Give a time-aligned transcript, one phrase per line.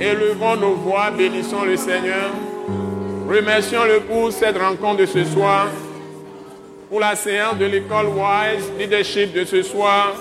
[0.00, 2.30] Élevons nos voix, bénissons le Seigneur.
[3.28, 5.68] Remercions-le pour cette rencontre de ce soir,
[6.90, 10.14] pour la séance de l'école Wise Leadership de ce soir.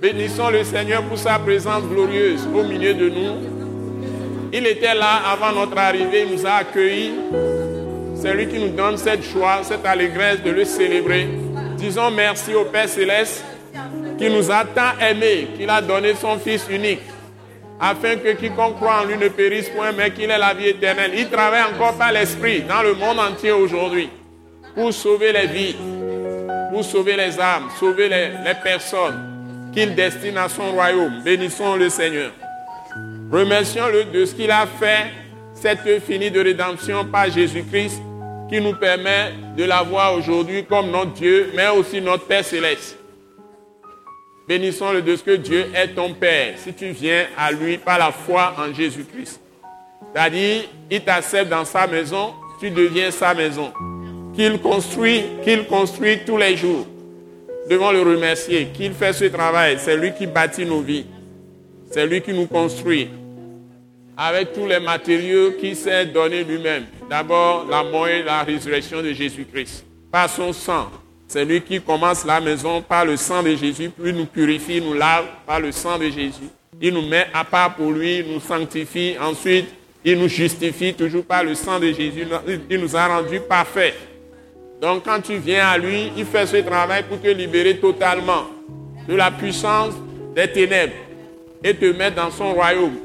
[0.00, 3.34] Bénissons le Seigneur pour sa présence glorieuse au milieu de nous.
[4.52, 7.12] Il était là avant notre arrivée, il nous a accueillis.
[8.14, 11.28] C'est lui qui nous donne cette joie, cette allégresse de le célébrer.
[11.76, 13.44] Disons merci au Père céleste
[14.18, 17.00] qui nous a tant aimés, qu'il a donné son Fils unique,
[17.80, 21.12] afin que quiconque croit en lui ne périsse point, mais qu'il ait la vie éternelle.
[21.16, 24.10] Il travaille encore par l'Esprit dans le monde entier aujourd'hui
[24.74, 25.76] pour sauver les vies,
[26.72, 31.22] pour sauver les âmes, sauver les, personnes qu'il destine à son royaume.
[31.24, 32.32] Bénissons le Seigneur.
[33.30, 35.06] Remercions-le de ce qu'il a fait,
[35.54, 38.00] cette finie de rédemption par Jésus-Christ,
[38.48, 42.97] qui nous permet de l'avoir aujourd'hui comme notre Dieu, mais aussi notre Père céleste.
[44.48, 48.10] Bénissons-le de ce que Dieu est ton Père, si tu viens à lui par la
[48.10, 49.42] foi en Jésus-Christ.
[50.10, 53.70] C'est-à-dire, il t'accepte dans sa maison, tu deviens sa maison.
[54.34, 56.86] Qu'il construit, qu'il construit tous les jours.
[57.68, 59.76] Devons le remercier, qu'il fait ce travail.
[59.78, 61.04] C'est lui qui bâtit nos vies.
[61.90, 63.10] C'est lui qui nous construit.
[64.16, 66.86] Avec tous les matériaux qu'il s'est donné lui-même.
[67.10, 69.84] D'abord, la mort et la résurrection de Jésus-Christ.
[70.10, 70.88] Par son sang,
[71.28, 74.94] c'est lui qui commence la maison par le sang de Jésus, puis nous purifie, nous
[74.94, 76.48] lave par le sang de Jésus.
[76.80, 79.14] Il nous met à part pour lui, nous sanctifie.
[79.20, 79.66] Ensuite,
[80.02, 82.26] il nous justifie toujours par le sang de Jésus.
[82.70, 83.94] Il nous a rendus parfaits.
[84.80, 88.44] Donc quand tu viens à lui, il fait ce travail pour te libérer totalement
[89.06, 89.92] de la puissance
[90.34, 90.94] des ténèbres
[91.62, 92.96] et te mettre dans son royaume.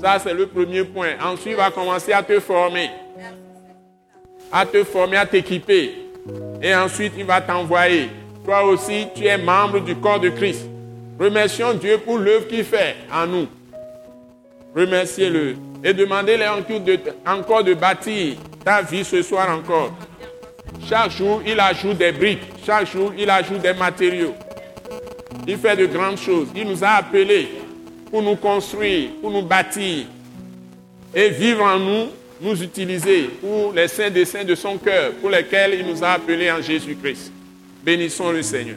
[0.00, 1.10] Ça, c'est le premier point.
[1.22, 2.90] Ensuite, il va commencer à te former,
[4.50, 6.09] à te former, à t'équiper.
[6.62, 8.10] Et ensuite, il va t'envoyer.
[8.44, 10.66] Toi aussi, tu es membre du corps de Christ.
[11.18, 13.46] Remercions Dieu pour l'œuvre qu'il fait en nous.
[14.74, 15.56] Remerciez-le.
[15.82, 16.44] Et demandez-le
[17.26, 19.92] encore de bâtir ta vie ce soir encore.
[20.88, 22.42] Chaque jour, il ajoute des briques.
[22.64, 24.34] Chaque jour, il ajoute des matériaux.
[25.46, 26.48] Il fait de grandes choses.
[26.54, 27.48] Il nous a appelés
[28.10, 30.06] pour nous construire, pour nous bâtir
[31.14, 32.06] et vivre en nous,
[32.40, 36.12] nous utiliser pour les saints des saints de son cœur, pour lesquels il nous a
[36.12, 37.32] appelés en Jésus-Christ.
[37.84, 38.76] Bénissons le Seigneur.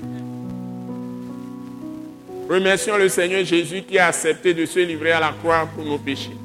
[2.50, 5.98] Remercions le Seigneur Jésus qui a accepté de se livrer à la croix pour nos
[5.98, 6.36] péchés,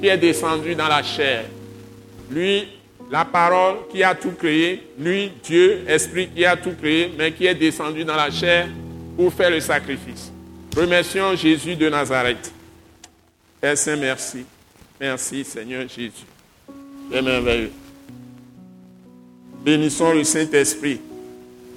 [0.00, 1.44] qui est descendu dans la chair.
[2.30, 2.66] Lui,
[3.10, 7.46] la parole qui a tout créé, lui, Dieu, Esprit qui a tout créé, mais qui
[7.46, 8.68] est descendu dans la chair
[9.16, 10.32] pour faire le sacrifice.
[10.76, 12.52] Remercions Jésus de Nazareth.
[13.60, 14.44] Père Saint, merci?
[15.00, 16.26] Merci Seigneur Jésus.
[17.10, 17.72] C'est merveilleux.
[19.64, 21.00] Bénissons le Saint-Esprit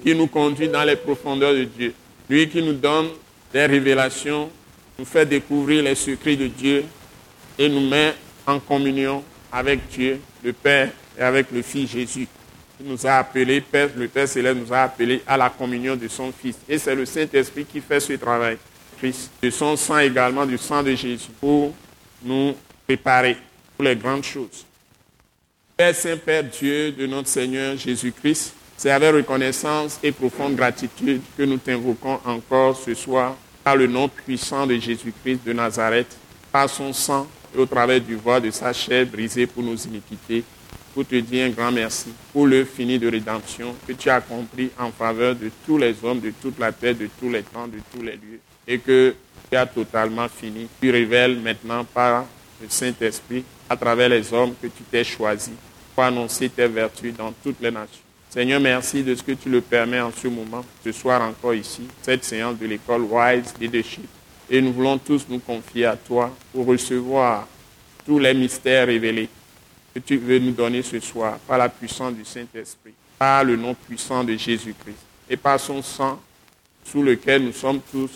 [0.02, 1.94] qui nous conduit dans les profondeurs de Dieu.
[2.28, 3.08] Lui qui nous donne
[3.50, 4.50] des révélations,
[4.98, 6.84] nous fait découvrir les secrets de Dieu
[7.58, 8.14] et nous met
[8.46, 12.28] en communion avec Dieu, le Père et avec le Fils Jésus.
[12.78, 16.08] Il nous a appelés, Père, le Père Céleste nous a appelés à la communion de
[16.08, 16.58] son Fils.
[16.68, 18.58] Et c'est le Saint-Esprit qui fait ce travail.
[18.98, 21.72] Christ, de son sang également, du sang de Jésus, pour
[22.22, 22.54] nous
[22.86, 23.36] préparer
[23.76, 24.64] pour les grandes choses.
[25.76, 31.58] Père Saint-Père Dieu de notre Seigneur Jésus-Christ, c'est avec reconnaissance et profonde gratitude que nous
[31.58, 36.16] t'invoquons encore ce soir par le nom puissant de Jésus-Christ de Nazareth,
[36.52, 40.44] par son sang et au travers du voix de sa chair brisée pour nos iniquités,
[40.92, 44.70] pour te dire un grand merci pour le fini de rédemption que tu as accompli
[44.78, 47.78] en faveur de tous les hommes, de toute la terre, de tous les temps, de
[47.92, 49.14] tous les lieux, et que
[49.50, 50.68] tu as totalement fini.
[50.80, 52.26] Tu révèles maintenant par
[52.68, 55.52] Saint-Esprit, à travers les hommes que tu t'es choisi
[55.94, 58.02] pour annoncer tes vertus dans toutes les nations.
[58.30, 61.82] Seigneur, merci de ce que tu le permets en ce moment, ce soir encore ici,
[62.02, 64.08] cette séance de l'école Wise Leadership.
[64.50, 67.46] Et nous voulons tous nous confier à toi pour recevoir
[68.04, 69.28] tous les mystères révélés
[69.94, 73.74] que tu veux nous donner ce soir par la puissance du Saint-Esprit, par le nom
[73.74, 74.98] puissant de Jésus-Christ
[75.30, 76.20] et par son sang
[76.84, 78.10] sous lequel nous sommes tous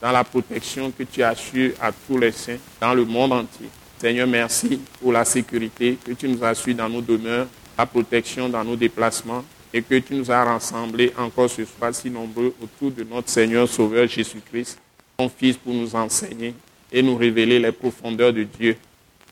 [0.00, 3.68] dans la protection que tu assures à tous les saints dans le monde entier.
[3.98, 7.46] Seigneur, merci pour la sécurité que tu nous assures dans nos demeures,
[7.78, 12.10] la protection dans nos déplacements et que tu nous as rassemblés encore ce soir si
[12.10, 14.78] nombreux autour de notre Seigneur Sauveur Jésus-Christ,
[15.16, 16.54] ton Fils pour nous enseigner
[16.92, 18.76] et nous révéler les profondeurs de Dieu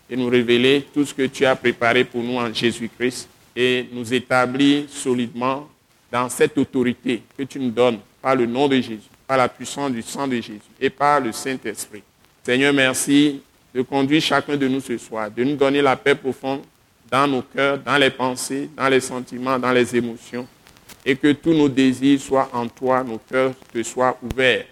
[0.09, 4.13] et nous révéler tout ce que tu as préparé pour nous en Jésus-Christ et nous
[4.15, 5.69] établir solidement
[6.11, 9.93] dans cette autorité que tu nous donnes par le nom de Jésus, par la puissance
[9.93, 12.03] du sang de Jésus et par le Saint-Esprit.
[12.43, 13.43] Seigneur, merci
[13.75, 16.61] de conduire chacun de nous ce soir, de nous donner la paix profonde
[17.11, 20.47] dans nos cœurs, dans les pensées, dans les sentiments, dans les émotions,
[21.05, 24.67] et que tous nos désirs soient en toi, nos cœurs te soient ouverts,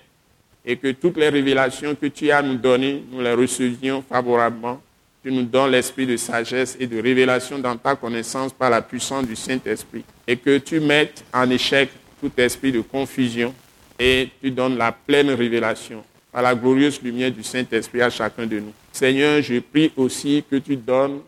[0.64, 4.80] et que toutes les révélations que tu as nous données, nous les recevions favorablement.
[5.24, 9.26] Tu nous donnes l'esprit de sagesse et de révélation dans ta connaissance par la puissance
[9.26, 11.90] du Saint-Esprit, et que tu mettes en échec
[12.20, 13.52] tout esprit de confusion,
[13.98, 18.58] et tu donnes la pleine révélation par la glorieuse lumière du Saint-Esprit à chacun de
[18.60, 18.72] nous.
[18.92, 21.20] Seigneur, je prie aussi que tu donnes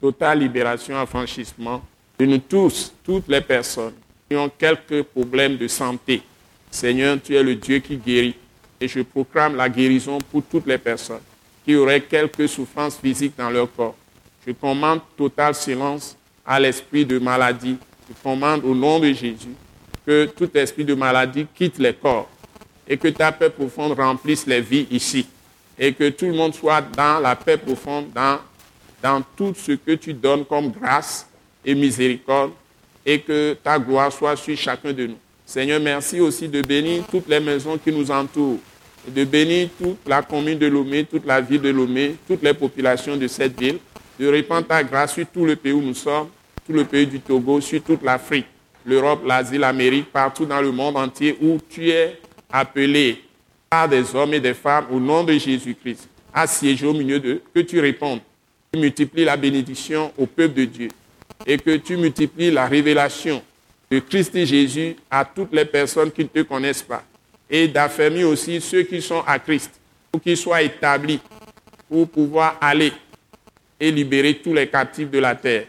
[0.00, 1.82] totale libération, affranchissement
[2.18, 3.94] de nous tous, toutes les personnes
[4.28, 6.22] qui ont quelques problèmes de santé.
[6.70, 8.34] Seigneur, tu es le Dieu qui guérit.
[8.78, 11.22] Et je proclame la guérison pour toutes les personnes
[11.64, 13.96] qui auraient quelques souffrances physiques dans leur corps.
[14.46, 16.14] Je commande total silence
[16.44, 17.78] à l'esprit de maladie.
[18.08, 19.54] Je commande au nom de Jésus
[20.04, 22.28] que tout esprit de maladie quitte les corps
[22.86, 25.26] et que ta paix profonde remplisse les vies ici.
[25.78, 28.38] Et que tout le monde soit dans la paix profonde, dans,
[29.02, 31.26] dans tout ce que tu donnes comme grâce
[31.64, 32.52] et miséricorde,
[33.04, 35.18] et que ta gloire soit sur chacun de nous.
[35.44, 38.58] Seigneur, merci aussi de bénir toutes les maisons qui nous entourent,
[39.06, 43.16] de bénir toute la commune de Lomé, toute la ville de Lomé, toutes les populations
[43.16, 43.78] de cette ville,
[44.18, 46.28] de répandre ta grâce sur tout le pays où nous sommes,
[46.66, 48.46] tout le pays du Togo, sur toute l'Afrique,
[48.84, 52.18] l'Europe, l'Asie, l'Amérique, partout dans le monde entier où tu es
[52.50, 53.22] appelés
[53.86, 57.60] des hommes et des femmes au nom de Jésus-Christ à siéger au milieu d'eux, que
[57.60, 58.20] tu répondes,
[58.72, 60.88] tu multiplies la bénédiction au peuple de Dieu
[61.46, 63.42] et que tu multiplies la révélation
[63.90, 67.02] de Christ et Jésus à toutes les personnes qui ne te connaissent pas.
[67.48, 69.70] Et d'affermir aussi ceux qui sont à Christ
[70.10, 71.20] pour qu'ils soient établis
[71.88, 72.92] pour pouvoir aller
[73.78, 75.66] et libérer tous les captifs de la terre.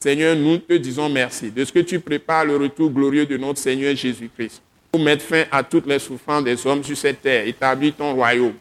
[0.00, 3.58] Seigneur, nous te disons merci de ce que tu prépares le retour glorieux de notre
[3.58, 7.94] Seigneur Jésus-Christ pour mettre fin à toutes les souffrances des hommes sur cette terre, établir
[7.96, 8.54] ton royaume,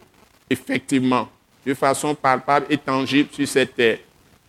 [0.49, 1.27] effectivement,
[1.65, 3.99] de façon palpable et tangible sur cette terre,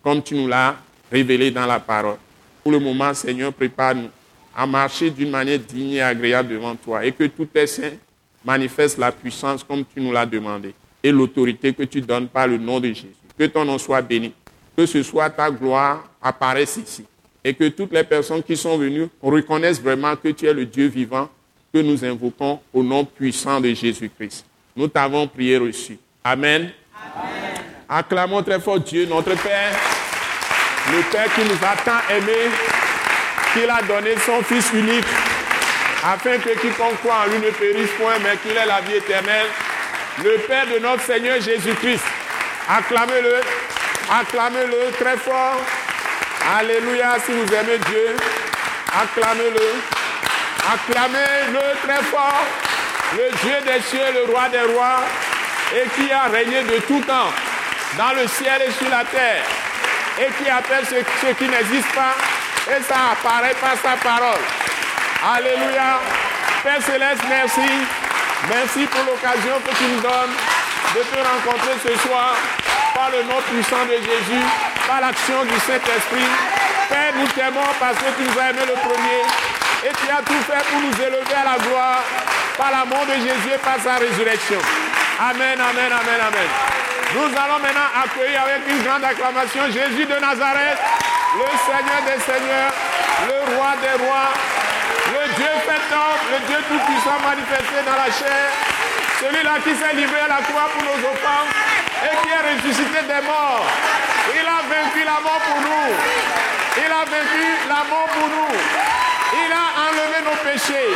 [0.02, 0.76] comme tu nous l'as
[1.10, 2.16] révélé dans la parole.
[2.62, 4.10] Pour le moment, Seigneur, prépare-nous
[4.54, 7.96] à marcher d'une manière digne et agréable devant toi et que tout tes saints
[8.44, 12.58] manifestent la puissance comme tu nous l'as demandé et l'autorité que tu donnes par le
[12.58, 13.08] nom de Jésus.
[13.38, 14.34] Que ton nom soit béni,
[14.76, 17.04] que ce soit ta gloire apparaisse ici
[17.42, 20.88] et que toutes les personnes qui sont venues reconnaissent vraiment que tu es le Dieu
[20.88, 21.28] vivant
[21.72, 24.44] que nous invoquons au nom puissant de Jésus-Christ.
[24.76, 25.98] Nous t'avons prié reçu.
[26.24, 26.70] Amen.
[26.94, 27.50] Amen.
[27.88, 29.72] Acclamons très fort Dieu, notre Père,
[30.92, 32.50] le Père qui nous a tant aimés,
[33.52, 35.04] qu'il a donné son Fils unique,
[36.04, 39.46] afin que quiconque croit en lui ne périsse point, mais qu'il ait la vie éternelle.
[40.22, 42.04] Le Père de notre Seigneur Jésus-Christ.
[42.68, 43.40] Acclamez-le,
[44.10, 45.60] acclamez-le très fort.
[46.58, 48.16] Alléluia, si vous aimez Dieu,
[48.92, 49.99] acclamez-le.
[50.68, 52.44] Acclamez-le très fort,
[53.16, 55.00] le Dieu des cieux, le roi des rois,
[55.74, 57.32] et qui a régné de tout temps
[57.96, 59.44] dans le ciel et sur la terre,
[60.20, 62.14] et qui appelle ce, qui n'existe pas,
[62.68, 64.44] et ça apparaît par sa parole.
[65.34, 65.98] Alléluia.
[66.62, 67.70] Père Céleste, merci.
[68.48, 70.34] Merci pour l'occasion que tu nous donnes
[70.94, 72.34] de te rencontrer ce soir
[72.94, 74.44] par le nom puissant de Jésus,
[74.86, 76.30] par l'action du Saint-Esprit.
[76.88, 79.22] Père, nous t'aimons parce que tu nous as aimé le premier
[79.84, 82.04] et tu as tout fait pour nous élever à la gloire
[82.56, 84.60] par l'amour de Jésus et par sa résurrection.
[85.18, 86.50] Amen, amen, amen, amen.
[87.16, 90.78] Nous allons maintenant accueillir avec une grande acclamation Jésus de Nazareth,
[91.34, 92.72] le Seigneur des Seigneurs,
[93.26, 94.32] le Roi des Rois,
[95.16, 98.46] le Dieu fait homme, le Dieu tout-puissant manifesté dans la chair,
[99.18, 101.52] celui-là qui s'est livré à la croix pour nos offenses
[102.04, 103.64] et qui est ressuscité des morts.
[104.32, 105.88] Il a vaincu la mort pour nous.
[106.76, 109.09] Il a vaincu la mort pour nous.
[109.32, 110.90] Il a enlevé nos péchés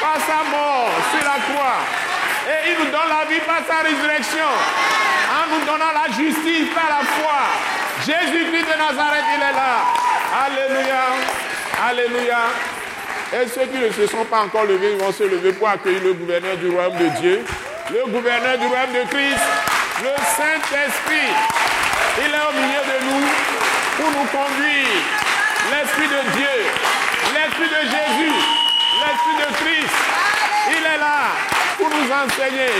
[0.00, 1.80] par sa mort sur la croix.
[2.46, 4.50] Et il nous donne la vie par sa résurrection.
[5.34, 7.38] En nous donnant la justice par la foi.
[8.06, 9.74] Jésus-Christ de Nazareth, il est là.
[10.44, 11.02] Alléluia.
[11.88, 12.38] Alléluia.
[13.32, 16.12] Et ceux qui ne se sont pas encore levés vont se lever pour accueillir le
[16.12, 17.44] gouverneur du royaume de Dieu,
[17.90, 19.42] le gouverneur du royaume de Christ,
[20.02, 21.32] le Saint-Esprit.
[22.18, 23.26] Il est au milieu de nous
[23.96, 25.02] pour nous conduire.
[25.70, 26.93] L'Esprit de Dieu
[27.34, 28.34] l'Esprit de Jésus,
[29.00, 29.94] l'Esprit de Christ,
[30.70, 31.28] il est là
[31.76, 32.72] pour nous enseigner.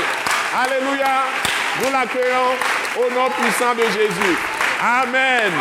[0.57, 1.25] Alléluia.
[1.83, 2.55] Nous l'accueillons
[2.99, 4.39] au nom puissant de Jésus.
[4.81, 5.53] Amen.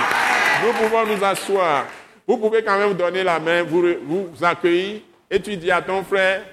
[0.63, 1.85] Nous pouvons nous asseoir.
[2.27, 6.03] Vous pouvez quand même donner la main, vous, vous accueillir et tu dis à ton
[6.03, 6.43] frère,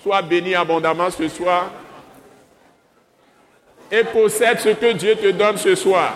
[0.00, 1.70] sois béni abondamment ce soir.
[3.90, 6.14] et possède ce que Dieu te donne ce soir.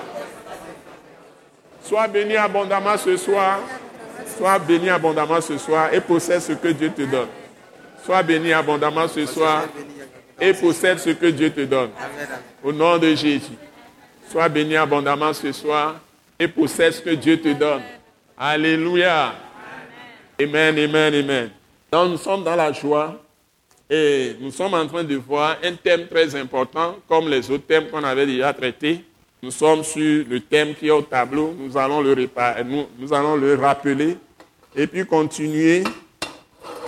[1.82, 3.58] Sois béni abondamment ce soir.
[4.37, 7.28] Sois béni abondamment ce soir et possède ce que Dieu te donne.
[8.05, 9.64] Sois béni abondamment ce soir
[10.40, 11.90] et possède ce que Dieu te donne.
[12.62, 13.57] Au nom de Jésus.
[14.31, 15.97] Sois béni abondamment ce soir
[16.38, 17.83] et possède ce que Dieu te donne.
[18.37, 19.35] Alléluia.
[20.38, 21.50] Amen, amen, amen.
[21.90, 23.19] Donc nous sommes dans la joie
[23.88, 27.88] et nous sommes en train de voir un thème très important, comme les autres thèmes
[27.88, 29.02] qu'on avait déjà traités.
[29.43, 31.55] Nous sommes sur le thème qui est au tableau.
[31.59, 32.14] Nous allons le,
[32.64, 34.19] nous, nous allons le rappeler
[34.76, 35.83] et puis continuer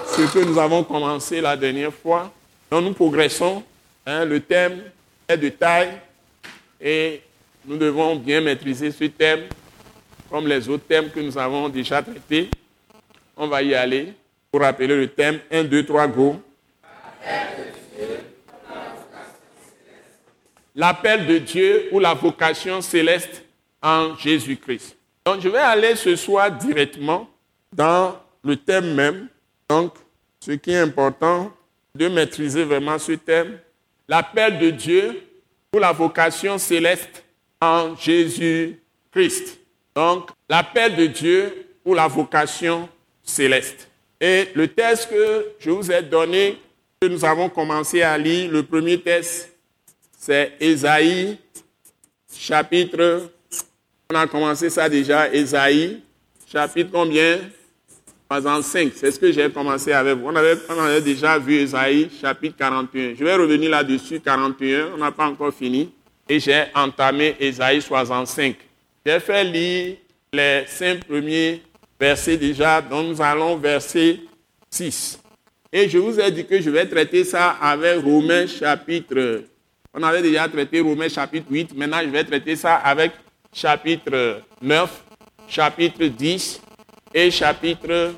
[0.06, 2.30] ce que nous avons commencé la dernière fois.
[2.70, 3.62] Donc nous progressons.
[4.04, 4.82] Hein, le thème
[5.26, 5.98] est de taille
[6.80, 7.22] et
[7.64, 9.48] nous devons bien maîtriser ce thème
[10.30, 12.50] comme les autres thèmes que nous avons déjà traités.
[13.36, 14.12] On va y aller
[14.50, 16.42] pour rappeler le thème 1, 2, 3, go.
[20.74, 23.42] L'appel de Dieu ou la vocation céleste
[23.82, 24.96] en Jésus-Christ.
[25.24, 27.28] Donc je vais aller ce soir directement
[27.72, 29.28] dans le thème même.
[29.68, 29.94] Donc
[30.40, 31.52] ce qui est important
[31.94, 33.58] de maîtriser vraiment ce thème,
[34.08, 35.22] l'appel de Dieu
[35.74, 37.24] ou la vocation céleste
[37.60, 39.58] en Jésus-Christ.
[39.94, 42.88] Donc l'appel de Dieu ou la vocation
[43.22, 43.88] céleste.
[44.20, 46.60] Et le texte que je vous ai donné,
[47.00, 49.52] que nous avons commencé à lire, le premier texte,
[50.18, 51.38] c'est Ésaïe,
[52.32, 53.30] chapitre,
[54.10, 56.02] on a commencé ça déjà, Ésaïe,
[56.50, 57.38] chapitre combien?
[58.30, 60.28] 65, c'est ce que j'ai commencé avec vous.
[60.28, 63.14] On avait, déjà vu Ésaïe, chapitre 41.
[63.18, 65.90] Je vais revenir là-dessus, 41, on n'a pas encore fini.
[66.28, 68.56] Et j'ai entamé Ésaïe 65.
[69.06, 69.96] J'ai fait lire
[70.30, 71.62] les cinq premiers
[71.98, 74.20] versets déjà, donc nous allons verset
[74.68, 75.20] 6.
[75.72, 79.44] Et je vous ai dit que je vais traiter ça avec Romains chapitre.
[79.94, 81.74] On avait déjà traité Romains chapitre 8.
[81.74, 83.12] Maintenant, je vais traiter ça avec
[83.54, 85.02] chapitre 9,
[85.48, 86.60] chapitre 10
[87.12, 88.14] et chapitre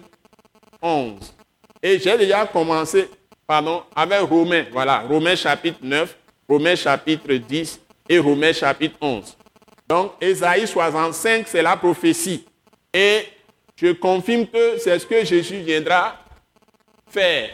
[0.80, 1.34] 11.
[1.82, 3.08] Et j'ai déjà commencé,
[3.46, 4.66] pardon, avec Romains.
[4.72, 6.16] Voilà, Romains chapitre 9,
[6.48, 9.36] Romains chapitre 10 et Romains chapitre 11.
[9.88, 12.46] Donc, Ésaïe 65, c'est la prophétie.
[12.92, 13.24] Et
[13.76, 16.16] je confirme que c'est ce que Jésus viendra
[17.08, 17.50] faire.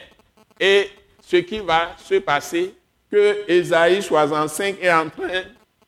[0.58, 0.90] Et
[1.20, 2.74] ce qui va se passer,
[3.10, 5.42] que Ésaïe 65 est en train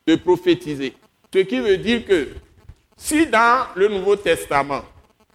[0.07, 0.93] de prophétiser.
[1.33, 2.29] Ce qui veut dire que
[2.97, 4.83] si dans le Nouveau Testament,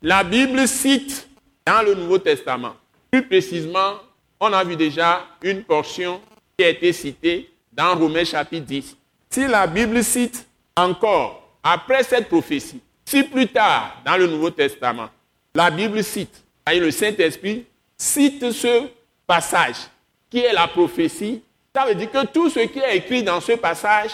[0.05, 1.27] la Bible cite
[1.67, 2.77] dans le Nouveau Testament,
[3.11, 3.95] plus précisément,
[4.39, 6.21] on a vu déjà une portion
[6.59, 8.97] qui a été citée dans Romains chapitre 10.
[9.31, 10.47] Si la Bible cite
[10.77, 15.09] encore, après cette prophétie, si plus tard, dans le Nouveau Testament,
[15.55, 17.65] la Bible cite, et le Saint-Esprit
[17.97, 18.89] cite ce
[19.27, 19.89] passage
[20.29, 21.43] qui est la prophétie,
[21.75, 24.11] ça veut dire que tout ce qui est écrit dans ce passage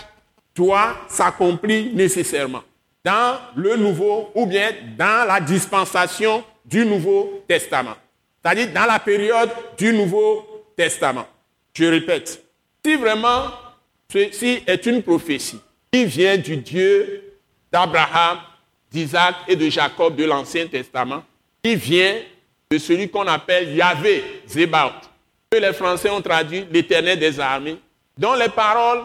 [0.55, 2.63] doit s'accomplir nécessairement
[3.04, 7.97] dans le Nouveau ou bien dans la dispensation du Nouveau Testament.
[8.42, 11.26] C'est-à-dire dans la période du Nouveau Testament.
[11.75, 12.42] Je répète,
[12.85, 13.50] si vraiment
[14.12, 15.61] ceci est une prophétie
[15.92, 17.38] qui vient du Dieu
[17.73, 18.38] d'Abraham,
[18.90, 21.23] d'Isaac et de Jacob de l'Ancien Testament,
[21.62, 22.16] qui vient
[22.71, 24.92] de celui qu'on appelle Yahvé, Zebaot,
[25.50, 27.78] que les Français ont traduit l'Éternel des armées,
[28.16, 29.02] dont les paroles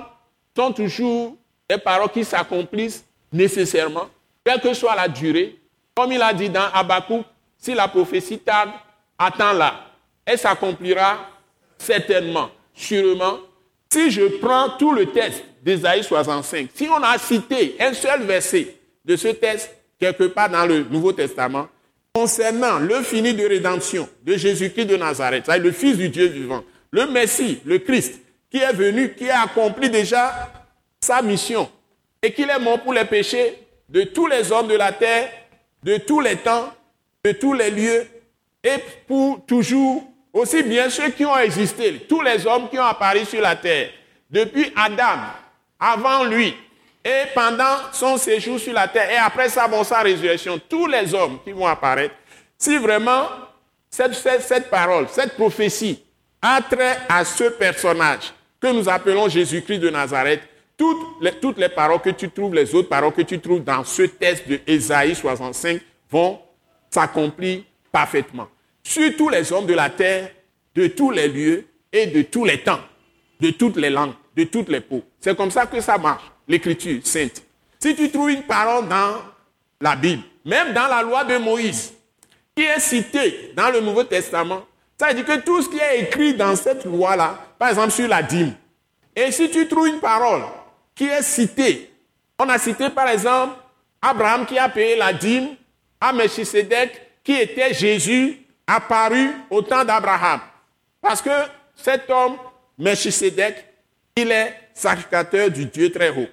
[0.55, 1.35] sont toujours
[1.69, 4.09] des paroles qui s'accomplissent nécessairement,
[4.43, 5.59] quelle que soit la durée.
[5.95, 7.25] Comme il a dit dans Habakkuk,
[7.57, 8.71] si la prophétie tarde,
[9.17, 9.87] attends-la.
[10.25, 11.29] Elle s'accomplira
[11.77, 13.37] certainement, sûrement.
[13.89, 18.75] Si je prends tout le texte d'Ésaïe 65, si on a cité un seul verset
[19.05, 21.67] de ce texte quelque part dans le Nouveau Testament,
[22.13, 27.07] concernant le fini de rédemption de Jésus-Christ de Nazareth, le Fils du Dieu vivant, le
[27.07, 30.51] Messie, le Christ, qui est venu, qui a accompli déjà
[30.99, 31.69] sa mission,
[32.25, 33.53] et qu'il est mort pour les péchés
[33.87, 35.29] de tous les hommes de la terre,
[35.83, 36.73] de tous les temps,
[37.23, 38.07] de tous les lieux,
[38.63, 38.77] et
[39.07, 40.03] pour toujours,
[40.33, 43.91] aussi bien ceux qui ont existé, tous les hommes qui ont apparu sur la terre,
[44.27, 45.19] depuis Adam,
[45.79, 46.55] avant lui,
[47.03, 51.13] et pendant son séjour sur la terre, et après sa, bon, sa résurrection, tous les
[51.13, 52.15] hommes qui vont apparaître,
[52.57, 53.27] si vraiment
[53.87, 56.03] cette, cette, parole, cette prophétie
[56.41, 60.41] a trait à ce personnage que nous appelons Jésus-Christ de Nazareth,
[60.77, 63.83] toutes les, toutes les, paroles que tu trouves, les autres paroles que tu trouves dans
[63.83, 66.39] ce texte de Ésaïe 65 vont
[66.89, 68.47] s'accomplir parfaitement.
[68.83, 70.31] Sur tous les hommes de la terre,
[70.75, 72.81] de tous les lieux et de tous les temps,
[73.39, 75.03] de toutes les langues, de toutes les peaux.
[75.19, 77.41] C'est comme ça que ça marche l'écriture sainte.
[77.79, 79.21] Si tu trouves une parole dans
[79.79, 81.93] la Bible, même dans la loi de Moïse,
[82.55, 84.63] qui est citée dans le Nouveau Testament,
[84.97, 88.07] ça veut dire que tout ce qui est écrit dans cette loi-là, par exemple sur
[88.07, 88.53] la dîme,
[89.15, 90.43] et si tu trouves une parole
[90.95, 91.91] qui est cité.
[92.39, 93.55] On a cité par exemple
[94.01, 95.55] Abraham qui a payé la dîme
[95.99, 100.39] à Melchisedec qui était Jésus apparu au temps d'Abraham.
[101.01, 101.29] Parce que
[101.75, 102.37] cet homme,
[102.77, 103.65] Melchisedec,
[104.15, 106.27] il est sacrificateur du Dieu très haut.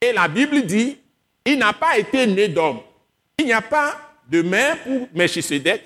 [0.00, 0.98] Et la Bible dit,
[1.44, 2.80] il n'a pas été né d'homme.
[3.38, 3.96] Il n'y a pas
[4.28, 5.82] de mère pour Melchisedec.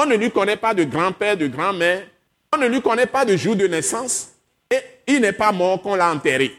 [0.00, 2.06] On ne lui connaît pas de grand-père, de grand-mère.
[2.52, 4.30] On ne lui connaît pas de jour de naissance.
[4.70, 6.52] Et il n'est pas mort qu'on l'a enterré.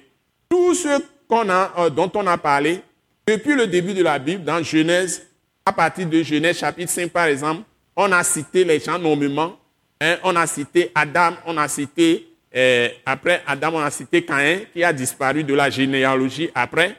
[0.49, 1.01] Tout ce
[1.31, 2.81] a, euh, dont on a parlé,
[3.27, 5.27] depuis le début de la Bible, dans Genèse,
[5.65, 7.61] à partir de Genèse chapitre 5 par exemple,
[7.95, 9.57] on a cité les gens nommément.
[10.01, 14.59] Hein, on a cité Adam, on a cité, euh, après Adam, on a cité Caïn
[14.73, 16.95] qui a disparu de la généalogie après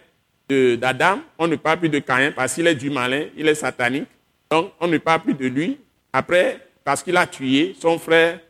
[0.48, 1.20] d'Adam.
[1.38, 4.08] On ne parle plus de Caïn parce qu'il est du malin, il est satanique.
[4.50, 5.78] Donc on ne parle plus de lui.
[6.12, 8.40] Après, parce qu'il a tué son frère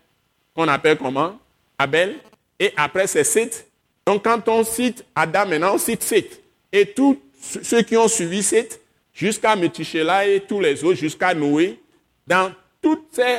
[0.54, 1.38] qu'on appelle comment?
[1.78, 2.16] Abel.
[2.59, 3.66] Et après, c'est Seth.
[4.07, 6.41] Donc quand on cite Adam, maintenant on cite Seth.
[6.73, 8.81] Et tous ceux qui ont suivi Seth,
[9.13, 11.81] jusqu'à Methuselah et tous les autres, jusqu'à Noé,
[12.27, 13.39] dans toutes ces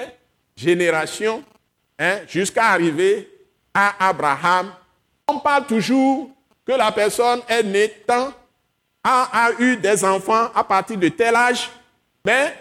[0.55, 1.43] générations,
[1.97, 3.29] hein, jusqu'à arriver
[3.73, 4.73] à Abraham,
[5.27, 6.29] on parle toujours
[6.65, 8.33] que la personne est née tant,
[9.03, 11.69] a, a eu des enfants à partir de tel âge,
[12.25, 12.53] mais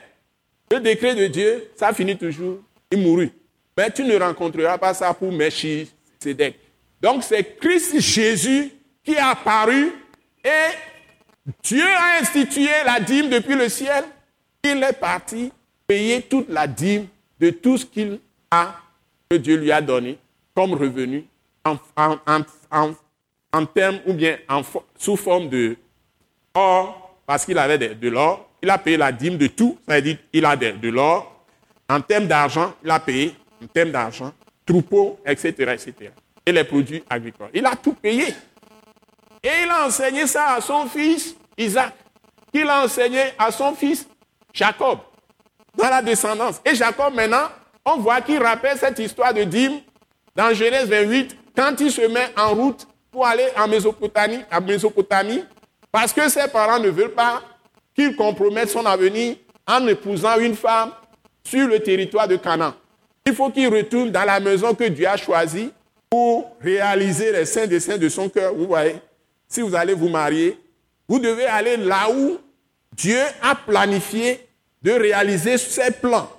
[0.70, 2.58] le décret de Dieu, ça finit toujours,
[2.90, 3.30] il mourut.
[3.76, 6.65] Mais tu ne rencontreras pas ça pour Melchisedec.
[7.06, 8.72] Donc c'est Christ Jésus
[9.04, 9.92] qui est apparu
[10.44, 10.50] et
[11.62, 14.02] Dieu a institué la dîme depuis le ciel.
[14.64, 15.52] Il est parti
[15.86, 17.06] payer toute la dîme
[17.38, 18.18] de tout ce qu'il
[18.50, 18.74] a,
[19.30, 20.18] que Dieu lui a donné
[20.52, 21.24] comme revenu
[21.64, 24.38] en, en, termes ou bien
[24.98, 25.76] sous forme de
[26.54, 28.50] or, parce qu'il avait de, l'or.
[28.60, 31.44] Il a payé la dîme de tout, c'est-à-dire il a de, l'or.
[31.88, 33.32] En termes d'argent, il a payé,
[33.62, 34.32] en termes d'argent,
[34.66, 36.10] troupeaux, etc., etc.
[36.46, 37.50] Et les produits agricoles.
[37.52, 38.28] Il a tout payé.
[39.42, 41.94] Et il a enseigné ça à son fils Isaac,
[42.52, 44.08] qu'il a enseigné à son fils
[44.52, 44.98] Jacob,
[45.76, 46.60] dans la descendance.
[46.64, 47.48] Et Jacob, maintenant,
[47.84, 49.80] on voit qu'il rappelle cette histoire de dîme
[50.34, 55.42] dans Genèse 28, quand il se met en route pour aller en Mésopotamie, à Mésopotamie
[55.96, 57.40] parce que ses parents ne veulent pas
[57.94, 60.90] qu'il compromette son avenir en épousant une femme
[61.42, 62.74] sur le territoire de Canaan.
[63.24, 65.72] Il faut qu'il retourne dans la maison que Dieu a choisie
[66.10, 68.54] pour réaliser les saints desseins de son cœur.
[68.54, 68.96] Vous voyez,
[69.48, 70.58] si vous allez vous marier,
[71.08, 72.38] vous devez aller là où
[72.92, 74.40] Dieu a planifié
[74.82, 76.30] de réaliser ses plans,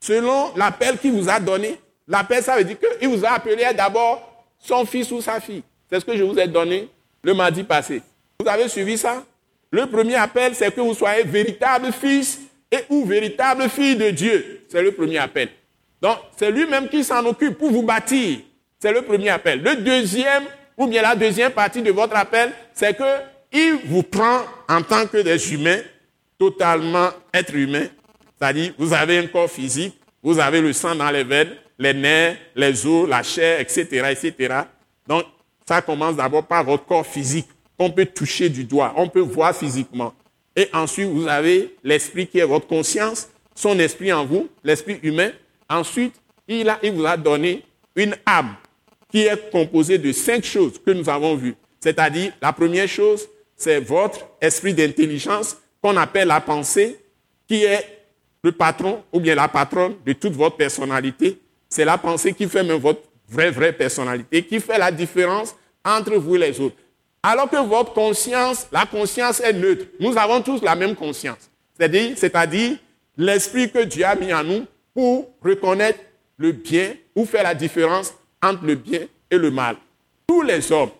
[0.00, 1.78] selon l'appel qu'il vous a donné.
[2.06, 5.62] L'appel, ça veut dire qu'il vous a appelé d'abord son fils ou sa fille.
[5.90, 6.88] C'est ce que je vous ai donné
[7.22, 8.02] le mardi passé.
[8.40, 9.24] Vous avez suivi ça?
[9.70, 14.64] Le premier appel, c'est que vous soyez véritable fils et ou véritable fille de Dieu.
[14.68, 15.48] C'est le premier appel.
[16.00, 18.40] Donc, c'est lui-même qui s'en occupe pour vous bâtir.
[18.78, 19.62] C'est le premier appel.
[19.62, 20.44] Le deuxième,
[20.76, 23.04] ou bien la deuxième partie de votre appel, c'est que
[23.52, 25.80] il vous prend en tant que des humains,
[26.38, 27.86] totalement être humain.
[28.38, 32.36] C'est-à-dire, vous avez un corps physique, vous avez le sang dans les veines, les nerfs,
[32.54, 34.54] les os, la chair, etc., etc.
[35.06, 35.24] Donc,
[35.66, 39.54] ça commence d'abord par votre corps physique, qu'on peut toucher du doigt, on peut voir
[39.54, 40.12] physiquement.
[40.54, 45.30] Et ensuite, vous avez l'esprit qui est votre conscience, son esprit en vous, l'esprit humain.
[45.68, 46.14] Ensuite,
[46.48, 48.54] il, a, il vous a donné une âme
[49.16, 51.54] qui est composée de cinq choses que nous avons vues.
[51.80, 53.26] C'est-à-dire, la première chose,
[53.56, 56.98] c'est votre esprit d'intelligence qu'on appelle la pensée,
[57.48, 57.82] qui est
[58.42, 61.38] le patron ou bien la patronne de toute votre personnalité.
[61.66, 66.16] C'est la pensée qui fait même votre vraie, vraie personnalité, qui fait la différence entre
[66.16, 66.76] vous et les autres.
[67.22, 69.86] Alors que votre conscience, la conscience est neutre.
[69.98, 71.50] Nous avons tous la même conscience.
[71.74, 72.76] C'est-à-dire, c'est-à-dire
[73.16, 76.00] l'esprit que Dieu a mis en nous pour reconnaître
[76.36, 79.76] le bien ou faire la différence entre le bien et le mal.
[80.26, 80.90] Tous les hommes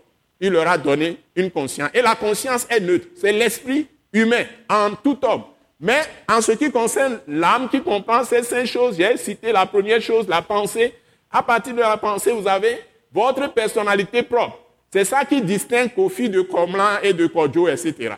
[0.41, 1.91] il leur a donné une conscience.
[1.95, 3.07] Et la conscience est neutre.
[3.17, 5.45] C'est l'esprit humain en tout homme.
[5.81, 10.01] Mais en ce qui concerne l'âme qui comprend ces cinq choses, j'ai cité la première
[10.01, 10.95] chose, la pensée.
[11.31, 12.79] À partir de la pensée, vous avez
[13.13, 14.59] votre personnalité propre.
[14.91, 18.15] C'est ça qui distingue Kofi de Komlan et de Kodjo, etc.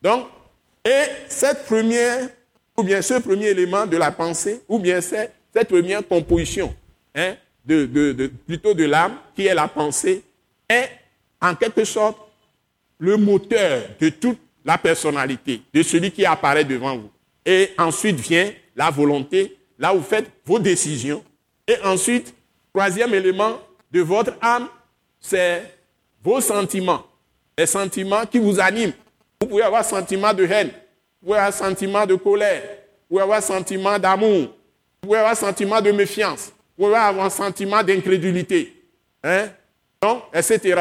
[0.00, 0.26] Donc,
[0.84, 2.28] et cette première,
[2.76, 6.72] ou bien ce premier élément de la pensée, ou bien cette, cette première composition,
[7.14, 10.22] hein, de, de, plutôt de l'âme, qui est la pensée,
[10.68, 10.90] est
[11.40, 12.18] en quelque sorte
[12.98, 17.10] le moteur de toute la personnalité de celui qui apparaît devant vous.
[17.44, 21.24] Et ensuite vient la volonté, là où vous faites vos décisions.
[21.66, 22.34] Et ensuite,
[22.72, 23.58] troisième élément
[23.90, 24.68] de votre âme,
[25.18, 25.62] c'est
[26.22, 27.04] vos sentiments.
[27.56, 28.92] Les sentiments qui vous animent.
[29.40, 30.70] Vous pouvez avoir sentiment de haine,
[31.22, 35.80] vous pouvez avoir sentiment de colère, vous pouvez avoir sentiment d'amour, vous pouvez avoir sentiment
[35.80, 36.52] de méfiance,
[36.84, 38.74] pouvez avoir sentiment d'incrédulité,
[39.22, 39.48] hein?
[40.32, 40.76] etc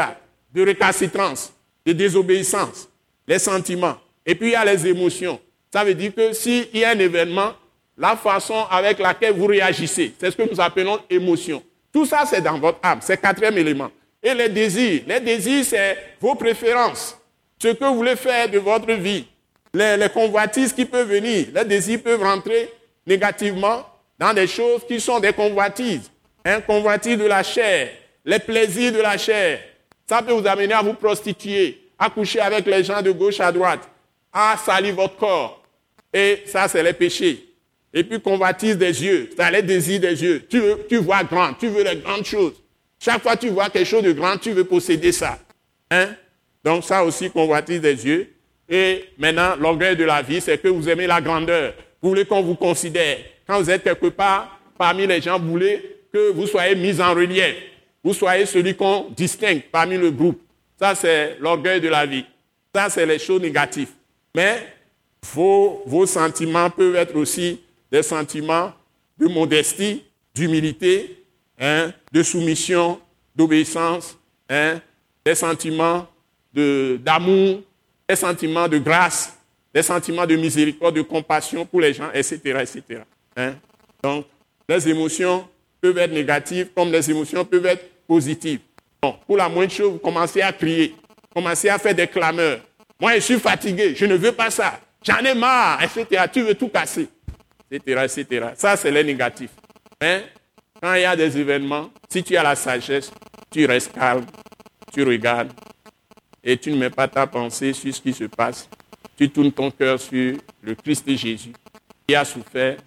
[0.53, 1.53] de récalcitrance.
[1.85, 2.89] de désobéissance,
[3.27, 3.95] les sentiments.
[4.25, 5.39] Et puis il y a les émotions.
[5.71, 7.53] Ça veut dire que s'il y a un événement,
[7.97, 11.63] la façon avec laquelle vous réagissez, c'est ce que nous appelons émotion.
[11.91, 12.99] Tout ça, c'est dans votre âme.
[13.01, 13.89] C'est le quatrième élément.
[14.21, 15.03] Et les désirs.
[15.07, 17.17] Les désirs, c'est vos préférences.
[17.61, 19.25] Ce que vous voulez faire de votre vie.
[19.73, 21.47] Les convoitises qui peuvent venir.
[21.55, 22.71] Les désirs peuvent rentrer
[23.07, 23.85] négativement
[24.19, 26.11] dans des choses qui sont des convoitises.
[26.43, 27.89] Un convoitise de la chair.
[28.25, 29.61] Les plaisirs de la chair.
[30.07, 33.51] Ça peut vous amener à vous prostituer, à coucher avec les gens de gauche à
[33.51, 33.87] droite,
[34.33, 35.63] à salir votre corps.
[36.13, 37.45] Et ça, c'est les péchés.
[37.93, 40.45] Et puis convoitise des yeux, c'est les désirs des yeux.
[40.47, 42.53] Tu, tu vois grand, tu veux les grandes choses.
[42.99, 45.39] Chaque fois que tu vois quelque chose de grand, tu veux posséder ça.
[45.89, 46.09] Hein?
[46.63, 48.33] Donc ça aussi, convoitise des yeux.
[48.67, 51.73] Et maintenant, l'orgueil de la vie, c'est que vous aimez la grandeur.
[52.01, 53.17] Vous voulez qu'on vous considère.
[53.49, 57.15] Quand vous êtes quelque part parmi les gens, vous voulez que vous soyez mis en
[57.15, 57.55] relief.
[58.03, 60.39] Vous soyez celui qu'on distingue parmi le groupe.
[60.79, 62.23] Ça, c'est l'orgueil de la vie.
[62.75, 63.89] Ça, c'est les choses négatives.
[64.35, 64.67] Mais
[65.33, 67.59] vos, sentiments peuvent être aussi
[67.91, 68.71] des sentiments
[69.17, 71.25] de modestie, d'humilité,
[71.59, 72.99] hein, de soumission,
[73.35, 74.15] d'obéissance,
[74.47, 74.79] hein,
[75.25, 76.07] des sentiments
[76.53, 77.61] d'amour,
[78.07, 79.35] des sentiments de grâce,
[79.73, 82.37] des sentiments de miséricorde, de compassion pour les gens, etc.
[82.61, 83.01] etc.
[83.39, 83.55] Hein?
[84.03, 84.25] Donc,
[84.67, 85.47] les émotions
[85.81, 88.59] peuvent être négatives comme les émotions peuvent être positives.
[89.01, 90.95] Bon, pour la moindre chose, vous commencez à crier,
[91.33, 92.59] commencez à faire des clameurs.
[92.99, 94.79] Moi, je suis fatigué, je ne veux pas ça.
[95.01, 96.25] J'en ai marre, etc.
[96.31, 97.07] Tu veux tout casser
[97.71, 98.47] etc., etc.
[98.55, 99.51] Ça, c'est les négatifs.
[100.01, 100.25] Mais
[100.81, 103.11] quand il y a des événements, si tu as la sagesse,
[103.51, 104.25] tu restes calme,
[104.91, 105.51] tu regardes
[106.43, 108.69] et tu ne mets pas ta pensée sur ce qui se passe.
[109.17, 111.53] Tu tournes ton cœur sur le Christ de Jésus
[112.07, 112.77] qui a souffert,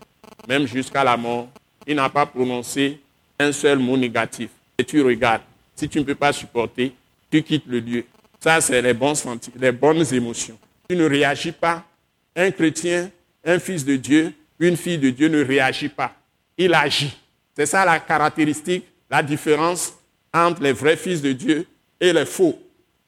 [0.49, 1.49] même jusqu'à la mort.
[1.87, 3.01] Il n'a pas prononcé
[3.39, 4.51] un seul mot négatif.
[4.79, 5.43] Et tu regardes.
[5.75, 6.93] Si tu ne peux pas supporter,
[7.31, 8.05] tu quittes le lieu.
[8.41, 9.15] Ça, c'est les, bons
[9.57, 10.59] les bonnes émotions.
[10.89, 11.85] Tu ne réagis pas.
[12.35, 13.11] Un chrétien,
[13.45, 16.15] un fils de Dieu, une fille de Dieu ne réagit pas.
[16.57, 17.17] Il agit.
[17.57, 19.93] C'est ça la caractéristique, la différence
[20.33, 21.67] entre les vrais fils de Dieu
[22.01, 22.59] et les faux.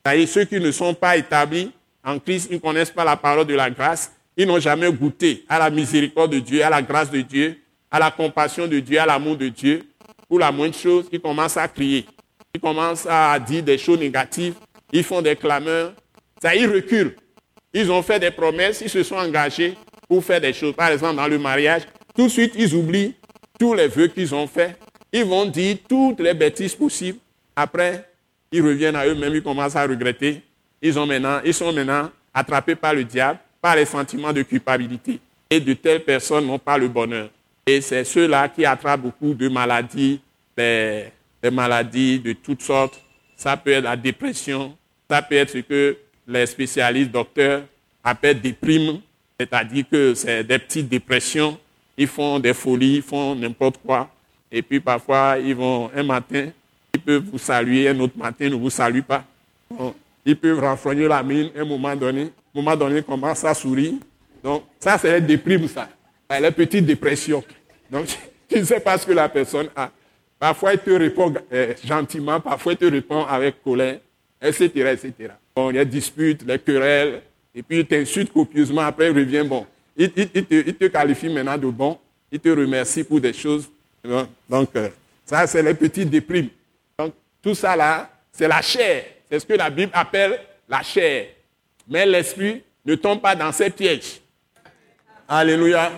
[0.04, 1.70] C'est-à-dire ceux qui ne sont pas établis
[2.04, 5.44] en Christ, ils ne connaissent pas la parole de la grâce, ils n'ont jamais goûté
[5.48, 7.58] à la miséricorde de Dieu, à la grâce de Dieu,
[7.90, 9.82] à la compassion de Dieu, à l'amour de Dieu.
[10.28, 12.06] Pour la moindre chose, ils commencent à crier.
[12.54, 14.54] Ils commencent à dire des choses négatives.
[14.92, 15.92] Ils font des clameurs.
[16.42, 17.14] Ça, ils reculent.
[17.72, 19.74] Ils ont fait des promesses, ils se sont engagés
[20.08, 20.74] pour faire des choses.
[20.74, 21.82] Par exemple, dans le mariage,
[22.14, 23.14] tout de suite, ils oublient
[23.58, 24.78] tous les vœux qu'ils ont faits.
[25.12, 27.18] Ils vont dire toutes les bêtises possibles.
[27.56, 28.08] Après,
[28.52, 30.42] ils reviennent à eux-mêmes, ils commencent à regretter.
[30.80, 35.18] Ils, ont maintenant, ils sont maintenant attrapés par le diable, par les sentiments de culpabilité.
[35.48, 37.30] Et de telles personnes n'ont pas le bonheur.
[37.66, 40.20] Et c'est ceux-là qui attrapent beaucoup de maladies,
[40.54, 41.06] des,
[41.50, 43.00] maladies de toutes sortes.
[43.38, 44.76] Ça peut être la dépression,
[45.08, 45.96] ça peut être ce que
[46.28, 47.62] les spécialistes docteurs
[48.02, 49.00] appellent déprime,
[49.40, 51.58] c'est-à-dire que c'est des petites dépressions,
[51.96, 54.10] ils font des folies, ils font n'importe quoi.
[54.52, 56.50] Et puis parfois, ils vont un matin,
[56.92, 59.24] ils peuvent vous saluer, un autre matin, ils ne vous saluent pas.
[60.24, 63.94] Ils peuvent renfrogner la mine, un moment donné, un moment donné, ils commencent à sourire.
[64.42, 65.88] Donc, ça, c'est la déprime, ça.
[66.40, 67.44] Les petites dépressions.
[67.90, 68.06] Donc,
[68.48, 69.90] tu ne sais pas ce que la personne a.
[70.38, 73.98] Parfois, il te répond euh, gentiment, parfois, il te répond avec colère,
[74.42, 75.12] etc., etc.
[75.54, 77.22] Bon, il y a disputes, les querelles,
[77.54, 79.64] et puis il t'insulte copieusement, après il revient bon.
[79.96, 81.98] Il, te, qualifie maintenant de bon,
[82.30, 83.70] il te remercie pour des choses.
[84.50, 84.88] Donc, euh,
[85.24, 86.48] ça, c'est les petites déprimes.
[86.98, 89.04] Donc, tout ça là, c'est la chair.
[89.30, 91.26] C'est ce que la Bible appelle la chair.
[91.88, 94.20] Mais l'esprit ne tombe pas dans ces pièges.
[95.28, 95.90] Alléluia.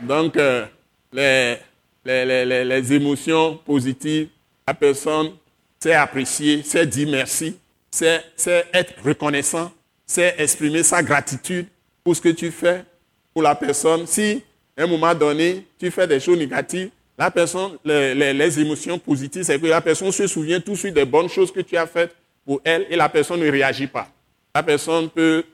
[0.00, 0.66] Donc, euh,
[1.12, 4.28] les, émotions positives,
[4.66, 5.32] la personne
[5.78, 7.58] sait apprécier, sait dire merci,
[7.90, 8.22] sait
[8.72, 9.70] être reconnaissant
[10.10, 11.66] c'est exprimer sa gratitude
[12.02, 12.84] pour ce que tu fais
[13.32, 14.08] pour la personne.
[14.08, 14.42] Si,
[14.76, 19.60] à un moment donné, tu fais des choses négatives, la personne, les, émotions positives, c'est
[19.60, 22.12] que la personne se souvient tout de suite des bonnes choses que tu as faites
[22.44, 24.08] pour elle et la personne ne réagit pas.
[24.54, 25.44] La personne peut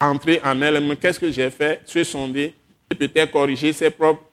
[0.00, 2.54] entrer en elle, qu'est-ce que j'ai fait, se sonder
[2.90, 4.24] et peut-être corriger ses propres,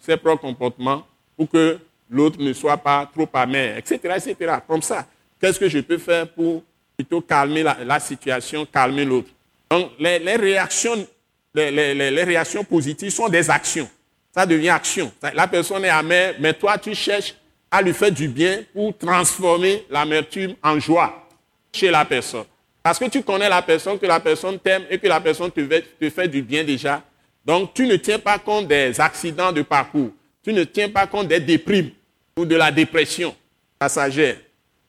[0.00, 1.78] ses propres comportements pour que
[2.10, 4.56] l'autre ne soit pas trop amer, etc., etc.
[4.66, 5.06] Comme ça,
[5.40, 6.62] qu'est-ce que je peux faire pour
[6.96, 9.28] plutôt calmer la, situation, calmer l'autre?
[9.70, 11.06] Donc, les, réactions,
[11.54, 13.88] les, réactions positives sont des actions.
[14.34, 15.12] Ça devient action.
[15.34, 17.34] La personne est amère, mais toi, tu cherches
[17.70, 21.28] à lui faire du bien pour transformer l'amertume en joie
[21.72, 22.44] chez la personne.
[22.82, 25.66] Parce que tu connais la personne, que la personne t'aime et que la personne te
[25.66, 27.02] fait, te du bien déjà.
[27.44, 30.10] Donc, tu ne tiens pas compte des accidents de parcours.
[30.42, 31.90] Tu ne tiens pas compte des déprimes
[32.36, 33.34] ou de la dépression
[33.78, 34.36] passagère.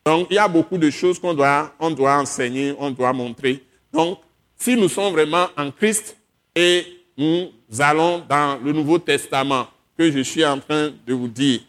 [0.06, 3.64] Donc, il y a beaucoup de choses qu'on doit, on doit enseigner, on doit montrer.
[3.92, 4.20] Donc,
[4.56, 6.16] si nous sommes vraiment en Christ
[6.56, 6.86] et
[7.18, 11.60] nous allons dans le Nouveau Testament que je suis en train de vous dire,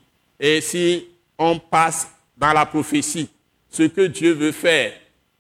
[0.41, 1.07] et si
[1.39, 3.29] on passe dans la prophétie,
[3.69, 4.93] ce que Dieu veut faire,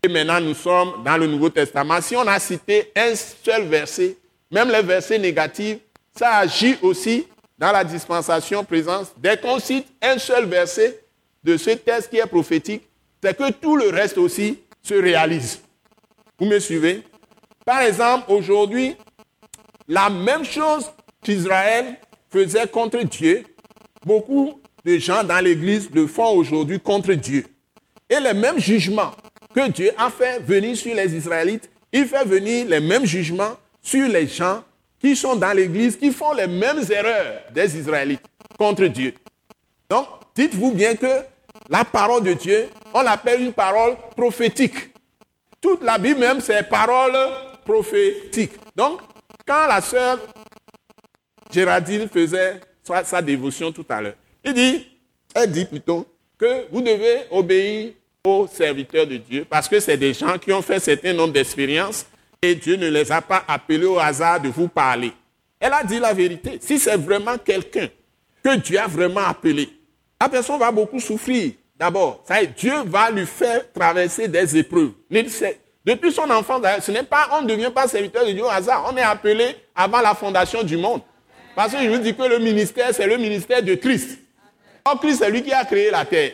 [0.02, 4.16] et maintenant nous sommes dans le Nouveau Testament, si on a cité un seul verset,
[4.50, 5.78] même les versets négatifs,
[6.14, 7.26] ça agit aussi
[7.58, 9.12] dans la dispensation présence.
[9.16, 11.00] Dès qu'on cite un seul verset
[11.42, 12.82] de ce texte qui est prophétique,
[13.22, 15.60] c'est que tout le reste aussi se réalise.
[16.38, 17.02] Vous me suivez?
[17.64, 18.96] Par exemple, aujourd'hui,
[19.86, 20.90] la même chose
[21.22, 21.96] qu'Israël
[22.30, 23.44] faisait contre Dieu,
[24.04, 27.44] beaucoup de gens dans l'Église le font aujourd'hui contre Dieu.
[28.08, 29.12] Et les mêmes jugements
[29.54, 34.08] que Dieu a fait venir sur les Israélites, il fait venir les mêmes jugements sur
[34.08, 34.62] les gens
[35.00, 38.22] qui sont dans l'Église, qui font les mêmes erreurs des Israélites
[38.58, 39.14] contre Dieu.
[39.88, 41.24] Donc, dites-vous bien que
[41.68, 44.90] la parole de Dieu, on l'appelle une parole prophétique.
[45.60, 47.16] Toute la Bible même, c'est parole
[47.64, 48.52] prophétique.
[48.74, 49.00] Donc,
[49.46, 50.18] quand la sœur
[51.50, 52.60] Géraldine faisait
[53.04, 54.86] sa, dévotion tout à l'heure, il dit,
[55.34, 56.06] elle dit plutôt
[56.38, 57.92] que vous devez obéir
[58.24, 61.32] aux serviteurs de Dieu parce que c'est des gens qui ont fait un certain nombre
[61.32, 62.06] d'expériences
[62.42, 65.12] et Dieu ne les a pas appelés au hasard de vous parler.
[65.58, 66.58] Elle a dit la vérité.
[66.60, 67.88] Si c'est vraiment quelqu'un
[68.42, 69.68] que Dieu a vraiment appelé,
[70.20, 71.52] la personne va beaucoup souffrir.
[71.76, 72.24] D'abord,
[72.56, 74.92] Dieu va lui faire traverser des épreuves.
[75.10, 78.90] Depuis son enfance, ce n'est pas, on ne devient pas serviteur de Dieu au hasard.
[78.92, 81.00] On est appelé avant la fondation du monde.
[81.54, 84.18] Parce que je vous dis que le ministère, c'est le ministère de Christ.
[84.84, 86.32] Or, Christ, c'est lui qui a créé la terre.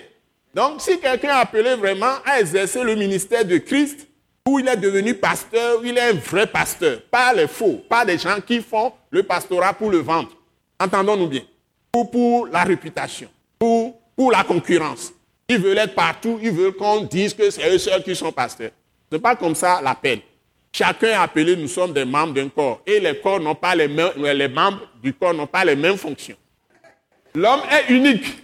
[0.54, 4.06] Donc, si quelqu'un est appelé vraiment à exercer le ministère de Christ,
[4.46, 8.16] où il est devenu pasteur, il est un vrai pasteur, pas les faux, pas des
[8.16, 10.30] gens qui font le pastorat pour le vendre.
[10.78, 11.42] Entendons-nous bien.
[11.94, 13.28] Ou pour la réputation,
[13.60, 15.12] ou pour la concurrence.
[15.48, 18.70] Ils veulent être partout, ils veulent qu'on dise que c'est eux seuls qui sont pasteurs.
[19.10, 20.20] Ce n'est pas comme ça l'appel.
[20.72, 22.82] Chacun est appelé, nous sommes des membres d'un corps.
[22.86, 25.96] Et les corps n'ont pas les mêmes, les membres du corps n'ont pas les mêmes
[25.96, 26.36] fonctions.
[27.36, 28.38] L'homme est unique.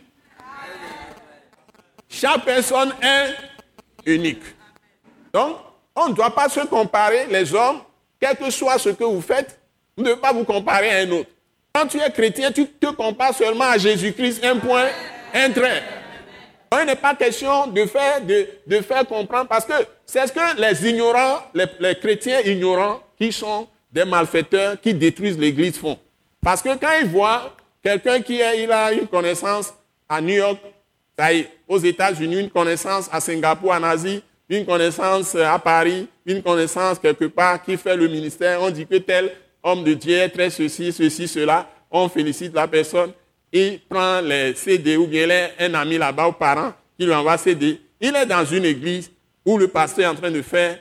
[2.10, 3.34] Chaque personne est
[4.04, 4.42] unique.
[5.32, 5.56] Donc,
[5.96, 7.80] on ne doit pas se comparer, les hommes,
[8.20, 9.58] quel que soit ce que vous faites,
[9.96, 11.30] vous ne devez pas vous comparer à un autre.
[11.74, 14.88] Quand tu es chrétien, tu te compares seulement à Jésus-Christ, un point,
[15.32, 15.82] un trait.
[16.78, 19.72] Il n'est pas question de faire, de, faire comprendre, parce que
[20.04, 25.78] c'est ce que les ignorants, les, chrétiens ignorants, qui sont des malfaiteurs, qui détruisent l'Église,
[25.78, 25.98] font.
[26.42, 29.74] Parce que quand ils voient quelqu'un qui a, il a une connaissance
[30.08, 30.58] à New York,
[31.68, 37.26] aux États-Unis, une connaissance à Singapour, en Asie, une connaissance à Paris, une connaissance quelque
[37.26, 40.92] part qui fait le ministère, on dit que tel homme de Dieu est très ceci,
[40.92, 43.12] ceci, cela, on félicite la personne,
[43.52, 47.14] il prend les CD ou bien il a un ami là-bas aux parents qui lui
[47.14, 47.80] envoie CD.
[48.00, 49.10] Il est dans une église
[49.44, 50.78] où le pasteur est en train de faire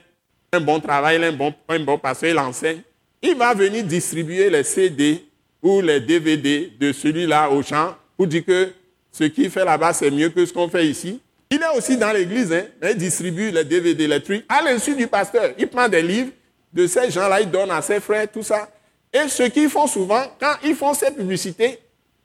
[0.54, 2.82] un bon travail, il est un bon, un bon pasteur, il enseigne.
[3.22, 5.24] Il va venir distribuer les CD
[5.62, 8.72] ou les DVD de celui-là aux gens pour dire que
[9.12, 11.20] ce qu'il fait là-bas, c'est mieux que ce qu'on fait ici.
[11.50, 15.08] Il est aussi dans l'église, hein, il distribue les DVD, les trucs, à l'insu du
[15.08, 15.52] pasteur.
[15.58, 16.32] Il prend des livres
[16.72, 18.70] de ces gens-là, il donne à ses frères, tout ça.
[19.14, 21.80] Et ce qu'ils font souvent, quand ils font ces publicités,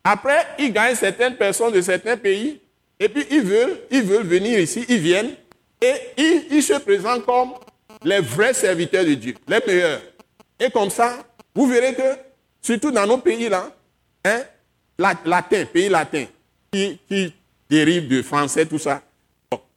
[0.04, 2.60] après, ils gagnent certaines personnes de certains pays,
[3.00, 5.32] et puis ils veulent, ils veulent venir ici, ils viennent,
[5.82, 7.50] et ils, se présentent comme
[8.04, 10.00] les vrais serviteurs de Dieu, les meilleurs.
[10.60, 11.18] Et comme ça,
[11.54, 12.02] vous verrez que,
[12.66, 13.70] surtout dans nos pays-là,
[14.24, 14.42] hein,
[14.98, 16.24] latin, pays latins,
[16.72, 17.32] qui, qui
[17.70, 19.00] dérivent du français, tout ça,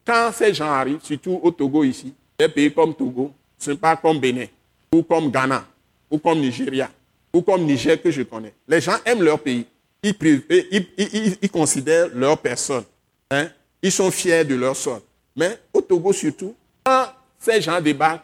[0.04, 3.96] quand ces gens arrivent, surtout au Togo ici, des pays comme Togo, ce n'est pas
[3.96, 4.48] comme Bénin,
[4.92, 5.68] ou comme Ghana,
[6.10, 6.90] ou comme Nigeria,
[7.32, 8.54] ou comme Niger que je connais.
[8.68, 9.68] Les gens aiment leur pays.
[10.02, 12.86] Ils, ils, considèrent leur personne.
[13.30, 13.50] Hein.
[13.84, 15.02] Ils sont fiers de leur sol.
[15.36, 17.06] Mais au Togo surtout, quand
[17.38, 18.24] ces gens débarquent,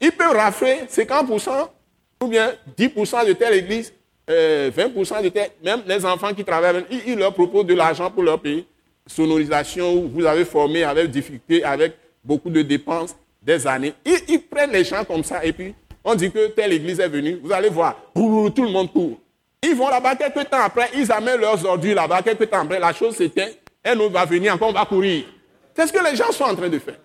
[0.00, 1.68] ils peuvent rafler 50%
[2.22, 3.92] ou bien 10% de telle église,
[4.28, 8.10] 20% euh, de telle, même les enfants qui travaillent, ils, ils leur proposent de l'argent
[8.10, 8.66] pour leur pays
[9.10, 13.94] sonorisation vous avez formé avec difficulté, avec beaucoup de dépenses, des années.
[14.04, 17.40] Ils, prennent les gens comme ça et puis on dit que telle église est venue.
[17.42, 19.18] Vous allez voir, tout le monde court.
[19.62, 22.92] Ils vont là-bas quelques temps après, ils amènent leurs ordures là-bas, quelques temps après, la
[22.92, 23.48] chose s'éteint,
[23.84, 25.24] un autre va venir, encore on va courir.
[25.74, 26.98] C'est ce que les gens sont en train de faire.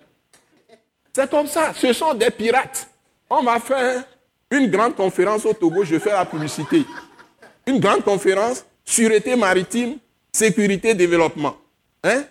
[1.13, 2.89] C'est comme ça, ce sont des pirates.
[3.29, 4.03] On va faire
[4.51, 6.83] une grande conférence au Togo, je fais la publicité.
[7.65, 9.97] Une grande conférence, sûreté maritime,
[10.31, 11.57] sécurité, développement.
[12.03, 12.23] Hein?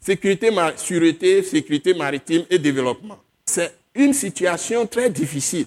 [0.00, 3.18] Sécurité, sûreté, sécurité maritime et développement.
[3.44, 5.66] C'est une situation très difficile.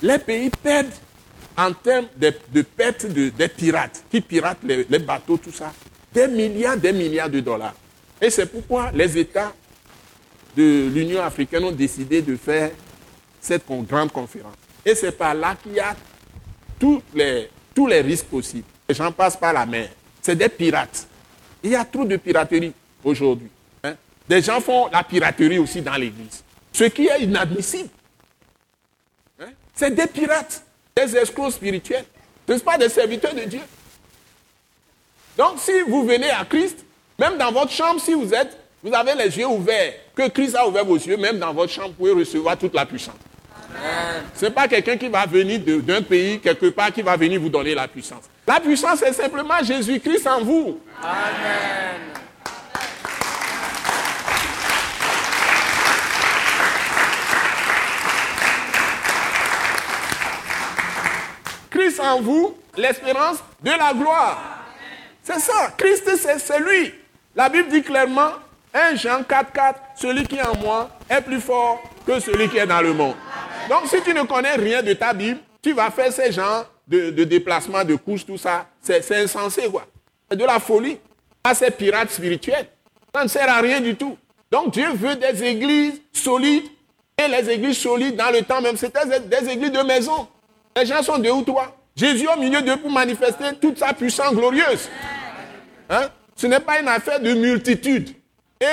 [0.00, 0.86] Les pays perdent
[1.56, 5.72] en termes de, de perte de, des pirates, qui piratent les, bateaux, tout ça,
[6.12, 7.74] des milliards, des milliards de dollars.
[8.20, 9.52] Et c'est pourquoi les États
[10.56, 12.70] de l'Union africaine ont décidé de faire
[13.40, 14.54] cette grande conférence.
[14.84, 15.94] Et c'est par là qu'il y a
[16.78, 18.66] tous les, tous les risques possibles.
[18.88, 19.88] Les gens passent par la mer.
[20.20, 21.06] C'est des pirates.
[21.62, 22.72] Il y a trop de piraterie
[23.04, 23.48] aujourd'hui.
[23.84, 23.94] Hein.
[24.28, 26.42] Des gens font la piraterie aussi dans l'église.
[26.72, 27.88] Ce qui est inadmissible.
[29.40, 29.50] Hein.
[29.74, 30.64] C'est des pirates,
[30.96, 32.04] des escrocs spirituels.
[32.48, 33.60] Ce ne pas des serviteurs de Dieu.
[35.38, 36.84] Donc si vous venez à Christ,
[37.18, 40.66] même dans votre chambre, si vous êtes, vous avez les yeux ouverts, que Christ a
[40.66, 43.14] ouvert vos yeux, même dans votre chambre, vous pouvez recevoir toute la puissance.
[44.34, 47.48] Ce n'est pas quelqu'un qui va venir d'un pays, quelque part, qui va venir vous
[47.48, 48.24] donner la puissance.
[48.46, 50.80] La puissance, c'est simplement Jésus-Christ en vous.
[51.02, 52.00] Amen.
[61.70, 64.62] Christ en vous, l'espérance de la gloire.
[65.22, 65.72] C'est ça.
[65.76, 66.92] Christ, c'est lui.
[67.34, 68.32] La Bible dit clairement,
[68.74, 72.58] 1 Jean 4, 4, celui qui est en moi est plus fort que celui qui
[72.58, 73.14] est dans le monde.
[73.68, 77.24] Donc si tu ne connais rien de ta Bible, tu vas faire ces genres de,
[77.24, 78.66] déplacements, de couches, tout ça.
[78.80, 79.86] C'est insensé, quoi.
[80.30, 80.98] C'est de la folie.
[81.44, 82.66] Ah, c'est pirate spirituel.
[83.14, 84.16] Ça ne sert à rien du tout.
[84.50, 86.64] Donc Dieu veut des églises solides.
[87.18, 90.26] Et les églises solides, dans le temps même, c'était des églises de maison.
[90.76, 91.76] Les gens sont deux ou trois.
[91.94, 94.88] Jésus au milieu d'eux pour manifester toute sa puissance glorieuse.
[95.90, 96.08] Hein?
[96.34, 98.14] Ce n'est pas une affaire de multitude.
[98.60, 98.66] Et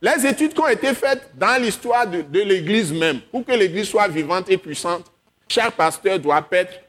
[0.00, 4.08] les études qui ont été faites dans l'histoire de, l'Église même, pour que l'Église soit
[4.08, 5.10] vivante et puissante,
[5.48, 6.80] chaque pasteur doit être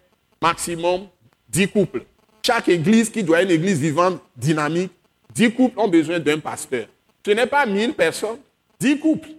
[0.41, 1.07] maximum
[1.49, 2.03] 10 couples.
[2.45, 4.91] Chaque Église qui doit être une Église vivante, dynamique,
[5.33, 6.85] 10 couples ont besoin d'un pasteur.
[7.25, 8.39] Ce n'est pas 1000 personnes,
[8.79, 9.29] 10 couples.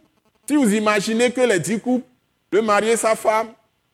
[0.49, 2.07] Si vous imaginez que les 10 couples,
[2.53, 3.49] le mari et sa femme,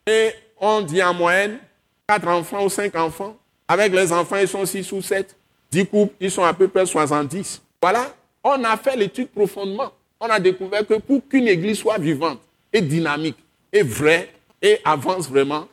[0.06, 1.58] et on dit en moyenne
[2.06, 3.36] quatre enfants ou cinq enfants.
[3.68, 5.36] Avec les enfants, ils sont six ou sept.
[5.70, 7.60] Dix couples, ils sont à peu près 70.
[7.82, 8.14] Voilà,
[8.46, 9.92] on a fait l'étude profondément.
[10.20, 12.40] On a découvert que pour qu'une église soit vivante
[12.72, 13.36] et dynamique
[13.72, 14.32] et vraie
[14.62, 15.66] et avance vraiment,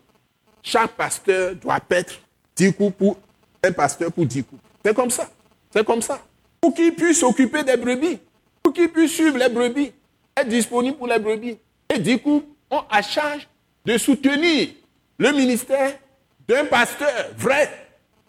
[0.62, 2.20] chaque pasteur doit être
[2.56, 3.18] dix couples pour
[3.64, 4.64] un pasteur pour dix couples.
[4.84, 5.30] C'est comme ça.
[5.72, 6.20] C'est comme ça.
[6.60, 8.20] Pour qu'il puisse s'occuper des brebis,
[8.62, 9.92] pour qu'il puisse suivre les brebis,
[10.36, 11.58] être disponible pour les brebis.
[11.94, 13.48] Et dix couples ont à charge
[13.86, 14.70] de soutenir
[15.20, 15.94] le ministère
[16.48, 17.70] d'un pasteur vrai.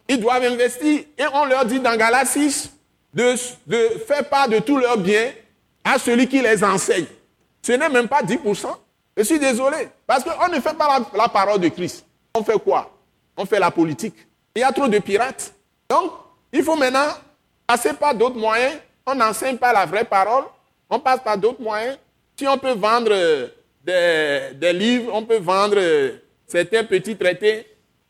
[0.08, 1.00] Ils doivent investir.
[1.16, 2.74] Et on leur dit dans Galates 6
[3.14, 3.36] de,
[4.06, 5.32] faire part de tous leurs biens
[5.84, 7.06] à celui qui les enseigne.
[7.62, 8.66] Ce n'est même pas 10%.
[9.16, 9.88] Je suis désolé.
[10.06, 12.04] Parce qu'on ne fait pas la, parole de Christ.
[12.34, 12.90] On fait quoi?
[13.36, 14.16] On fait la politique.
[14.54, 15.54] Il y a trop de pirates.
[15.88, 16.12] Donc,
[16.52, 17.08] il faut maintenant
[17.66, 18.74] passer par d'autres moyens.
[19.06, 20.44] On n'enseigne pas la vraie parole.
[20.90, 21.98] On passe par d'autres moyens.
[22.36, 23.14] Si on peut vendre
[23.84, 25.80] des, des livres, on peut vendre
[26.46, 27.66] certains petits traités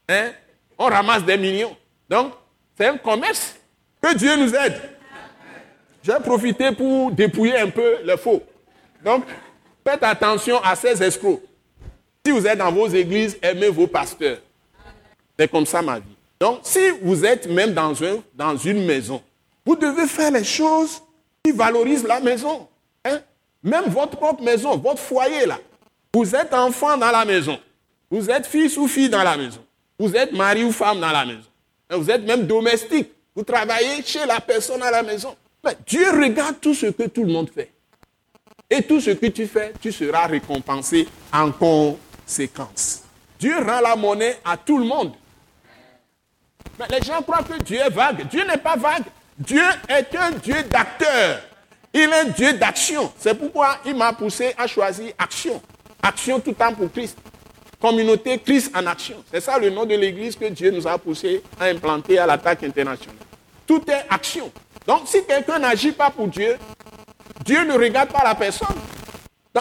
[0.09, 0.33] Hein?
[0.79, 1.77] On ramasse des millions.
[2.09, 2.33] Donc,
[2.77, 3.57] c'est un commerce.
[4.05, 4.75] Que Dieu nous aide.
[6.03, 8.43] J'ai profité pour dépouiller un peu le faux.
[9.03, 9.25] Donc,
[9.83, 11.41] faites attention à ces escrocs.
[12.23, 14.41] Si vous êtes dans vos églises, aimez vos pasteurs.
[15.39, 16.17] C'est comme ça ma vie.
[16.39, 19.23] Donc, si vous êtes même dans, un, dans une maison,
[19.65, 21.01] vous devez faire les choses
[21.43, 22.69] qui valorisent la maison.
[23.07, 23.23] Hein?
[23.63, 25.59] Même votre propre maison, votre foyer là.
[26.13, 27.59] Vous êtes enfant dans la maison.
[28.11, 29.65] Vous êtes fils ou fille dans la maison.
[29.99, 31.49] Vous êtes mari ou femme dans la maison.
[31.89, 33.09] Vous êtes même domestique.
[33.35, 35.35] Vous travaillez chez la personne à la maison.
[35.65, 37.71] Mais Dieu regarde tout ce que tout le monde fait.
[38.71, 43.03] Et tout ce que tu fais, tu seras récompensé en conséquence.
[43.39, 45.13] Dieu rend la monnaie à tout le monde.
[46.79, 48.29] Mais les gens croient que Dieu est vague.
[48.29, 49.05] Dieu n'est pas vague.
[49.39, 51.41] Dieu est un Dieu d'acteur.
[51.93, 53.13] Il est un Dieu d'action.
[53.19, 55.61] C'est pourquoi il m'a poussé à choisir action.
[56.03, 57.17] Action tout temps pour Christ
[57.85, 59.23] communauté Christ en action.
[59.31, 62.63] C'est ça le nom de l'église que Dieu nous a poussé à implanter à l'attaque
[62.63, 63.24] internationale.
[63.67, 64.51] Tout est action.
[64.87, 66.57] Donc si quelqu'un n'agit pas pour Dieu,
[67.45, 68.77] Dieu ne regarde pas la personne.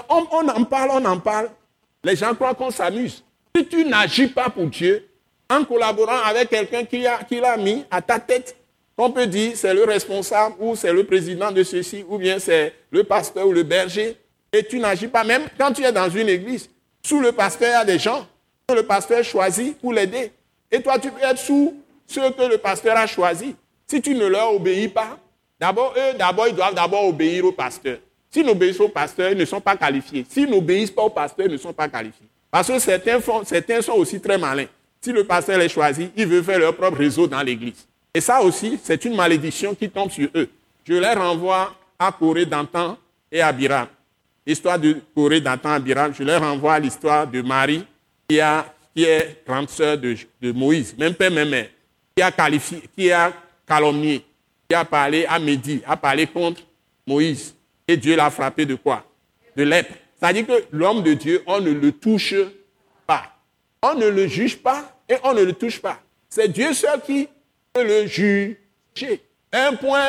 [0.09, 1.49] on, en parle, on en parle.
[2.03, 3.23] Les gens croient qu'on s'amuse.
[3.55, 5.07] Si tu n'agis pas pour Dieu,
[5.49, 8.55] en collaborant avec quelqu'un qui l'a qui mis à ta tête,
[8.97, 12.73] on peut dire c'est le responsable ou c'est le président de ceci ou bien c'est
[12.91, 14.17] le pasteur ou le berger,
[14.51, 16.69] et tu n'agis pas, même quand tu es dans une église,
[17.03, 18.27] sous le pasteur, il y a des gens
[18.67, 20.31] que le pasteur choisit pour l'aider.
[20.71, 21.75] Et toi, tu peux être sous
[22.07, 23.55] ceux que le pasteur a choisi.
[23.93, 25.19] Si tu ne leur obéis pas,
[25.59, 27.97] d'abord, eux, d'abord, ils doivent d'abord obéir au pasteur.
[28.31, 30.25] S'ils n'obéissent au pasteur, ils ne sont pas qualifiés.
[30.27, 32.25] S'ils n'obéissent pas au pasteur, ils ne sont pas qualifiés.
[32.49, 34.65] Parce que certains, certains sont aussi très malins.
[34.99, 37.85] Si le pasteur les choisit, ils veulent faire leur propre réseau dans l'église.
[38.11, 40.49] Et ça aussi, c'est une malédiction qui tombe sur eux.
[40.87, 42.97] Je les renvoie à Corée d'antan
[43.31, 43.87] et à Biram
[44.45, 47.85] l'histoire de Corée d'antan Biral, je leur renvoie à l'histoire de Marie,
[48.27, 48.65] qui, a,
[48.95, 50.17] qui est grande sœur de,
[50.51, 51.67] Moïse, même père, même mère,
[52.15, 53.31] qui a qualifié, qui a
[53.67, 54.23] calomnié,
[54.67, 56.61] qui a parlé à Médie, a parlé contre
[57.05, 57.55] Moïse.
[57.87, 59.05] Et Dieu l'a frappé de quoi?
[59.55, 59.93] De lèpre.
[60.19, 62.35] C'est-à-dire que l'homme de Dieu, on ne le touche
[63.05, 63.33] pas.
[63.81, 65.99] On ne le juge pas et on ne le touche pas.
[66.29, 67.27] C'est Dieu seul qui
[67.73, 69.21] peut le juger.
[69.51, 70.07] Un point,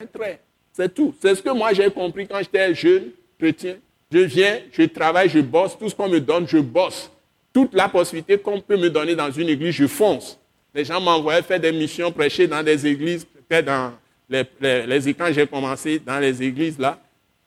[0.00, 0.40] un trait.
[0.72, 1.14] C'est tout.
[1.22, 3.76] C'est ce que moi j'ai compris quand j'étais jeune chrétien.
[4.12, 5.78] Je viens, je travaille, je bosse.
[5.78, 7.10] Tout ce qu'on me donne, je bosse.
[7.52, 10.38] Toute la possibilité qu'on peut me donner dans une église, je fonce.
[10.76, 13.94] Les gens m'envoyaient faire des missions, prêcher dans des églises, dans
[14.28, 17.00] les, les, quand j'ai commencé dans les églises là,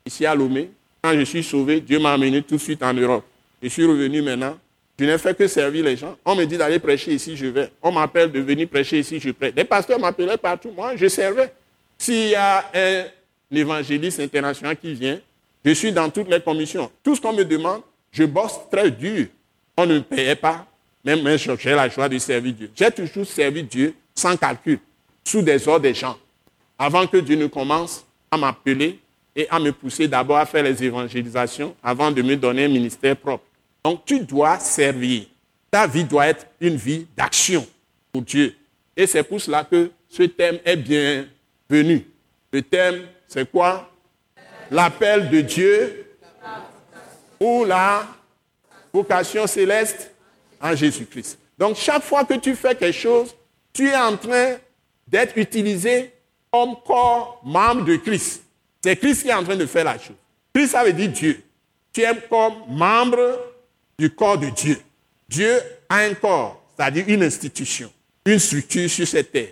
[0.03, 0.71] ici à Lomé.
[0.99, 3.23] Quand je suis sauvé, Dieu m'a amené tout de suite en Europe.
[3.61, 4.57] Je suis revenu maintenant.
[4.97, 6.17] Je n'ai fait que servir les gens.
[6.25, 7.69] On me dit d'aller prêcher ici, je vais.
[7.83, 9.55] On m'appelle de venir prêcher ici, je prête.
[9.55, 10.71] Les pasteurs m'appelaient partout.
[10.75, 11.53] Moi, je servais.
[11.99, 13.05] S'il y a un
[13.55, 15.19] évangéliste international qui vient,
[15.63, 16.89] je suis dans toutes les commissions.
[17.03, 19.27] Tout ce qu'on me demande, je bosse très dur.
[19.77, 20.65] On ne me payait pas.
[21.03, 22.71] Même j'ai la joie de servir Dieu.
[22.75, 24.79] J'ai toujours servi Dieu sans calcul,
[25.23, 26.17] sous des ordres des gens.
[26.77, 28.99] Avant que Dieu ne commence à m'appeler
[29.35, 33.15] et à me pousser d'abord à faire les évangélisations avant de me donner un ministère
[33.15, 33.43] propre.
[33.83, 35.23] Donc tu dois servir.
[35.71, 37.65] Ta vie doit être une vie d'action
[38.11, 38.55] pour Dieu.
[38.97, 42.05] Et c'est pour cela que ce thème est bienvenu.
[42.51, 43.89] Le thème, c'est quoi?
[44.71, 46.05] L'appel de Dieu
[47.39, 48.05] ou la
[48.91, 50.08] vocation céleste?
[50.61, 51.37] En Jésus-Christ.
[51.57, 53.35] Donc chaque fois que tu fais quelque chose,
[53.73, 54.55] tu es en train
[55.07, 56.11] d'être utilisé
[56.51, 58.43] comme corps membre de Christ.
[58.81, 60.15] C'est Christ qui est en train de faire la chose.
[60.53, 61.43] Christ, ça veut dire Dieu.
[61.93, 63.39] Tu es comme membre
[63.97, 64.77] du corps de Dieu.
[65.27, 67.91] Dieu a un corps, c'est-à-dire une institution,
[68.25, 69.49] une structure sur cette terre.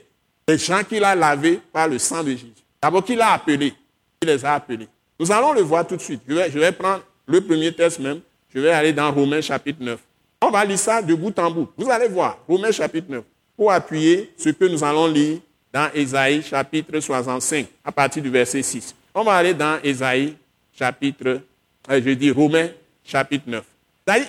[0.47, 2.53] Les gens qu'il a lavés par le sang de Jésus.
[2.81, 3.73] D'abord qu'il a appelés.
[4.21, 4.87] Il les a appelés.
[5.19, 6.21] Nous allons le voir tout de suite.
[6.27, 8.21] Je vais, je vais prendre le premier texte même.
[8.53, 9.99] Je vais aller dans Romains chapitre 9.
[10.41, 11.67] On va lire ça de bout en bout.
[11.75, 13.23] Vous allez voir, Romains chapitre 9,
[13.55, 15.39] pour appuyer ce que nous allons lire
[15.73, 18.95] dans Ésaïe chapitre 65, à partir du verset 6.
[19.15, 20.35] On va aller dans Ésaïe
[20.77, 21.41] chapitre,
[21.89, 22.69] euh, je dis Romains
[23.03, 23.63] chapitre 9.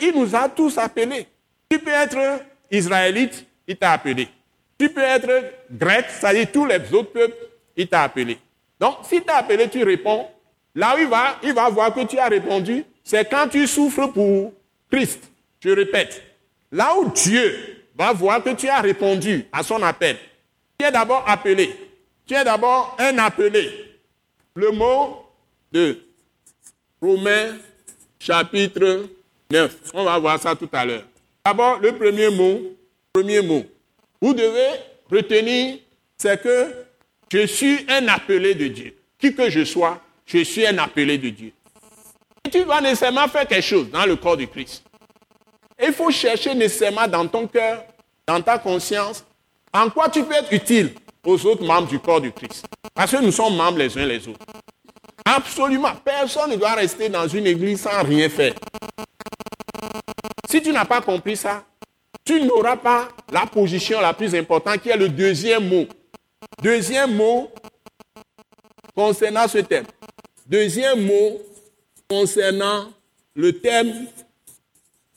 [0.00, 1.26] Il nous a tous appelés.
[1.70, 2.40] Tu peux être
[2.70, 4.28] israélite, il t'a appelé.
[4.78, 7.36] Tu peux être grec, c'est-à-dire tous les autres peuples,
[7.76, 8.38] il t'a appelé.
[8.80, 10.26] Donc, si t'a appelé, tu réponds.
[10.74, 14.06] Là où il va, il va voir que tu as répondu, c'est quand tu souffres
[14.06, 14.52] pour
[14.90, 15.20] Christ.
[15.60, 16.22] Je répète,
[16.70, 20.16] là où Dieu va voir que tu as répondu à son appel,
[20.78, 21.74] tu es d'abord appelé.
[22.26, 23.70] Tu es d'abord un appelé.
[24.54, 25.24] Le mot
[25.72, 25.98] de
[27.00, 27.56] Romains
[28.18, 29.06] chapitre
[29.50, 29.76] 9.
[29.94, 31.04] On va voir ça tout à l'heure.
[31.44, 32.60] D'abord, le premier mot,
[33.12, 33.64] premier mot.
[34.20, 34.80] Vous devez
[35.10, 35.78] retenir,
[36.16, 36.74] c'est que
[37.32, 38.94] je suis un appelé de Dieu.
[39.18, 41.52] Qui que je sois, je suis un appelé de Dieu.
[42.44, 44.84] Et tu vas nécessairement faire quelque chose dans le corps de Christ.
[45.80, 47.84] Il faut chercher nécessairement dans ton cœur,
[48.26, 49.24] dans ta conscience,
[49.72, 52.64] en quoi tu peux être utile aux autres membres du corps du Christ.
[52.94, 54.40] Parce que nous sommes membres les uns les autres.
[55.24, 55.92] Absolument.
[56.04, 58.54] Personne ne doit rester dans une église sans rien faire.
[60.48, 61.64] Si tu n'as pas compris ça,
[62.24, 65.86] tu n'auras pas la position la plus importante qui est le deuxième mot.
[66.62, 67.50] Deuxième mot
[68.94, 69.84] concernant ce thème.
[70.46, 71.42] Deuxième mot
[72.08, 72.86] concernant
[73.34, 74.06] le thème,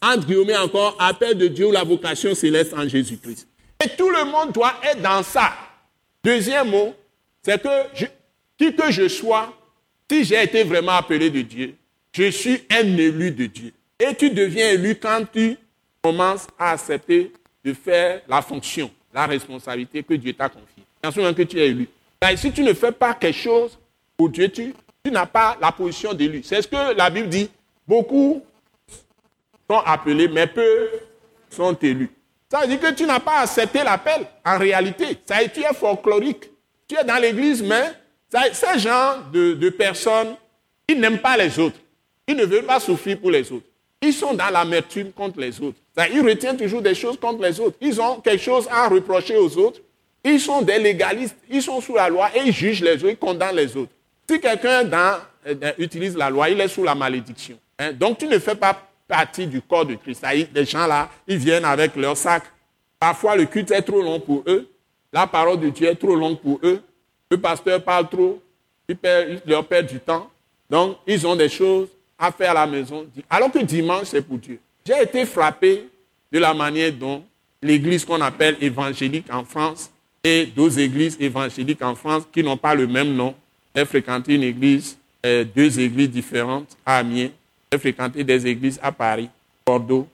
[0.02, 3.48] entre guillemets encore, appel de Dieu ou la vocation céleste en Jésus-Christ.
[3.84, 5.52] Et tout le monde doit être dans ça.
[6.24, 6.94] Deuxième mot,
[7.44, 8.06] c'est que
[8.58, 9.54] qui que je sois,
[10.10, 11.76] si j'ai été vraiment appelé de Dieu,
[12.14, 13.74] je suis un élu de Dieu.
[14.00, 15.58] Et tu deviens élu quand tu
[16.02, 17.32] commences à accepter
[17.64, 20.84] de faire la fonction, la responsabilité que Dieu t'a confiée.
[21.02, 21.88] Bien que tu es élu.
[22.36, 23.78] si tu ne fais pas quelque chose
[24.18, 24.74] pour Dieu, tu,
[25.04, 26.42] tu n'as pas la position d'élu.
[26.44, 27.50] C'est ce que la Bible dit.
[27.88, 28.44] Beaucoup
[29.72, 30.90] sont appelés, mais peu
[31.50, 32.10] sont élus.
[32.52, 35.18] Ça veut dire que tu n'as pas accepté l'appel en réalité.
[35.26, 36.50] Ça tu es folklorique.
[36.88, 37.94] Tu es dans l'église, mais
[38.52, 40.36] ces gens de, de personnes,
[40.90, 41.78] ils n'aiment pas les autres.
[42.28, 43.66] Ils ne veulent pas souffrir pour les autres.
[44.02, 45.78] Ils sont dans l'amertume contre les autres.
[46.12, 47.78] Ils retiennent toujours des choses contre les autres.
[47.80, 49.80] Ils ont quelque chose à reprocher aux autres.
[50.24, 51.38] Ils sont des légalistes.
[51.50, 53.92] Ils sont sous la loi et ils jugent les autres, ils condamnent les autres.
[54.30, 54.90] Si quelqu'un
[55.48, 57.58] euh, utilise la loi, il est sous la malédiction.
[57.80, 57.94] Hein?
[57.94, 60.26] Donc tu ne fais pas partie du corps de Christ.
[60.56, 62.44] Les gens là, ils viennent avec leur sac.
[62.98, 64.70] Parfois, le culte est trop long pour eux.
[65.12, 66.82] La parole de Dieu est trop longue pour eux.
[67.30, 68.42] Le pasteur parle trop.
[68.88, 68.98] Il,
[69.46, 70.30] leur perd du temps.
[70.70, 73.06] Donc, ils ont des choses à faire à la maison.
[73.30, 74.60] Alors que dimanche, c'est pour Dieu.
[74.86, 75.90] J'ai été frappé
[76.32, 77.22] de la manière dont
[77.62, 79.92] l'église qu'on appelle évangélique en France
[80.24, 83.36] et d'autres églises évangéliques en France qui n'ont pas le même nom.
[83.76, 87.30] J'ai fréquenté une église, euh, deux églises différentes à Amiens
[87.72, 89.30] j'ai fréquenté des églises à Paris,
[89.66, 90.06] Bordeaux,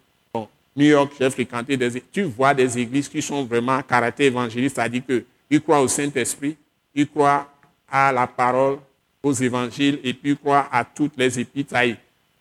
[0.76, 2.04] New York, j'ai fréquenté des églises.
[2.12, 6.56] Tu vois des églises qui sont vraiment à caractère évangéliste, c'est-à-dire qu'ils croient au Saint-Esprit,
[6.94, 7.52] ils croient
[7.90, 8.78] à la parole,
[9.24, 11.76] aux évangiles et puis croit à toutes les épîtres,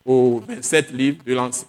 [0.04, 1.24] aux 27 livres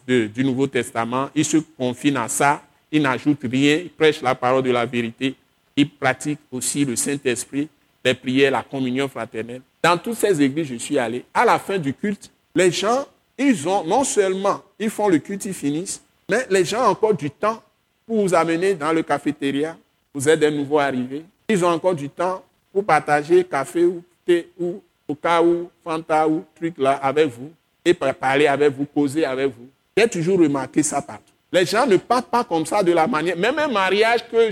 [0.06, 1.30] du Nouveau Testament.
[1.34, 5.36] Il se confine à ça, il n'ajoute rien, il prêche la parole de la vérité,
[5.74, 7.70] il pratique aussi le Saint-Esprit,
[8.04, 9.62] les prières, la communion fraternelle.
[9.82, 11.24] Dans toutes ces églises, je suis allé.
[11.34, 13.08] À la fin du culte, les gens,
[13.38, 17.14] ils ont non seulement, ils font le culte, ils finissent, mais les gens ont encore
[17.14, 17.62] du temps
[18.06, 19.78] pour vous amener dans le cafétéria.
[20.14, 21.24] Vous êtes des nouveaux arrivés.
[21.48, 24.82] Ils ont encore du temps pour partager café ou thé ou
[25.16, 27.52] cas où Fanta ou truc là avec vous
[27.86, 29.68] et parler avec vous, causer avec vous.
[29.96, 31.34] J'ai toujours remarqué ça partout.
[31.52, 33.38] Les gens ne partent pas comme ça de la manière.
[33.38, 34.52] Même un mariage que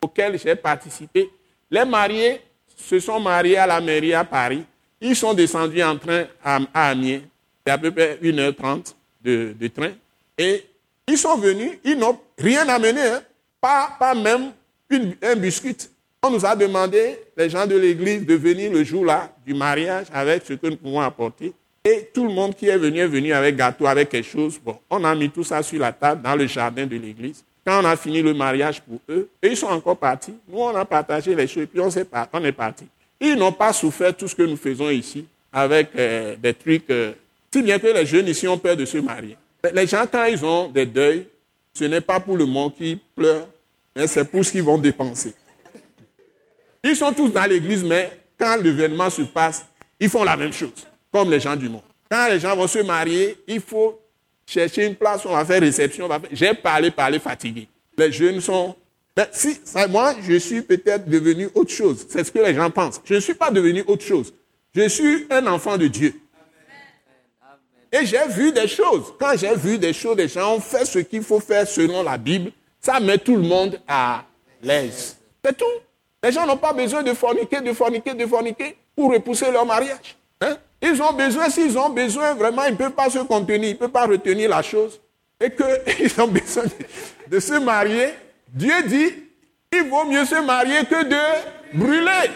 [0.00, 1.28] auquel j'ai participé,
[1.70, 2.40] les mariés
[2.76, 4.64] se sont mariés à la mairie à Paris.
[5.00, 7.20] Ils sont descendus en train à, Amiens.
[7.66, 8.94] C'est à peu près 1h30
[9.24, 9.92] de, train.
[10.36, 10.66] Et
[11.08, 13.22] ils sont venus, ils n'ont rien amené, hein.
[13.60, 14.52] pas, pas même
[15.22, 15.76] un biscuit.
[16.22, 20.44] On nous a demandé, les gens de l'église, de venir le jour-là du mariage avec
[20.46, 21.52] ce que nous pouvons apporter.
[21.84, 24.58] Et tout le monde qui est venu est venu avec gâteau, avec quelque chose.
[24.62, 27.44] Bon, on a mis tout ça sur la table dans le jardin de l'église.
[27.66, 30.34] Quand on a fini le mariage pour eux, et ils sont encore partis.
[30.48, 32.86] Nous, on a partagé les choses et puis on, est, on est parti.
[33.20, 36.88] Ils n'ont pas souffert tout ce que nous faisons ici avec euh, des trucs.
[36.90, 37.12] Euh,
[37.54, 39.36] si bien que les jeunes ici ont peur de se marier.
[39.72, 41.28] Les gens, quand ils ont des deuils,
[41.72, 43.46] ce n'est pas pour le monde qui pleure,
[43.94, 45.32] mais c'est pour ce qu'ils vont dépenser.
[46.82, 49.64] Ils sont tous dans l'église, mais quand l'événement se passe,
[50.00, 50.72] ils font la même chose,
[51.12, 51.84] comme les gens du monde.
[52.10, 54.00] Quand les gens vont se marier, il faut
[54.44, 56.08] chercher une place, on va faire réception.
[56.32, 57.68] J'ai parlé, parlé, fatigué.
[57.96, 58.74] Les jeunes sont...
[59.14, 62.04] Ben, si, moi, je suis peut-être devenu autre chose.
[62.08, 63.00] C'est ce que les gens pensent.
[63.04, 64.34] Je ne suis pas devenu autre chose.
[64.74, 66.14] Je suis un enfant de Dieu.
[67.94, 69.14] Et j'ai vu des choses.
[69.20, 72.18] Quand j'ai vu des choses, des gens ont fait ce qu'il faut faire selon la
[72.18, 72.50] Bible.
[72.80, 74.24] Ça met tout le monde à
[74.60, 75.16] l'aise.
[75.44, 75.64] C'est tout.
[76.20, 80.16] Les gens n'ont pas besoin de forniquer, de forniquer, de forniquer pour repousser leur mariage.
[80.40, 80.56] Hein?
[80.82, 83.78] Ils ont besoin, s'ils ont besoin, vraiment, ils ne peuvent pas se contenir, ils ne
[83.78, 85.00] peuvent pas retenir la chose.
[85.40, 86.64] Et qu'ils ont besoin
[87.28, 88.08] de, se marier.
[88.48, 89.14] Dieu dit,
[89.72, 92.30] il vaut mieux se marier que de brûler.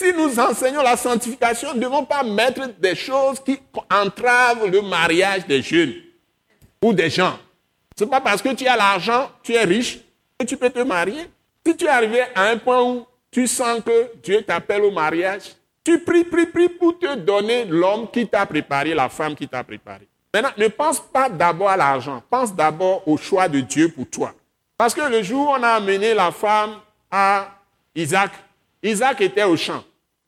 [0.00, 3.58] Si nous enseignons la sanctification, nous ne devons pas mettre des choses qui
[3.90, 5.94] entravent le mariage des jeunes
[6.82, 7.38] ou des gens.
[7.96, 10.00] Ce n'est pas parce que tu as l'argent, tu es riche,
[10.38, 11.30] que tu peux te marier.
[11.64, 16.00] Si tu es à un point où tu sens que Dieu t'appelle au mariage, tu
[16.00, 20.08] pries, pries, pries pour te donner l'homme qui t'a préparé, la femme qui t'a préparé.
[20.32, 24.34] Maintenant, ne pense pas d'abord à l'argent, pense d'abord au choix de Dieu pour toi.
[24.76, 26.80] Parce que le jour où on a amené la femme
[27.10, 27.48] à
[27.94, 28.32] Isaac,
[28.84, 29.82] Isaac était au champ.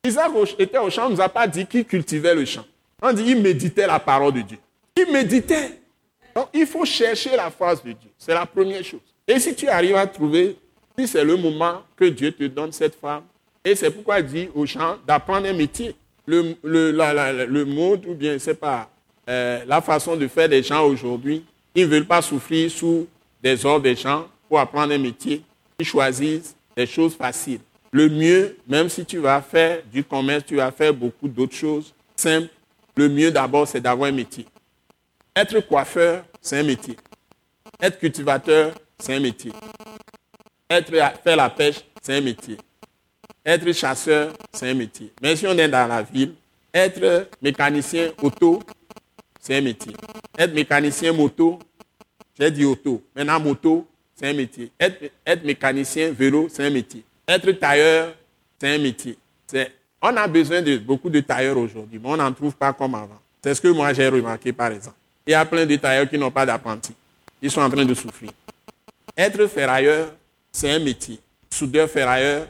[0.05, 2.65] Isaac était au champ, on ne nous a pas dit qu'il cultivait le champ.
[3.03, 4.59] On dit qu'il méditait la parole de Dieu.
[4.97, 5.81] Il méditait.
[6.35, 8.11] Donc, il faut chercher la face de Dieu.
[8.17, 9.01] C'est la première chose.
[9.29, 10.57] Et si tu arrives à trouver
[10.99, 13.25] si c'est le moment que Dieu te donne cette femme,
[13.65, 15.95] et c'est pourquoi il dit aux gens d'apprendre un métier.
[16.25, 18.89] Le, le, monde, ou bien, c'est pas,
[19.29, 21.45] euh, la façon de faire des gens aujourd'hui,
[21.75, 23.07] ils ne veulent pas souffrir sous
[23.43, 25.43] des ordres des gens pour apprendre un métier.
[25.79, 27.61] Ils choisissent des choses faciles.
[27.97, 31.95] Le mieux, même si tu vas faire du commerce, tu vas faire beaucoup d'autres choses
[32.15, 32.51] simples,
[32.95, 34.45] le mieux d'abord, c'est d'avoir un métier.
[35.35, 36.95] Être coiffeur, c'est un métier.
[37.81, 39.51] Être cultivateur, c'est un métier.
[40.69, 40.91] Être,
[41.25, 42.59] faire la pêche, c'est un métier.
[43.43, 45.11] Être chasseur, c'est un métier.
[45.23, 46.35] Mais si on est dans la ville,
[46.75, 48.63] être mécanicien auto,
[49.41, 49.95] c'est un métier.
[50.39, 51.59] Être mécanicien moto,
[52.39, 53.03] j'ai dit auto.
[53.15, 54.71] Maintenant, moto, c'est un métier.
[54.79, 57.03] Être, être mécanicien vélo, c'est un métier.
[57.29, 58.15] Être tailleur,
[58.59, 59.19] c'est un métier.
[60.01, 63.19] On a besoin de beaucoup de tailleurs aujourd'hui, mais on n'en trouve pas comme avant.
[63.43, 64.97] C'est ce que moi j'ai remarqué, par exemple.
[65.27, 66.93] Il y a plein de tailleurs qui n'ont pas d'apprenti.
[67.43, 68.31] Ils sont en train de souffrir.
[69.17, 70.13] Être ferrailleur,
[70.53, 71.19] c'est un métier.
[71.51, 72.47] Soudeur ferrailleur,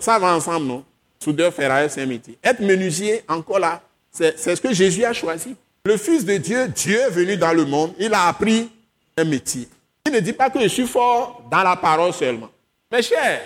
[0.00, 0.84] ça va ensemble, non?
[1.22, 2.36] Soudeur ferrailleur, c'est un métier.
[2.42, 3.80] Être menuisier, encore là,
[4.10, 5.54] c'est ce que Jésus a choisi.
[5.84, 8.68] Le Fils de Dieu, Dieu est venu dans le monde, il a appris
[9.16, 9.68] un métier.
[10.06, 12.50] Il ne dit pas que je suis fort dans la parole seulement.
[12.90, 13.40] Mes chers,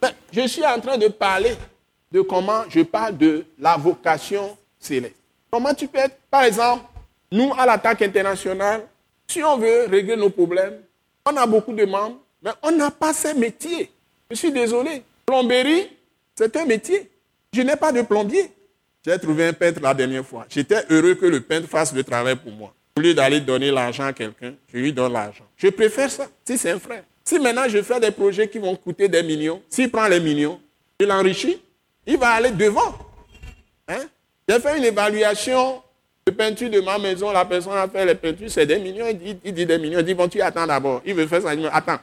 [0.00, 1.54] ben, je suis en train de parler
[2.10, 5.14] de comment je parle de la vocation céleste.
[5.50, 6.84] Comment tu peux être, par exemple,
[7.30, 8.82] nous, à l'attaque internationale,
[9.26, 10.80] si on veut régler nos problèmes,
[11.26, 13.90] on a beaucoup de membres, mais on n'a pas ces métiers.
[14.30, 15.02] Je suis désolé.
[15.24, 15.88] Plomberie,
[16.34, 17.10] c'est un métier.
[17.52, 18.50] Je n'ai pas de plombier.
[19.04, 20.46] J'ai trouvé un peintre la dernière fois.
[20.48, 22.72] J'étais heureux que le peintre fasse le travail pour moi.
[22.96, 25.44] Au lieu d'aller donner l'argent à quelqu'un, je lui donne l'argent.
[25.56, 27.04] Je préfère ça, si c'est un frère.
[27.24, 30.60] Si maintenant je fais des projets qui vont coûter des millions, s'il prend les millions,
[30.98, 31.60] il enrichit,
[32.06, 32.94] il va aller devant.
[33.88, 34.04] Hein?
[34.48, 35.82] J'ai fait une évaluation
[36.26, 39.06] les peintures de ma maison, la personne a fait les peintures, c'est des millions.
[39.08, 39.98] Il, dit des millions.
[39.98, 41.02] Il dit, bon, tu attends d'abord.
[41.04, 41.52] Il veut faire ça.
[41.52, 41.98] Il dit, attends.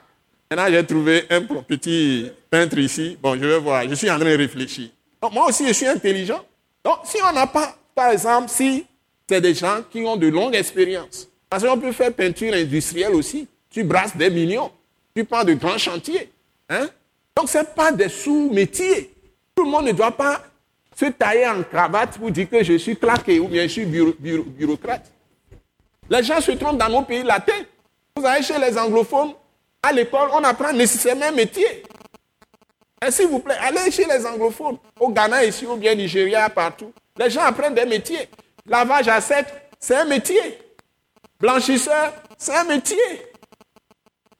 [0.51, 3.17] Maintenant, j'ai trouvé un petit peintre ici.
[3.21, 3.87] Bon, je vais voir.
[3.87, 4.89] Je suis en train de réfléchir.
[5.31, 6.43] moi aussi, je suis intelligent.
[6.83, 8.85] Donc, si on n'a pas, par exemple, si
[9.29, 13.47] c'est des gens qui ont de longues expériences, parce qu'on peut faire peinture industrielle aussi.
[13.69, 14.71] Tu brasses des millions.
[15.19, 16.31] Tu prends de grands chantiers.
[16.69, 16.87] Hein?
[17.35, 19.13] Donc, ce n'est pas des sous-métiers.
[19.53, 20.41] Tout le monde ne doit pas
[20.95, 25.11] se tailler en cravate pour dire que je suis claqué ou bien je suis bureaucrate.
[26.09, 27.65] Les gens se trompent dans nos pays latins.
[28.15, 29.33] Vous allez chez les anglophones,
[29.83, 31.83] à l'école, on apprend nécessairement un métier.
[33.05, 36.93] Et s'il vous plaît, allez chez les anglophones, au Ghana ici ou bien Nigeria, partout.
[37.17, 38.29] Les gens apprennent des métiers.
[38.65, 39.47] Lavage à sec,
[39.81, 40.59] c'est un métier.
[41.41, 43.28] Blanchisseur, c'est un métier.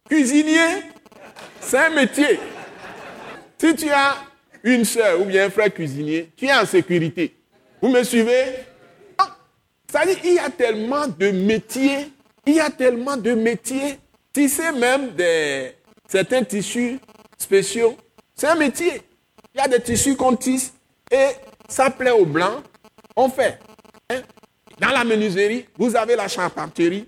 [0.10, 0.84] Cuisinier,
[1.62, 2.40] c'est un métier.
[3.60, 4.16] Si tu as
[4.64, 7.36] une soeur ou bien un frère cuisinier, tu es en sécurité.
[7.82, 8.66] Vous me suivez?
[9.92, 12.12] Ça dit, il y a tellement de métiers,
[12.46, 14.00] il y a tellement de métiers.
[14.34, 15.76] Tisser même des,
[16.08, 17.00] certains tissus
[17.38, 17.98] spéciaux,
[18.36, 19.02] c'est un métier.
[19.54, 20.74] Il y a des tissus qu'on tisse
[21.12, 21.30] et
[21.68, 22.64] ça plaît aux blancs,
[23.16, 23.60] on fait.
[24.12, 24.22] Hein?
[24.80, 27.08] Dans la menuiserie, vous avez la charpenterie.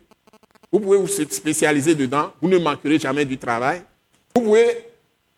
[0.72, 2.32] Vous pouvez vous spécialiser dedans.
[2.42, 3.82] Vous ne manquerez jamais du travail.
[4.36, 4.86] Vous pouvez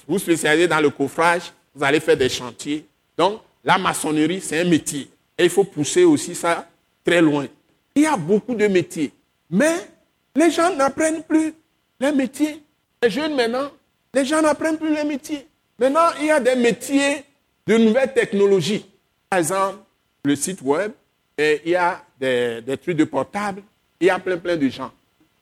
[0.07, 1.51] vous spécialiser dans le coffrage.
[1.73, 2.85] Vous allez faire des chantiers.
[3.17, 5.09] Donc, la maçonnerie, c'est un métier.
[5.37, 6.67] Et il faut pousser aussi ça
[7.03, 7.47] très loin.
[7.95, 9.11] Il y a beaucoup de métiers.
[9.49, 9.87] Mais
[10.35, 11.53] les gens n'apprennent plus
[11.99, 12.61] les métiers.
[13.01, 13.71] Les jeunes maintenant,
[14.13, 15.47] les gens n'apprennent plus les métiers.
[15.79, 17.23] Maintenant, il y a des métiers
[17.65, 18.85] de nouvelles technologies.
[19.29, 19.77] Par exemple,
[20.23, 20.91] le site web,
[21.37, 23.63] et il y a des, trucs de portable,
[23.99, 24.91] il y a plein, plein de gens.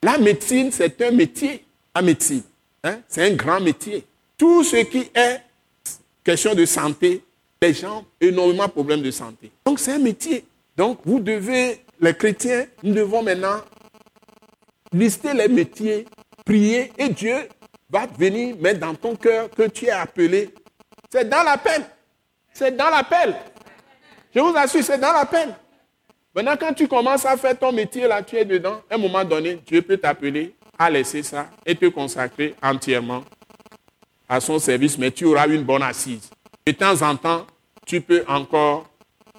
[0.03, 1.63] La médecine, c'est un métier.
[1.95, 2.41] La médecine,
[2.83, 4.05] hein, c'est un grand métier.
[4.37, 5.41] Tout ce qui est
[6.23, 7.23] question de santé,
[7.61, 9.51] les gens ont énormément de problèmes de santé.
[9.65, 10.45] Donc, c'est un métier.
[10.75, 13.61] Donc, vous devez, les chrétiens, nous devons maintenant
[14.91, 16.07] lister les métiers,
[16.45, 17.47] prier, et Dieu
[17.89, 20.53] va venir mettre dans ton cœur que tu es appelé.
[21.11, 21.83] C'est dans l'appel.
[22.53, 23.35] C'est dans l'appel.
[24.33, 25.53] Je vous assure, c'est dans l'appel.
[26.33, 29.23] Maintenant, quand tu commences à faire ton métier là, tu es dedans, à un moment
[29.25, 33.23] donné, Dieu peut t'appeler à laisser ça et te consacrer entièrement
[34.29, 36.29] à son service, mais tu auras une bonne assise.
[36.65, 37.45] De temps en temps,
[37.85, 38.89] tu peux encore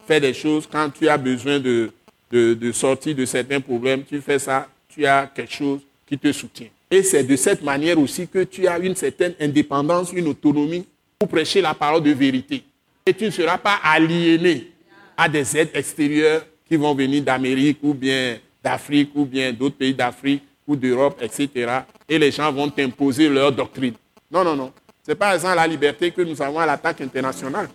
[0.06, 1.90] faire des choses quand tu as besoin de,
[2.30, 4.04] de, sortir de certains problèmes.
[4.04, 6.68] Tu fais ça, tu as quelque chose qui te soutient.
[6.90, 10.86] Et c'est de cette manière aussi que tu as une certaine indépendance, une autonomie
[11.18, 12.62] pour prêcher la parole de vérité.
[13.06, 14.70] Et tu ne seras pas aliéné
[15.16, 19.92] à des aides extérieures qui vont venir d'Amérique ou bien d'Afrique ou bien d'autres pays
[19.92, 21.80] d'Afrique ou d'Europe, etc.
[22.08, 23.92] Et les gens vont t'imposer leur doctrine.
[24.30, 24.72] Non, non, non.
[25.02, 27.68] C'est pas exemple la liberté que nous avons à l'attaque internationale.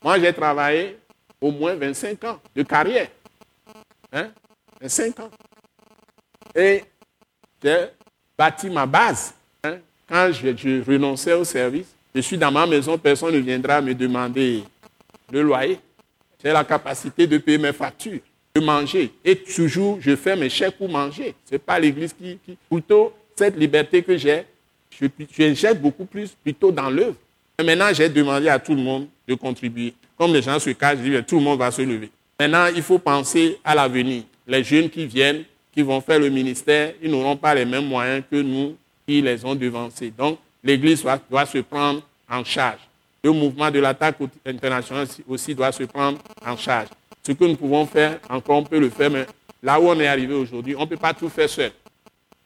[0.00, 0.96] Moi, j'ai travaillé
[1.40, 3.08] au moins 25 ans de carrière.
[4.12, 4.28] Hein?
[4.80, 5.30] 25 ans.
[6.54, 6.84] Et
[7.60, 7.88] j'ai
[8.38, 9.34] bâti ma base.
[9.64, 9.78] Hein?
[10.08, 14.62] Quand je renonçais au service, je suis dans ma maison, personne ne viendra me demander
[15.32, 15.80] le loyer.
[16.42, 18.20] J'ai la capacité de payer mes factures,
[18.54, 19.12] de manger.
[19.24, 21.34] Et toujours, je fais mes chèques pour manger.
[21.44, 22.38] Ce n'est pas l'Église qui,
[22.68, 24.44] Plutôt, cette liberté que j'ai,
[24.90, 27.16] je, je beaucoup plus plutôt dans l'œuvre.
[27.62, 29.94] Maintenant, j'ai demandé à tout le monde de contribuer.
[30.18, 32.10] Comme les gens se cachent, je dis, tout le monde va se lever.
[32.38, 34.24] Maintenant, il faut penser à l'avenir.
[34.46, 38.24] Les jeunes qui viennent, qui vont faire le ministère, ils n'auront pas les mêmes moyens
[38.28, 38.76] que nous
[39.06, 40.12] qui les ont devancés.
[40.16, 42.80] Donc, l'Église doit se prendre en charge.
[43.24, 46.88] Le mouvement de l'attaque internationale aussi doit se prendre en charge.
[47.22, 49.26] Ce que nous pouvons faire, encore on peut le faire, mais
[49.62, 51.70] là où on est arrivé aujourd'hui, on ne peut pas tout faire seul.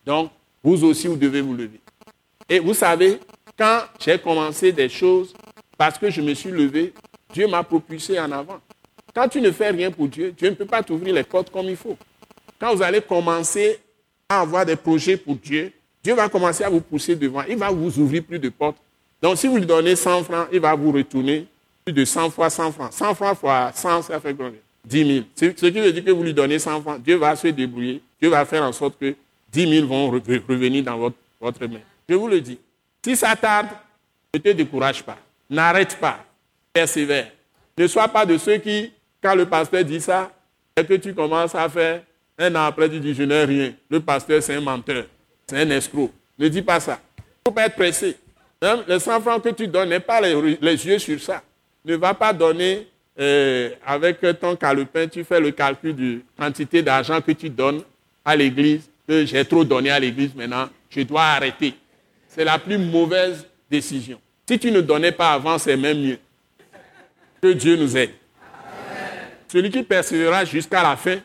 [0.05, 0.31] Donc,
[0.63, 1.81] vous aussi, vous devez vous lever.
[2.49, 3.19] Et vous savez,
[3.59, 5.33] quand j'ai commencé des choses,
[5.79, 6.93] parce que je me suis levé,
[7.33, 8.61] Dieu m'a propulsé en avant.
[9.15, 11.67] Quand tu ne fais rien pour Dieu, Dieu ne peut pas t'ouvrir les portes comme
[11.67, 11.97] il faut.
[12.59, 13.79] Quand vous allez commencer
[14.29, 15.73] à avoir des projets pour Dieu,
[16.03, 17.43] Dieu va commencer à vous pousser devant.
[17.49, 18.77] Il va vous ouvrir plus de portes
[19.23, 21.47] donc, si vous lui donnez 100 francs, il va vous retourner
[21.85, 22.93] plus de 100 fois 100 francs.
[22.93, 24.61] 100 francs fois 100, ça fait combien?
[24.85, 25.25] 10 000.
[25.35, 28.03] Ce qui veut dire que vous lui donnez 100 francs, Dieu va se débrouiller.
[28.21, 29.15] Dieu va faire en sorte que
[29.53, 31.81] 10 000 vont revenir dans votre, votre main.
[32.09, 32.59] Je vous le dis.
[33.05, 33.69] Si ça tarde,
[34.35, 35.19] ne te décourage pas.
[35.49, 36.25] N'arrête pas.
[36.73, 37.33] Persévère.
[37.79, 38.93] Ne sois pas de ceux qui,
[39.23, 40.31] quand le pasteur dit ça,
[40.77, 42.03] et que tu commences à faire,
[42.39, 43.73] un an après, tu dis, je n'ai rien.
[43.89, 45.07] Le pasteur, c'est un menteur.
[45.47, 46.11] C'est un escroc.
[46.39, 47.01] Ne dis pas ça.
[47.17, 48.17] Il ne faut pas être pressé.
[48.63, 51.43] Hein, les 100 francs que tu donnes, n'aie pas les, yeux sur ça.
[51.85, 52.87] Ne va pas donner
[53.19, 57.83] euh, avec ton calepin, tu fais le calcul de quantité d'argent que tu donnes
[58.25, 61.75] à l'église, que j'ai trop donné à l'église maintenant, je dois arrêter.
[62.29, 64.19] C'est la plus mauvaise décision.
[64.49, 66.19] Si tu ne donnais pas avant, c'est même mieux.
[67.43, 68.11] Que Dieu nous aide.
[69.49, 71.19] Celui qui persévérera jusqu'à la fin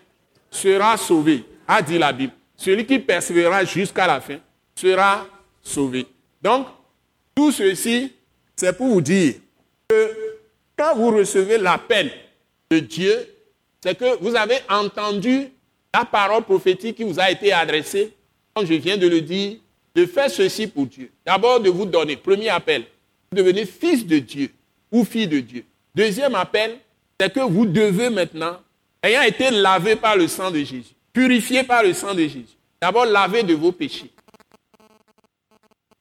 [0.50, 2.34] sera sauvé, a dit la Bible.
[2.56, 4.38] Celui qui persévérera jusqu'à la fin
[4.76, 5.26] sera
[5.64, 6.06] sauvé.
[6.42, 6.68] Donc,
[7.42, 8.14] tout ceci,
[8.56, 9.34] c'est pour vous dire
[9.90, 10.16] que
[10.78, 12.12] quand vous recevez l'appel
[12.70, 13.16] de Dieu,
[13.84, 15.48] c'est que vous avez entendu
[15.92, 18.14] la parole prophétique qui vous a été adressée,
[18.54, 19.58] comme je viens de le dire,
[19.96, 21.10] de faire ceci pour Dieu.
[21.26, 22.86] D'abord, de vous donner, premier appel,
[23.32, 24.52] devenez fils de Dieu
[24.92, 25.66] ou fille de Dieu.
[25.96, 26.78] Deuxième appel,
[27.20, 28.58] c'est que vous devez maintenant,
[29.02, 33.06] ayant été lavé par le sang de Jésus, purifié par le sang de Jésus, d'abord
[33.06, 34.12] laver de vos péchés.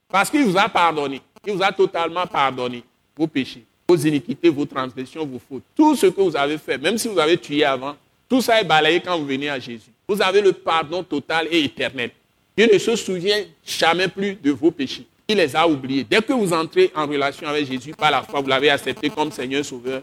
[0.06, 1.22] Parce qu'il vous a pardonné.
[1.46, 2.82] Il vous a totalement pardonné
[3.16, 5.62] vos péchés, vos iniquités, vos transgressions, vos fautes.
[5.74, 7.96] Tout ce que vous avez fait, même si vous avez tué avant,
[8.28, 9.90] tout ça est balayé quand vous venez à Jésus.
[10.06, 12.10] Vous avez le pardon total et éternel.
[12.56, 15.06] Dieu ne se souvient jamais plus de vos péchés.
[15.26, 16.04] Il les a oubliés.
[16.08, 19.30] Dès que vous entrez en relation avec Jésus par la foi, vous l'avez accepté comme
[19.30, 20.02] Seigneur Sauveur,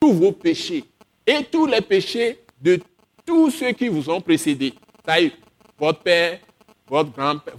[0.00, 0.84] tous vos péchés
[1.26, 2.80] et tous les péchés de
[3.26, 4.72] tous ceux qui vous ont précédés,
[5.78, 6.38] votre père,
[6.88, 7.54] votre grand-père,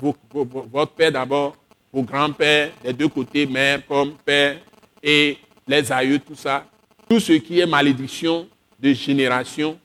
[0.71, 1.55] votre père d'abord,
[1.91, 4.57] vos grands-pères, des deux côtés, mère comme père,
[5.01, 5.37] et
[5.67, 6.65] les aïeux, tout ça,
[7.09, 8.47] tout ce qui est malédiction
[8.79, 9.77] de génération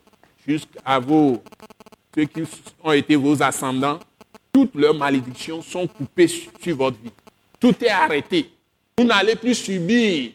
[0.46, 1.42] jusqu'à vos,
[2.14, 2.42] ceux qui
[2.82, 3.98] ont été vos ascendants,
[4.52, 7.10] toutes leurs malédictions sont coupées sur votre vie.
[7.58, 8.50] Tout est arrêté.
[8.96, 10.30] Vous n'allez plus subir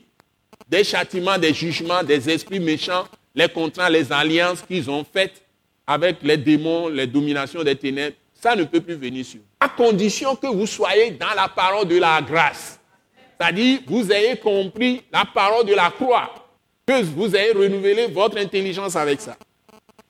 [0.68, 5.42] des châtiments, des jugements, des esprits méchants, les contrats, les alliances qu'ils ont faites
[5.88, 8.16] avec les démons, les dominations des ténèbres.
[8.34, 9.49] Ça ne peut plus venir sur vous.
[9.76, 12.80] Condition que vous soyez dans la parole de la grâce.
[13.40, 16.30] C'est-à-dire, vous ayez compris la parole de la croix.
[16.86, 19.38] Que vous ayez renouvelé votre intelligence avec ça.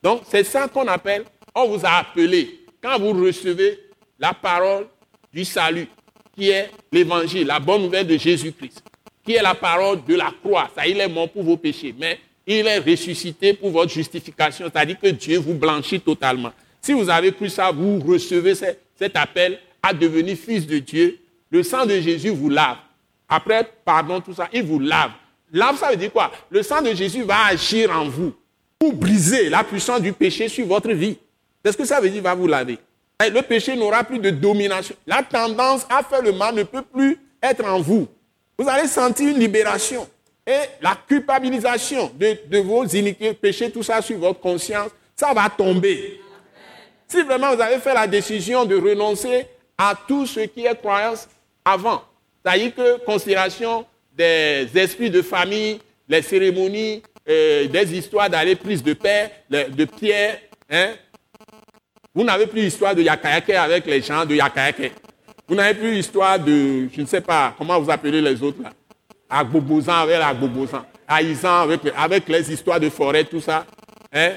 [0.02, 3.78] Donc, c'est ça qu'on appelle, on vous a appelé, quand vous recevez
[4.18, 4.86] la parole
[5.32, 5.86] du salut,
[6.34, 8.82] qui est l'évangile, la bonne nouvelle de Jésus-Christ,
[9.24, 10.70] qui est la parole de la croix.
[10.74, 14.98] Ça, il est mort pour vos péchés, mais il est ressuscité pour votre justification, c'est-à-dire
[14.98, 16.52] que Dieu vous blanchit totalement.
[16.80, 18.54] Si vous avez cru ça, vous recevez
[19.00, 21.18] cet appel à devenir fils de Dieu.
[21.50, 22.76] Le sang de Jésus vous lave.
[23.28, 25.10] Après, pardon, tout ça, il vous lave.
[25.52, 26.30] Lave, ça veut dire quoi?
[26.50, 28.34] Le sang de Jésus va agir en vous
[28.78, 31.16] pour briser la puissance du péché sur votre vie.
[31.64, 32.78] C'est ce que ça veut dire, va vous laver.
[33.20, 34.94] Le péché n'aura plus de domination.
[35.06, 38.06] La tendance à faire le mal ne peut plus être en vous.
[38.58, 40.08] Vous allez sentir une libération.
[40.46, 46.20] Et la culpabilisation de, vos iniquités, péchés, tout ça sur votre conscience, ça va tomber.
[47.10, 49.46] Si vraiment vous avez fait la décision de renoncer
[49.76, 51.28] à tout ce qui est croyance
[51.64, 52.04] avant,
[52.44, 53.84] c'est-à-dire que considération
[54.16, 60.38] des esprits de famille, les cérémonies, euh, des histoires d'aller prise de paix, de pierre,
[60.70, 60.90] hein?
[62.14, 64.92] vous n'avez plus l'histoire de Yakayake avec les gens de Yakayake.
[65.48, 68.70] Vous n'avez plus l'histoire de, je ne sais pas, comment vous appelez les autres là
[69.28, 73.66] Agbobozan avec Agbobozan, Aïzan avec, avec les histoires de forêt, tout ça.
[74.12, 74.34] Hein?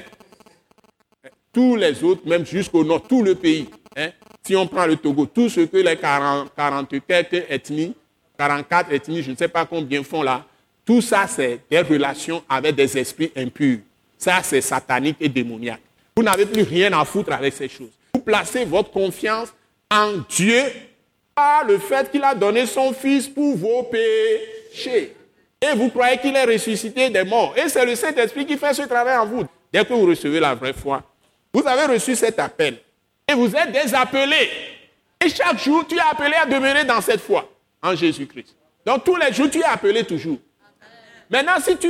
[1.54, 3.68] Tous les autres, même jusqu'au nord, tout le pays.
[3.96, 4.10] Hein,
[4.44, 7.94] si on prend le Togo, tout ce que les 40, 40 quelques ethnies,
[8.36, 10.44] 44 ethnies, je ne sais pas combien font là,
[10.84, 13.78] tout ça, c'est des relations avec des esprits impurs.
[14.18, 15.80] Ça, c'est satanique et démoniaque.
[16.16, 17.90] Vous n'avez plus rien à foutre avec ces choses.
[18.12, 19.52] Vous placez votre confiance
[19.90, 20.62] en Dieu
[21.34, 25.14] par le fait qu'il a donné son Fils pour vos péchés.
[25.60, 27.54] Et vous croyez qu'il est ressuscité des morts.
[27.56, 29.44] Et c'est le Saint-Esprit qui fait ce travail en vous.
[29.72, 31.02] Dès que vous recevez la vraie foi,
[31.54, 32.76] vous avez reçu cet appel
[33.28, 34.50] et vous êtes désappelé.
[35.24, 37.48] Et chaque jour, tu es appelé à demeurer dans cette foi
[37.80, 38.54] en Jésus-Christ.
[38.84, 40.38] Donc tous les jours, tu es appelé toujours.
[41.30, 41.88] Maintenant, si tu,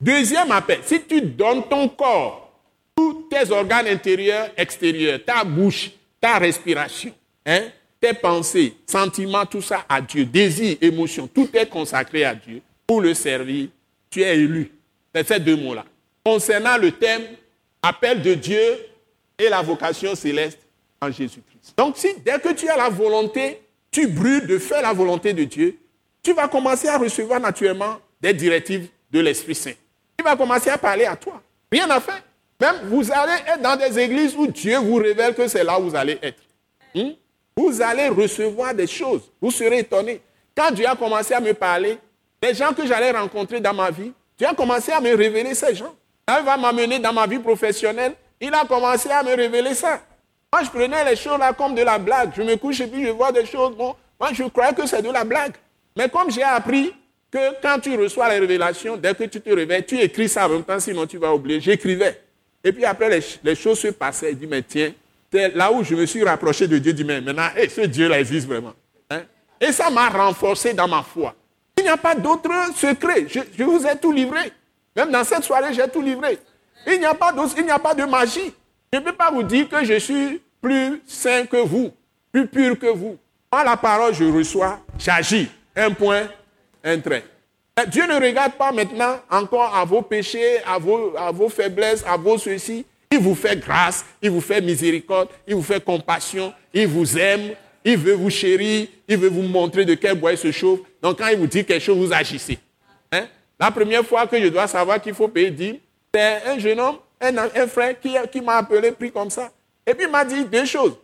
[0.00, 2.52] deuxième appel, si tu donnes ton corps,
[2.96, 7.14] tous tes organes intérieurs, extérieurs, ta bouche, ta respiration,
[7.46, 7.62] hein,
[8.00, 13.00] tes pensées, sentiments, tout ça à Dieu, désir, émotion, tout est consacré à Dieu pour
[13.00, 13.68] le servir,
[14.10, 14.72] tu es élu.
[15.14, 15.84] C'est ces deux mots-là.
[16.24, 17.22] Concernant le thème
[17.82, 18.60] appel de Dieu
[19.38, 20.58] et la vocation céleste
[21.00, 21.74] en Jésus-Christ.
[21.76, 25.44] Donc si dès que tu as la volonté, tu brûles de faire la volonté de
[25.44, 25.78] Dieu,
[26.22, 29.72] tu vas commencer à recevoir naturellement des directives de l'Esprit Saint.
[30.18, 31.42] Il va commencer à parler à toi.
[31.72, 32.22] Rien à faire.
[32.60, 35.84] Même vous allez être dans des églises où Dieu vous révèle que c'est là où
[35.84, 36.42] vous allez être.
[36.94, 37.12] Hmm?
[37.56, 39.22] Vous allez recevoir des choses.
[39.40, 40.20] Vous serez étonné.
[40.54, 41.98] Quand Dieu a commencé à me parler,
[42.42, 45.74] les gens que j'allais rencontrer dans ma vie, Dieu a commencé à me révéler ces
[45.74, 45.94] gens.
[46.28, 48.14] Il va m'amener dans ma vie professionnelle.
[48.40, 50.00] Il a commencé à me révéler ça.
[50.52, 52.32] Moi, je prenais les choses là comme de la blague.
[52.36, 53.76] Je me couche et puis je vois des choses.
[53.76, 55.52] Bon, moi, je croyais que c'est de la blague.
[55.96, 56.92] Mais comme j'ai appris
[57.30, 60.50] que quand tu reçois les révélations, dès que tu te réveilles, tu écris ça en
[60.50, 61.60] même temps, sinon tu vas oublier.
[61.60, 62.20] J'écrivais.
[62.64, 64.32] Et puis après, les, choses se passaient.
[64.32, 64.92] Il dit, mais tiens,
[65.54, 68.74] là où je me suis rapproché de Dieu, dit, mais maintenant, ce Dieu-là existe vraiment.
[69.10, 69.22] Hein?
[69.60, 71.34] Et ça m'a renforcé dans ma foi.
[71.78, 73.26] Il n'y a pas d'autre secret.
[73.28, 74.52] je vous ai tout livré.
[74.96, 76.38] Même dans cette soirée, j'ai tout livré.
[76.86, 78.52] Il n'y a pas de magie.
[78.92, 81.92] Je ne peux pas vous dire que je suis plus saint que vous,
[82.32, 83.16] plus pur que vous.
[83.50, 85.48] Quand la parole, je reçois, j'agis.
[85.76, 86.28] Un point,
[86.82, 87.24] un trait.
[87.88, 92.16] Dieu ne regarde pas maintenant encore à vos péchés, à vos, à vos faiblesses, à
[92.16, 92.84] vos ceci.
[93.12, 97.54] Il vous fait grâce, il vous fait miséricorde, il vous fait compassion, il vous aime,
[97.84, 100.80] il veut vous chérir, il veut vous montrer de quel bois il se chauffe.
[101.02, 102.58] Donc quand il vous dit quelque chose, vous agissez.
[103.60, 105.74] La première fois que je dois savoir qu'il faut payer 10,
[106.14, 109.52] c'est un jeune homme, un, frère qui, m'a appelé, pris comme ça.
[109.86, 110.94] Et puis il m'a dit deux choses.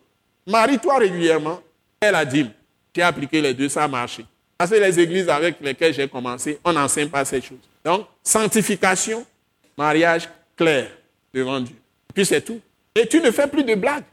[0.47, 1.61] Marie-toi régulièrement.
[2.01, 2.49] Elle a dit,
[2.95, 4.25] j'ai appliqué les deux, ça a marché.
[4.57, 7.59] Parce que les églises avec lesquelles j'ai commencé, on n'enseigne pas ces choses.
[7.85, 9.27] Donc, sanctification,
[9.77, 10.27] mariage
[10.57, 10.89] clair
[11.35, 11.77] devant Dieu.
[12.15, 12.61] Puis c'est tout.
[12.95, 14.05] Et tu ne fais plus de blagues.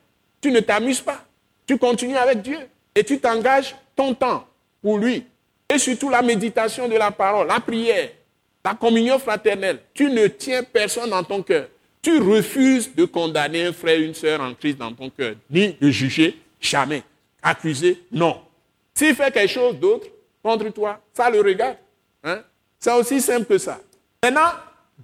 [0.41, 1.23] Tu ne t'amuses pas.
[1.65, 2.59] Tu continues avec Dieu.
[2.93, 4.45] Et tu t'engages ton temps
[4.81, 5.25] pour lui.
[5.73, 8.09] Et surtout la méditation de la parole, la prière,
[8.63, 9.79] la communion fraternelle.
[9.93, 11.67] Tu ne tiens personne dans ton cœur.
[12.01, 15.89] Tu refuses de condamner un frère, une sœur en Christ dans ton cœur, ni de
[15.89, 17.03] juger, jamais.
[17.41, 18.41] Accuser, non.
[18.93, 20.07] S'il fait quelque chose d'autre
[20.41, 21.77] contre toi, ça le regarde.
[22.23, 22.41] Hein?
[22.79, 23.79] C'est aussi simple que ça.
[24.21, 24.51] Maintenant,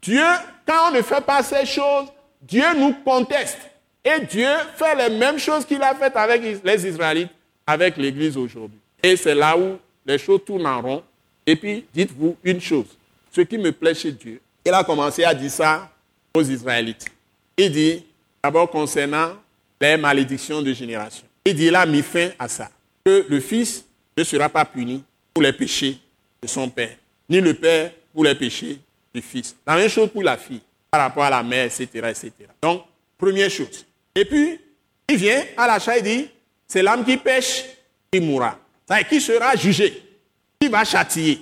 [0.02, 0.24] Dieu,
[0.66, 2.08] quand on ne fait pas ces choses,
[2.42, 3.60] Dieu nous conteste.
[4.04, 7.32] Et Dieu fait les mêmes choses qu'il a faites avec les Israélites,
[7.68, 8.80] avec l'Église aujourd'hui.
[9.04, 11.04] Et c'est là où les choses tournent en rond.
[11.46, 12.98] Et puis, dites-vous une chose.
[13.40, 15.90] Ce qui me plaît chez Dieu, il a commencé à dire ça
[16.34, 17.06] aux Israélites.
[17.56, 18.04] Il dit,
[18.44, 19.38] d'abord concernant
[19.80, 21.26] les malédictions de génération.
[21.46, 22.70] Il dit, il a mis fin à ça.
[23.06, 23.86] Que le fils
[24.18, 25.02] ne sera pas puni
[25.34, 25.98] pour les péchés
[26.42, 26.98] de son père,
[27.30, 28.78] ni le père pour les péchés
[29.16, 29.56] du fils.
[29.66, 30.62] La même chose pour la fille,
[30.92, 31.88] par rapport à la mère, etc.
[31.94, 32.32] etc.
[32.62, 32.84] Donc,
[33.18, 33.86] première chose.
[34.14, 34.60] Et puis,
[35.08, 36.28] il vient à l'achat et dit,
[36.68, 37.64] c'est l'âme qui pêche
[38.12, 38.60] qui mourra.
[39.08, 40.04] Qui sera jugé,
[40.60, 41.40] qui va châtier.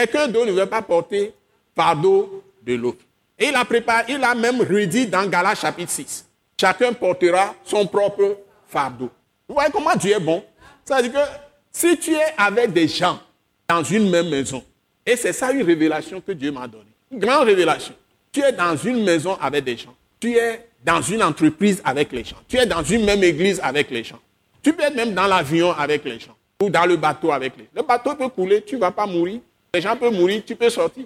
[0.00, 1.34] Quelqu'un d'autre ne veut pas porter
[1.76, 3.04] fardeau de l'autre.
[3.38, 6.26] Et il a préparé, il a même redit dans Galates chapitre 6.
[6.58, 9.10] Chacun portera son propre fardeau.
[9.46, 10.42] Vous voyez comment Dieu est bon?
[10.86, 11.28] Ça veut dire que
[11.70, 13.20] si tu es avec des gens
[13.68, 14.64] dans une même maison,
[15.04, 17.92] et c'est ça une révélation que Dieu m'a donnée, une grande révélation.
[18.32, 19.94] Tu es dans une maison avec des gens.
[20.18, 22.36] Tu es dans une entreprise avec les gens.
[22.48, 24.20] Tu es dans une même église avec les gens.
[24.62, 26.36] Tu peux être même dans l'avion avec les gens.
[26.62, 27.70] Ou dans le bateau avec les gens.
[27.76, 29.40] Le bateau peut couler, tu ne vas pas mourir.
[29.74, 31.04] Les gens peuvent mourir, tu peux sortir.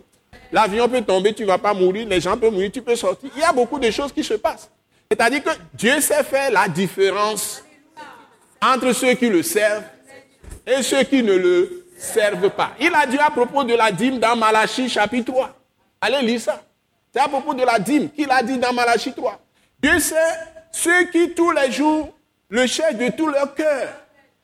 [0.50, 3.30] L'avion peut tomber, tu ne vas pas mourir, les gens peuvent mourir, tu peux sortir.
[3.34, 4.70] Il y a beaucoup de choses qui se passent.
[5.10, 7.62] C'est-à-dire que Dieu sait faire la différence
[8.62, 9.84] entre ceux qui le servent
[10.66, 12.72] et ceux qui ne le servent pas.
[12.80, 15.54] Il a dit à propos de la dîme dans Malachie chapitre 3.
[16.00, 16.62] Allez lire ça.
[17.12, 19.40] C'est à propos de la dîme qu'il a dit dans Malachie 3.
[19.82, 20.16] Dieu sait
[20.72, 22.14] ceux qui tous les jours
[22.48, 23.88] le cherchent de tout leur cœur.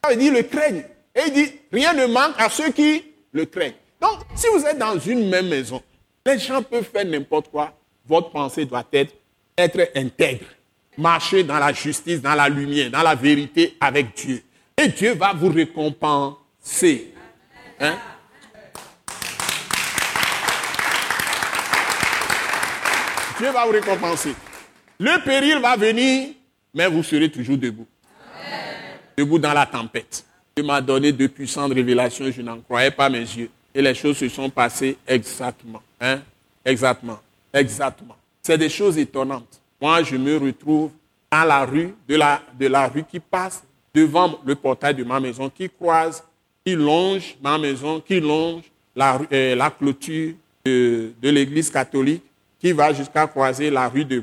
[0.04, 0.84] Ça veut dire le craignent.
[1.14, 3.74] Et il dit, rien ne manque à ceux qui le craignent.
[4.00, 5.82] Donc, si vous êtes dans une même maison,
[6.24, 7.72] les gens peuvent faire n'importe quoi.
[8.06, 9.14] Votre pensée doit être,
[9.56, 10.46] être intègre.
[10.96, 14.42] Marcher dans la justice, dans la lumière, dans la vérité avec Dieu.
[14.76, 17.12] Et Dieu va vous récompenser.
[17.78, 17.96] Hein?
[23.38, 24.34] Dieu va vous récompenser.
[24.98, 26.30] Le péril va venir,
[26.74, 27.86] mais vous serez toujours debout.
[29.16, 30.24] Debout dans la tempête.
[30.54, 33.50] Dieu m'a donné de puissantes révélations, je n'en croyais pas mes yeux.
[33.74, 35.82] Et les choses se sont passées exactement.
[36.00, 36.20] Hein?
[36.64, 37.18] Exactement.
[37.52, 38.16] Exactement.
[38.42, 39.60] C'est des choses étonnantes.
[39.80, 40.90] Moi, je me retrouve
[41.30, 43.62] dans la rue, de la, de la rue qui passe
[43.94, 46.22] devant le portail de ma maison, qui croise,
[46.64, 48.62] qui longe ma maison, qui longe
[48.94, 52.22] la, euh, la clôture de, de l'église catholique,
[52.60, 54.22] qui va jusqu'à croiser la rue de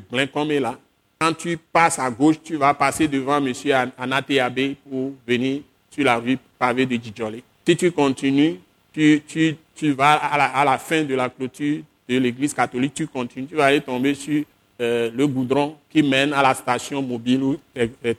[0.59, 0.77] là.
[1.19, 3.51] Quand tu passes à gauche, tu vas passer devant M.
[3.97, 7.43] Anateabe pour venir sur la rue pavée de Djidjolé.
[7.65, 8.59] Si tu continues,
[8.97, 13.45] tu, tu, tu vas à la, fin de la clôture de l'église catholique, tu continues,
[13.45, 14.43] tu vas aller tomber sur
[14.81, 17.57] euh, le goudron qui mène à la station mobile ou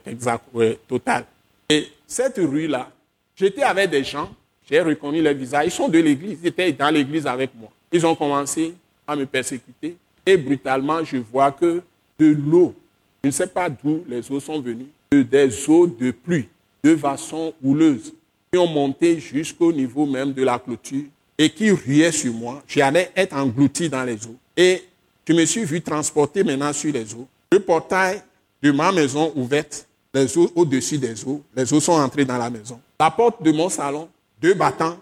[0.05, 0.45] exact,
[0.87, 1.25] total.
[1.69, 2.89] Et cette rue-là,
[3.35, 4.33] j'étais avec des gens,
[4.69, 7.69] j'ai reconnu les visages, ils sont de l'église, ils étaient dans l'église avec moi.
[7.91, 8.73] Ils ont commencé
[9.05, 11.81] à me persécuter et brutalement, je vois que
[12.17, 12.73] de l'eau,
[13.21, 16.47] je ne sais pas d'où les eaux sont venues, des eaux de pluie,
[16.81, 18.13] de façon houleuse,
[18.51, 21.05] qui ont monté jusqu'au niveau même de la clôture
[21.37, 22.61] et qui riaient sur moi.
[22.67, 24.35] J'allais être englouti dans les eaux.
[24.57, 24.83] Et
[25.27, 27.27] je me suis vu transporter maintenant sur les eaux.
[27.51, 28.21] Le portail
[28.61, 32.49] de ma maison ouverte, les eaux au-dessus des eaux, les eaux sont entrées dans la
[32.49, 32.79] maison.
[32.99, 34.09] La porte de mon salon,
[34.41, 34.97] deux battants,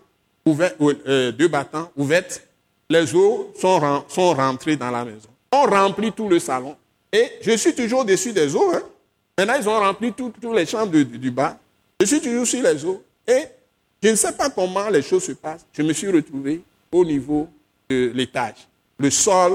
[0.48, 2.44] euh, battants ouvertes,
[2.90, 5.30] les eaux sont, sont rentrées dans la maison.
[5.52, 6.76] On remplit tout le salon.
[7.12, 8.72] Et je suis toujours au-dessus des eaux.
[8.74, 8.82] Hein.
[9.38, 11.58] Maintenant, ils ont rempli tous les chambres du bas.
[12.00, 13.02] Je suis toujours sur les eaux.
[13.28, 13.44] Et
[14.02, 15.66] je ne sais pas comment les choses se passent.
[15.74, 16.62] Je me suis retrouvé
[16.92, 17.48] au niveau
[17.90, 18.68] de l'étage.
[18.98, 19.54] Le sol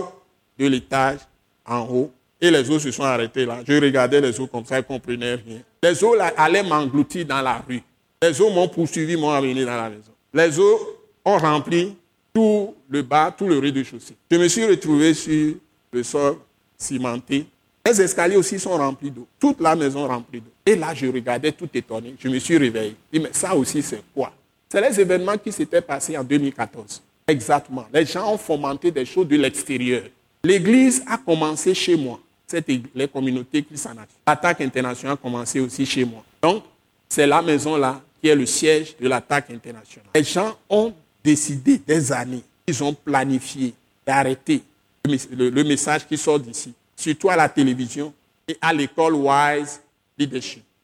[0.59, 1.21] de l'étage
[1.65, 2.11] en haut.
[2.41, 3.61] Et les eaux se sont arrêtées là.
[3.67, 5.61] Je regardais les eaux comme ça, je ne comprenais rien.
[5.83, 7.83] Les eaux allaient m'engloutir dans la rue.
[8.21, 10.13] Les eaux m'ont poursuivi, m'ont amené dans la maison.
[10.35, 10.81] Les eaux
[11.25, 11.97] ont rempli
[12.35, 14.17] tout le bas, tout le rez-de-chaussée.
[14.31, 15.55] Je me suis retrouvé sur
[15.93, 16.37] le sol
[16.77, 17.47] cimenté.
[17.87, 19.27] Les escaliers aussi sont remplis d'eau.
[19.39, 20.52] Toute la maison remplie d'eau.
[20.65, 22.15] Et là, je regardais tout étonné.
[22.19, 22.97] Je me suis réveillé.
[23.13, 24.33] Je dis, mais ça aussi, c'est quoi?
[24.69, 27.03] C'est les événements qui s'étaient passés en 2014.
[27.27, 27.87] Exactement.
[27.93, 30.03] Les gens ont fomenté des choses de l'extérieur.
[30.45, 32.19] L'Église a commencé chez moi.
[32.47, 33.91] C'est les communautés qui s'en
[34.27, 36.25] L'attaque internationale a commencé aussi chez moi.
[36.43, 36.65] Donc,
[37.09, 40.09] c'est la maison-là qui est le siège de l'attaque internationale.
[40.15, 43.75] Les gens ont décidé des années, ils ont planifié
[44.07, 44.63] d'arrêter
[45.05, 48.13] le, message qui sort d'ici, surtout à la télévision
[48.49, 49.82] et à l'école Wise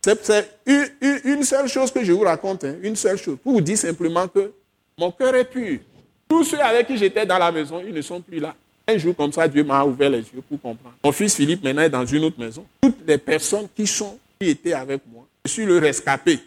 [0.00, 3.76] C'est une, seule chose que je vous raconte, hein, une seule chose, pour vous dire
[3.76, 4.52] simplement que
[4.98, 5.80] mon cœur est pur.
[6.28, 8.54] Tous ceux avec qui j'étais dans la maison, ils ne sont plus là.
[8.86, 10.96] Un jour comme ça, Dieu m'a ouvert les yeux pour comprendre.
[11.04, 12.64] Mon fils Philippe maintenant est dans une autre maison.
[12.80, 16.38] Toutes les personnes qui sont, qui étaient avec moi, je suis le rescapé.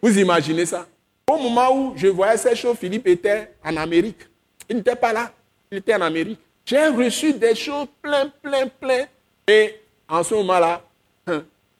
[0.00, 0.86] Vous imaginez ça?
[1.30, 4.20] Au moment où je voyais ces choses, Philippe était en Amérique.
[4.68, 5.32] Il n'était pas là.
[5.70, 6.38] Il était en Amérique.
[6.64, 9.06] J'ai reçu des choses plein, plein, plein.
[9.46, 9.74] Et
[10.08, 10.82] en ce moment-là,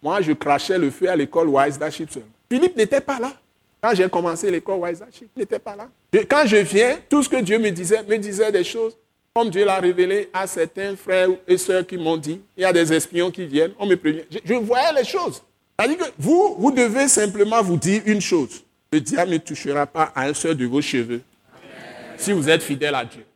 [0.07, 2.09] moi, je crachais le feu à l'école Wise Daship
[2.49, 3.33] Philippe n'était pas là.
[3.81, 5.89] Quand j'ai commencé l'école Wise il n'était pas là.
[6.31, 8.97] quand je viens, tout ce que Dieu me disait, me disait des choses
[9.35, 12.41] comme Dieu l'a révélé à certains frères et sœurs qui m'ont dit.
[12.57, 14.23] Il y a des espions qui viennent, on me prévient.
[14.45, 15.43] Je, voyais les choses.
[16.17, 18.63] Vous, vous devez simplement vous dire une chose.
[18.93, 21.21] Le diable ne touchera pas à un seul de vos cheveux
[22.17, 23.27] si vous êtes fidèle à Dieu.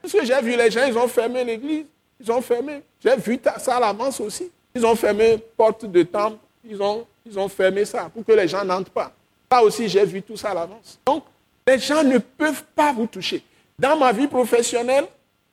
[0.00, 1.84] Parce que j'ai vu les gens, ils ont fermé l'église.
[2.18, 2.80] Ils ont fermé.
[3.04, 4.50] J'ai vu ça à l'avance aussi.
[4.76, 6.36] Ils ont fermé porte de temple.
[6.68, 9.10] Ils ont, ils ont fermé ça pour que les gens n'entrent pas.
[9.50, 10.98] Ça aussi, j'ai vu tout ça à l'avance.
[11.06, 11.24] Donc,
[11.66, 13.42] les gens ne peuvent pas vous toucher.
[13.78, 15.06] Dans ma vie professionnelle,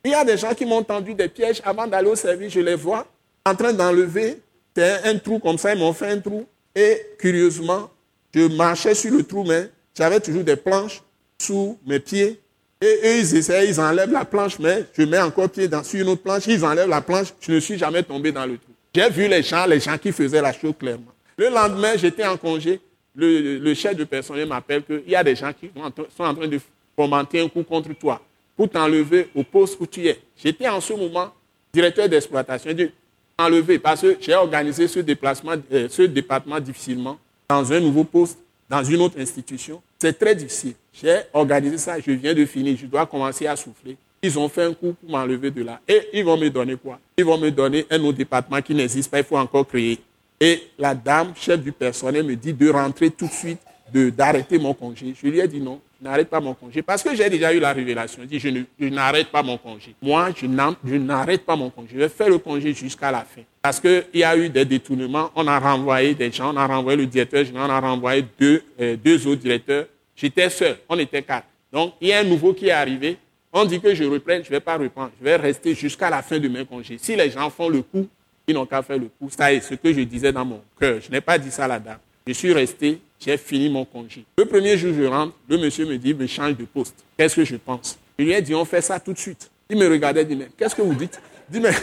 [0.04, 2.52] il y a des gens qui m'ont tendu des pièges avant d'aller au service.
[2.52, 3.08] Je les vois
[3.46, 4.42] en train d'enlever
[4.78, 5.74] un, trou comme ça.
[5.74, 6.46] Ils m'ont fait un trou.
[6.76, 7.90] Et curieusement,
[8.34, 11.02] je marchais sur le trou, mais j'avais toujours des planches
[11.38, 12.42] sous mes pieds
[12.84, 16.02] et eux, ils essaient, ils enlèvent la planche, mais je mets encore pied dans, sur
[16.02, 18.73] une autre planche, ils enlèvent la planche, je ne suis jamais tombé dans le trou.
[18.96, 21.12] J'ai vu les gens, les gens qui faisaient la chose clairement.
[21.36, 22.80] Le lendemain, j'étais en congé,
[23.16, 25.72] le, chef de personnel m'appelle qu'il y a des gens qui
[26.16, 26.60] sont en train de
[26.96, 28.22] fomenter un coup contre toi
[28.56, 30.20] pour t'enlever au poste où tu es.
[30.38, 31.34] J'étais en ce moment
[31.74, 32.70] directeur d'exploitation.
[32.70, 32.92] J'ai dit,
[33.38, 37.18] enlever parce que j'ai organisé ce déplacement, euh, ce département difficilement
[37.50, 38.38] dans un nouveau poste,
[38.70, 39.82] dans une autre institution.
[40.00, 40.76] C'est très difficile.
[40.94, 43.98] J'ai organisé ça, je viens de finir, je dois commencer à souffler.
[44.24, 45.82] Ils ont fait un coup pour m'enlever de là.
[45.88, 46.98] Et ils vont me donner quoi?
[47.18, 50.00] Ils vont me donner un autre département qui n'existe pas, il faut encore créer.
[50.40, 53.60] Et la dame, chef du personnel, me dit de rentrer tout de suite,
[53.94, 55.14] d'arrêter mon congé.
[55.22, 56.82] Je lui ai dit non, je n'arrête pas mon congé.
[56.82, 58.24] Parce que j'ai déjà eu la révélation.
[58.24, 59.94] Je dis, je n'arrête pas mon congé.
[60.02, 61.90] Moi, je n'arrête pas mon congé.
[61.94, 63.42] Je vais faire le congé jusqu'à la fin.
[63.62, 65.32] Parce qu'il y a eu des détournements.
[65.36, 68.64] On a renvoyé des gens, on a renvoyé le directeur général, on a renvoyé deux,
[68.80, 71.48] euh, deux autres directeurs J'étais seul, on était quatre.
[71.72, 73.18] Donc, il y a un nouveau qui est arrivé.
[73.56, 75.12] On dit que je reprenne, je ne vais pas reprendre.
[75.20, 76.98] Je vais rester jusqu'à la fin de mes congés.
[77.00, 78.08] Si les gens font le coup,
[78.48, 79.30] ils n'ont qu'à faire le coup.
[79.30, 81.00] Ça est ce que je disais dans mon cœur.
[81.00, 82.00] Je n'ai pas dit ça à la dame.
[82.26, 84.26] Je suis resté, j'ai fini mon congé.
[84.38, 86.96] Le premier jour, je rentre, le monsieur me dit, me change de poste.
[87.16, 88.00] Qu'est-ce que je pense?
[88.18, 89.52] Je lui ai dit, on fait ça tout de suite.
[89.70, 91.22] Il me regardait, dit, mais qu'est-ce que vous dites?
[91.48, 91.74] Dit, mais...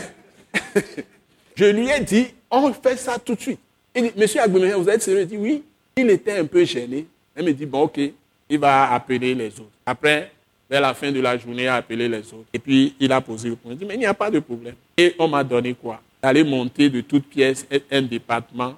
[1.55, 3.61] je lui ai dit, on fait ça tout de suite.
[3.95, 5.23] Il dit, monsieur Agbemé, vous êtes sérieux?
[5.23, 5.63] Il dit, oui.
[5.97, 7.07] Il était un peu gêné.
[7.37, 8.01] Il me dit, bon, ok,
[8.49, 9.71] il va appeler les autres.
[9.87, 10.33] Après,
[10.71, 12.47] vers la fin de la journée, il a appelé les autres.
[12.53, 13.73] Et puis, il a posé le point.
[13.73, 14.75] Il dit, mais il n'y a pas de problème.
[14.97, 16.01] Et on m'a donné quoi?
[16.23, 18.77] D'aller monter de toutes pièces un département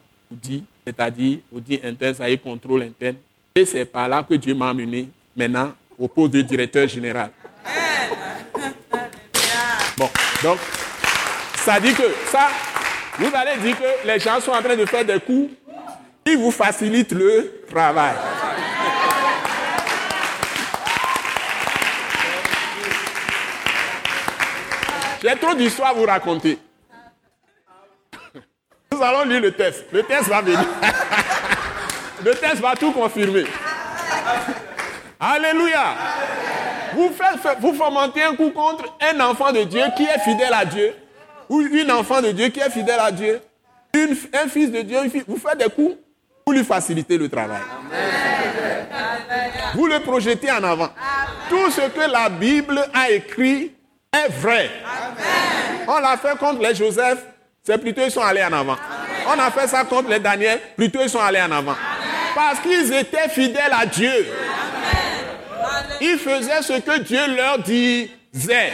[0.85, 3.17] c'est-à-dire dit interne, ça y est, contrôle interne.
[3.55, 7.31] Et c'est par là que Dieu m'a amené maintenant au poste de directeur général.
[9.97, 10.09] Bon,
[10.43, 10.59] donc,
[11.57, 12.49] ça dit que ça,
[13.19, 15.51] vous allez dire que les gens sont en train de faire des coups
[16.25, 18.15] qui vous facilitent le travail.
[25.23, 26.59] J'ai trop d'histoires à vous raconter.
[28.91, 29.85] Nous allons lire le test.
[29.93, 30.59] Le test va venir.
[32.25, 33.45] Le test va tout confirmer.
[35.19, 35.95] Alléluia.
[36.95, 40.65] Vous, faites, vous fomentez un coup contre un enfant de Dieu qui est fidèle à
[40.65, 40.95] Dieu,
[41.49, 43.41] ou une enfant de Dieu qui est fidèle à Dieu,
[43.95, 45.97] un fils de Dieu, vous faites des coups
[46.45, 47.61] pour lui faciliter le travail.
[49.75, 50.91] Vous le projetez en avant.
[51.49, 53.73] Tout ce que la Bible a écrit
[54.13, 54.71] est vrai.
[55.89, 57.19] On l'a fait contre les Joseph,
[57.63, 58.77] c'est plutôt ils sont allés en avant.
[59.27, 61.77] On a fait ça contre les Daniel, plutôt ils sont allés en avant.
[62.35, 64.27] Parce qu'ils étaient fidèles à Dieu.
[66.01, 68.73] Ils faisaient ce que Dieu leur disait.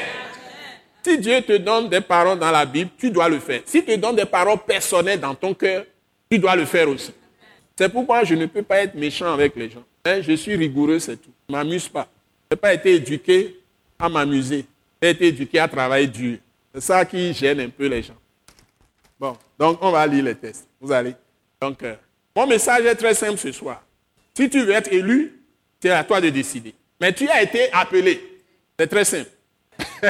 [1.03, 3.61] Si Dieu te donne des paroles dans la Bible, tu dois le faire.
[3.65, 5.85] Si te donne des paroles personnelles dans ton cœur,
[6.31, 7.13] tu dois le faire aussi.
[7.77, 9.85] C'est pourquoi je ne peux pas être méchant avec les gens.
[10.05, 11.31] Hein, je suis rigoureux, c'est tout.
[11.49, 12.09] Je ne m'amuse pas.
[12.51, 13.57] Je n'ai pas été éduqué
[13.99, 14.65] à m'amuser.
[15.01, 16.39] Été éduqué à travailler dur.
[16.75, 18.17] C'est ça qui gêne un peu les gens.
[19.19, 20.69] Bon, donc on va lire les tests.
[20.81, 21.15] Vous allez.
[21.61, 21.95] Donc, euh,
[22.37, 23.83] mon message est très simple ce soir.
[24.37, 25.41] Si tu veux être élu,
[25.81, 26.75] c'est à toi de décider.
[27.01, 28.43] Mais tu as été appelé.
[28.79, 29.31] C'est très simple.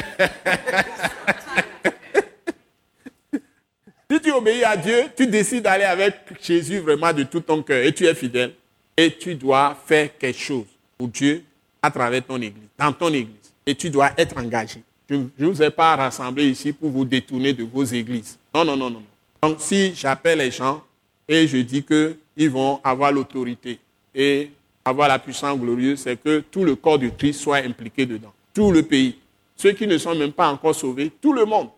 [4.10, 7.82] si tu obéis à Dieu, tu décides d'aller avec Jésus vraiment de tout ton cœur
[7.84, 8.52] et tu es fidèle.
[8.96, 10.66] Et tu dois faire quelque chose
[10.96, 11.44] pour Dieu
[11.80, 13.37] à travers ton église, dans ton église.
[13.68, 14.82] Et tu dois être engagé.
[15.10, 18.38] Je ne vous ai pas rassemblé ici pour vous détourner de vos églises.
[18.54, 19.02] Non, non, non, non.
[19.42, 20.82] Donc si j'appelle les gens
[21.28, 23.78] et je dis qu'ils vont avoir l'autorité
[24.14, 24.50] et
[24.82, 28.32] avoir la puissance glorieuse, c'est que tout le corps du Christ soit impliqué dedans.
[28.54, 29.18] Tout le pays.
[29.54, 31.68] Ceux qui ne sont même pas encore sauvés, tout le monde.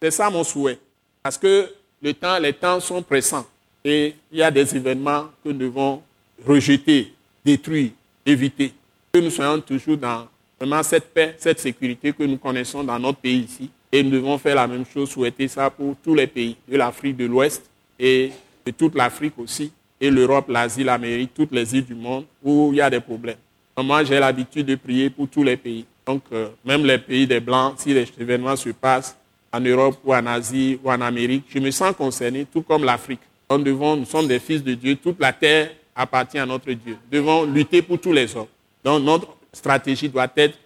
[0.00, 0.78] C'est ça mon souhait.
[1.20, 1.68] Parce que
[2.00, 3.46] les temps sont pressants
[3.84, 6.00] et il y a des événements que nous devons
[6.46, 7.12] rejeter,
[7.44, 7.90] détruire,
[8.24, 8.72] éviter.
[9.12, 10.28] Que nous soyons toujours dans
[10.60, 13.70] vraiment cette paix, cette sécurité que nous connaissons dans notre pays ici.
[13.90, 17.16] Et nous devons faire la même chose, souhaiter ça pour tous les pays de l'Afrique
[17.16, 18.30] de l'Ouest et
[18.64, 22.76] de toute l'Afrique aussi, et l'Europe, l'Asie, l'Amérique, toutes les îles du monde où il
[22.76, 23.36] y a des problèmes.
[23.76, 25.86] Moi, j'ai l'habitude de prier pour tous les pays.
[26.06, 29.16] Donc, euh, même les pays des Blancs, si les événements se passent
[29.52, 33.20] en Europe ou en Asie ou en Amérique, je me sens concerné, tout comme l'Afrique.
[33.50, 36.96] Nous, devons, nous sommes des fils de Dieu, toute la terre appartient à notre Dieu.
[37.10, 38.46] Nous devons lutter pour tous les hommes.
[38.84, 40.56] Donc, notre stratégie doit être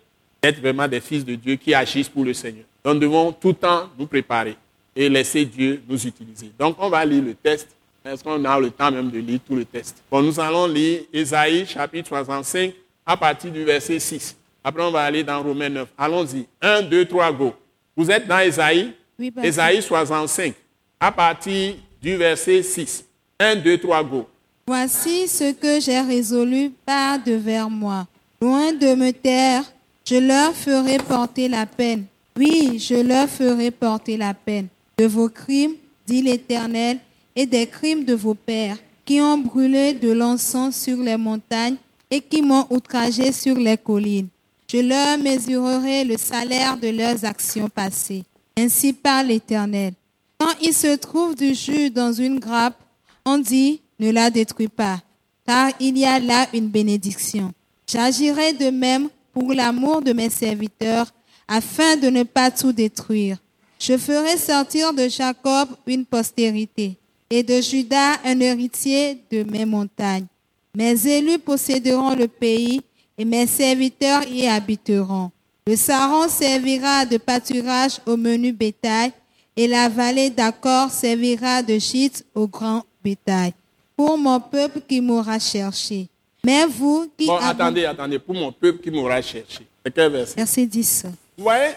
[0.43, 2.65] d'être vraiment des fils de Dieu qui agissent pour le Seigneur.
[2.85, 4.57] Donc, nous devons tout le temps nous préparer
[4.95, 6.51] et laisser Dieu nous utiliser.
[6.59, 7.69] Donc, on va lire le test.
[8.05, 11.01] Est-ce qu'on a le temps même de lire tout le test Bon, nous allons lire
[11.11, 12.75] Ésaïe chapitre 65
[13.07, 14.37] à partir du verset 6.
[14.63, 15.89] Après, on va aller dans Romains 9.
[15.97, 16.47] Allons-y.
[16.61, 17.55] 1, 2, 3, go.
[17.97, 18.93] Vous êtes dans Ésaïe?
[19.19, 19.33] Oui.
[19.43, 20.55] Ésaïe 65
[21.01, 23.05] à partir du verset 6.
[23.41, 24.29] 1, 2, 3, go.
[24.67, 28.07] Voici ce que j'ai résolu par devers moi.
[28.45, 29.65] Loin de me taire,
[30.05, 32.05] je leur ferai porter la peine.
[32.37, 34.69] Oui, je leur ferai porter la peine
[34.99, 35.77] de vos crimes,
[36.07, 36.99] dit l'Éternel,
[37.35, 38.77] et des crimes de vos pères,
[39.07, 41.77] qui ont brûlé de l'encens sur les montagnes
[42.11, 44.29] et qui m'ont outragé sur les collines.
[44.71, 48.25] Je leur mesurerai le salaire de leurs actions passées.
[48.59, 49.95] Ainsi parle l'Éternel.
[50.37, 52.79] Quand il se trouve du jus dans une grappe,
[53.25, 55.01] on dit, ne la détruis pas,
[55.47, 57.55] car il y a là une bénédiction.
[57.87, 61.13] J'agirai de même pour l'amour de mes serviteurs,
[61.47, 63.39] afin de ne pas tout détruire.
[63.79, 66.97] Je ferai sortir de Jacob une postérité,
[67.29, 70.27] et de Judas un héritier de mes montagnes.
[70.75, 72.81] Mes élus posséderont le pays,
[73.19, 75.31] et mes serviteurs y habiteront.
[75.67, 79.13] Le Saron servira de pâturage au menu bétail,
[79.57, 83.53] et la vallée d'accord servira de gîte au grand bétail,
[83.97, 86.09] pour mon peuple qui m'aura cherché.
[86.45, 87.27] Mais vous qui...
[87.27, 89.67] Bon, avez- attendez, attendez, pour mon peuple qui m'aura cherché.
[89.85, 91.07] C'est quel verset Verset 10.
[91.37, 91.73] Vous voyez,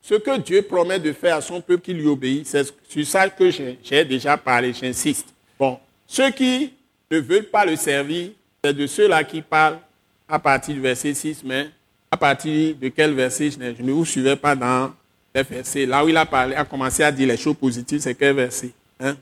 [0.00, 3.28] ce que Dieu promet de faire à son peuple qui lui obéit, c'est sur ça
[3.28, 5.26] que j'ai j'ai déjà parlé, j'insiste.
[5.58, 6.72] Bon, ceux qui
[7.10, 8.30] ne veulent pas le servir,
[8.64, 9.78] c'est de ceux-là qui parlent
[10.28, 11.68] à partir du verset 6, mais
[12.10, 14.92] à partir de quel verset je ne, je ne vous suivais pas dans
[15.34, 15.86] les versets.
[15.86, 18.70] Là où il a parlé, a commencé à dire les choses positives, c'est quel verset
[19.00, 19.16] hein?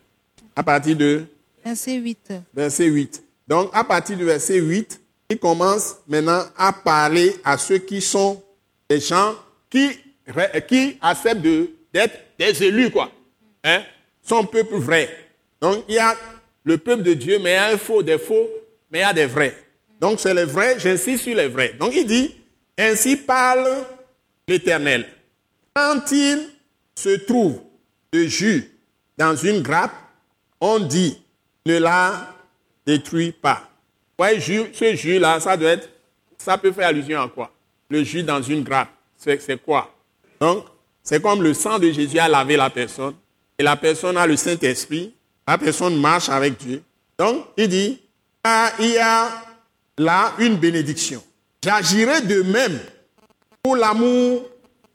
[0.57, 1.25] À partir de
[1.65, 2.33] Verset 8.
[2.55, 3.23] verset 8.
[3.51, 8.41] Donc, à partir du verset 8, il commence maintenant à parler à ceux qui sont
[8.89, 9.35] des gens
[9.69, 9.91] qui,
[11.01, 11.43] acceptent
[11.93, 13.11] d'être des élus, quoi.
[13.65, 13.83] Hein?
[14.23, 15.11] Son peuple vrai.
[15.61, 16.15] Donc, il y a
[16.63, 18.49] le peuple de Dieu, mais il y a un faux, des faux,
[18.89, 19.57] mais il y a des vrais.
[20.01, 21.73] Donc, c'est les vrais, j'insiste sur les vrais.
[21.73, 22.33] Donc, il dit,
[22.79, 23.69] ainsi parle
[24.47, 25.09] l'Éternel.
[25.75, 26.51] Quand il
[26.95, 27.61] se trouve
[28.13, 28.71] de jus
[29.19, 29.95] dans une grappe,
[30.61, 31.21] on dit,
[31.67, 32.40] ne la
[32.91, 33.69] détruis pas.
[34.37, 35.89] Jus, ce jus-là, ça doit être,
[36.37, 37.51] ça peut faire allusion à quoi?
[37.89, 39.95] Le jus dans une grappe, c'est quoi?
[40.41, 40.67] Donc,
[41.03, 43.15] c'est comme le sang de Jésus a lavé la personne,
[43.59, 45.15] et la personne a le Saint-Esprit,
[45.47, 46.83] la personne marche avec Dieu.
[47.19, 48.01] Donc, il dit,
[48.45, 49.29] ah, il y a
[49.99, 51.23] là une bénédiction.
[51.63, 52.79] J'agirai de même
[53.63, 54.49] pour l'amour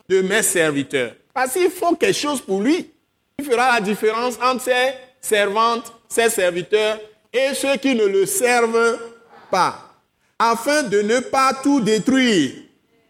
[0.09, 1.13] de mes serviteurs.
[1.33, 2.91] Parce qu'il faut quelque chose pour lui.
[3.37, 6.99] Il fera la différence entre ses servantes, ses serviteurs
[7.35, 8.97] et ceux qui ne le servent
[9.51, 9.93] pas.
[10.39, 12.51] Afin de ne pas tout détruire.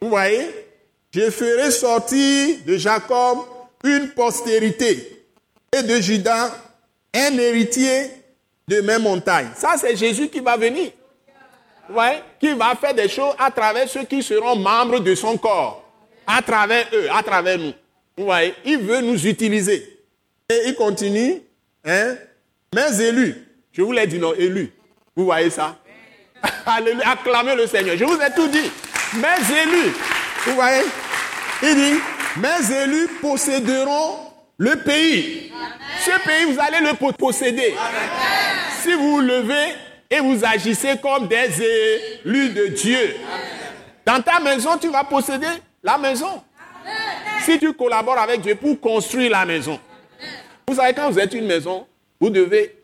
[0.02, 0.48] Vous voyez
[1.14, 3.40] Je ferai sortir de Jacob
[3.84, 5.24] une postérité
[5.72, 6.52] et de Judas
[7.14, 8.10] un héritier
[8.68, 9.50] de mes montagnes.
[9.56, 10.92] Ça, c'est Jésus qui va venir.
[11.88, 15.38] Vous voyez Qui va faire des choses à travers ceux qui seront membres de son
[15.38, 15.84] corps.
[16.28, 17.74] À travers eux, à travers nous.
[18.18, 20.00] Vous voyez Il veut nous utiliser.
[20.50, 21.42] Et il continue,
[21.86, 22.16] hein
[22.74, 23.45] Mes élus,
[23.76, 24.72] je vous l'ai dit non, élus.
[25.16, 25.76] Vous voyez ça?
[26.66, 27.10] Alléluia.
[27.10, 27.98] Acclamez le Seigneur.
[27.98, 28.72] Je vous ai tout dit.
[29.16, 29.94] Mes élus,
[30.46, 30.84] vous voyez?
[31.64, 32.00] Il dit,
[32.38, 34.18] mes élus posséderont
[34.58, 35.52] le pays.
[36.00, 37.74] Ce pays, vous allez le posséder.
[38.82, 39.76] Si vous vous levez
[40.10, 41.62] et vous agissez comme des
[42.26, 43.16] élus de Dieu.
[44.06, 45.48] Dans ta maison, tu vas posséder
[45.84, 46.44] la maison.
[47.42, 49.80] Si tu collabores avec Dieu pour construire la maison.
[50.68, 51.88] Vous savez, quand vous êtes une maison,
[52.20, 52.75] vous devez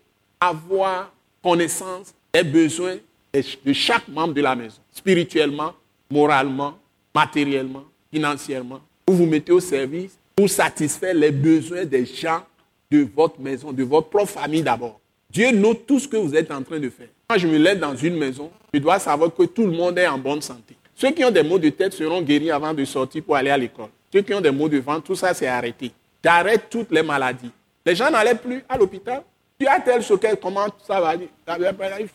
[0.41, 1.13] avoir
[1.43, 2.97] connaissance des besoins
[3.33, 5.73] de chaque membre de la maison, spirituellement,
[6.09, 6.77] moralement,
[7.15, 8.81] matériellement, financièrement.
[9.07, 12.41] Vous vous mettez au service pour satisfaire les besoins des gens
[12.89, 14.99] de votre maison, de votre propre famille d'abord.
[15.29, 17.07] Dieu note tout ce que vous êtes en train de faire.
[17.29, 20.07] Quand je me lève dans une maison, je dois savoir que tout le monde est
[20.07, 20.75] en bonne santé.
[20.95, 23.57] Ceux qui ont des maux de tête seront guéris avant de sortir pour aller à
[23.57, 23.89] l'école.
[24.11, 25.91] Ceux qui ont des maux de ventre, tout ça c'est arrêté.
[26.23, 27.49] J'arrête toutes les maladies.
[27.85, 29.23] Les gens n'allaient plus à l'hôpital.
[29.61, 31.13] Tu as tel choquet, comment ça va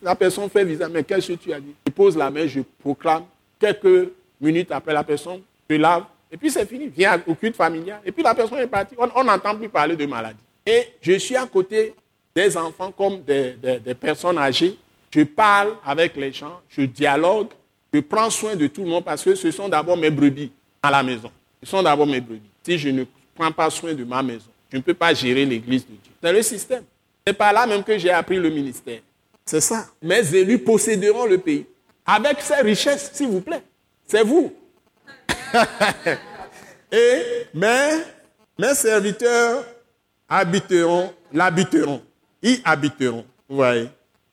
[0.02, 1.76] La personne fait visa, mais qu'est-ce que tu as dit?
[1.86, 3.22] Je pose la main, je proclame.
[3.56, 4.10] Quelques
[4.40, 6.88] minutes après la personne, je lave, et puis c'est fini.
[6.88, 8.00] Viens au culte familial.
[8.04, 8.96] Et puis la personne est partie.
[8.98, 10.40] On n'entend plus parler de maladie.
[10.66, 11.94] Et je suis à côté
[12.34, 14.76] des enfants comme des, des personnes âgées.
[15.14, 17.50] Je parle avec les gens, je dialogue,
[17.94, 20.50] je prends soin de tout le monde parce que ce sont d'abord mes brebis
[20.82, 21.30] à la maison.
[21.62, 22.50] Ce sont d'abord mes brebis.
[22.64, 23.04] Si je ne
[23.36, 26.12] prends pas soin de ma maison, je ne peux pas gérer l'église de Dieu.
[26.20, 26.82] C'est le système.
[27.26, 29.00] C'est par là même que j'ai appris le ministère.
[29.44, 29.86] C'est ça.
[30.00, 31.66] Mes élus posséderont le pays.
[32.04, 33.62] Avec ces richesses, s'il vous plaît.
[34.06, 34.52] C'est vous.
[36.92, 37.22] Et
[37.52, 37.98] mes,
[38.56, 39.64] mes serviteurs
[40.28, 42.00] habiteront, l'habiteront.
[42.40, 43.24] Ils habiteront.
[43.48, 43.88] Vous voyez.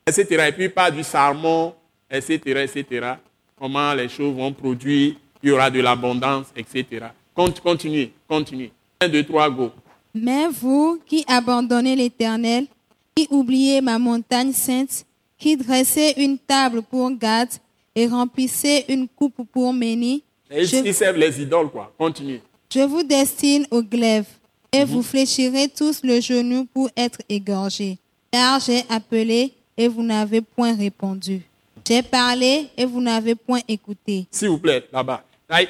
[0.06, 0.26] Etc.
[0.48, 1.74] Et puis pas du sarmon,
[2.08, 2.40] etc.
[2.44, 3.14] etc.
[3.58, 5.14] Comment les choses vont produire.
[5.42, 7.06] Il y aura de l'abondance, etc.
[7.34, 8.70] Continuez, continuez.
[9.00, 9.72] Un, deux, trois, go.
[10.14, 12.66] Mais vous qui abandonnez l'Éternel,
[13.14, 15.04] qui oubliez ma montagne sainte,
[15.38, 17.48] qui dressez une table pour Gad
[17.94, 20.22] et remplissez une coupe pour Méni.
[20.50, 21.92] Ils servent les idoles, quoi.
[21.96, 22.42] Continuez.
[22.72, 24.26] Je vous destine au glaive,
[24.72, 27.98] et vous fléchirez tous le genou pour être égorgés.
[28.32, 31.42] Car j'ai appelé, et vous n'avez point répondu.
[31.86, 34.26] J'ai parlé, et vous n'avez point écouté.
[34.30, 35.22] S'il vous plaît, là-bas.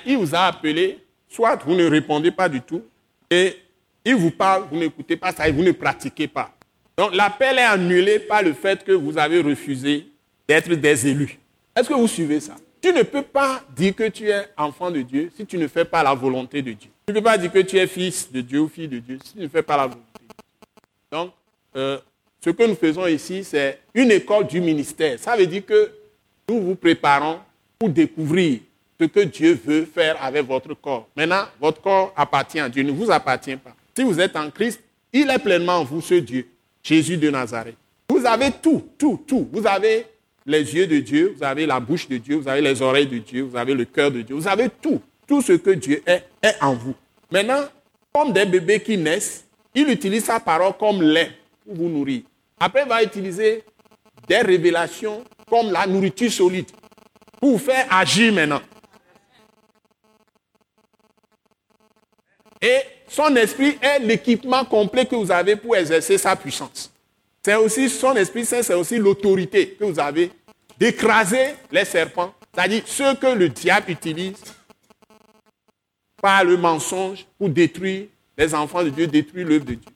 [0.06, 0.98] il vous a appelé,
[1.28, 2.82] soit vous ne répondez pas du tout,
[3.30, 3.56] et
[4.02, 6.53] il vous parle, vous n'écoutez pas ça, et vous ne pratiquez pas.
[6.96, 10.06] Donc l'appel est annulé par le fait que vous avez refusé
[10.46, 11.38] d'être des élus.
[11.74, 12.56] Est-ce que vous suivez ça?
[12.80, 15.84] Tu ne peux pas dire que tu es enfant de Dieu si tu ne fais
[15.84, 16.90] pas la volonté de Dieu.
[17.06, 19.18] Tu ne peux pas dire que tu es fils de Dieu ou fille de Dieu
[19.24, 20.02] si tu ne fais pas la volonté.
[21.10, 21.32] Donc,
[21.76, 21.98] euh,
[22.44, 25.18] ce que nous faisons ici, c'est une école du ministère.
[25.18, 25.90] Ça veut dire que
[26.48, 27.38] nous vous préparons
[27.78, 28.60] pour découvrir
[29.00, 31.08] ce que Dieu veut faire avec votre corps.
[31.16, 33.74] Maintenant, votre corps appartient à Dieu, ne vous appartient pas.
[33.96, 34.80] Si vous êtes en Christ,
[35.12, 36.46] il est pleinement en vous, ce Dieu.
[36.84, 37.76] Jésus de Nazareth.
[38.10, 39.48] Vous avez tout, tout, tout.
[39.50, 40.06] Vous avez
[40.46, 43.18] les yeux de Dieu, vous avez la bouche de Dieu, vous avez les oreilles de
[43.18, 44.36] Dieu, vous avez le cœur de Dieu.
[44.36, 45.00] Vous avez tout.
[45.26, 46.94] Tout ce que Dieu est, est en vous.
[47.32, 47.64] Maintenant,
[48.12, 51.30] comme des bébés qui naissent, il utilise sa parole comme lait
[51.64, 52.22] pour vous nourrir.
[52.60, 53.64] Après, il va utiliser
[54.28, 56.66] des révélations comme la nourriture solide
[57.40, 58.60] pour vous faire agir maintenant.
[63.08, 66.90] Son esprit est l'équipement complet que vous avez pour exercer sa puissance.
[67.42, 70.30] C'est aussi son esprit c'est aussi l'autorité que vous avez
[70.78, 74.42] d'écraser les serpents, c'est-à-dire ce que le diable utilise
[76.20, 78.06] par le mensonge pour détruire
[78.36, 79.90] les enfants de Dieu, détruire l'œuvre de Dieu.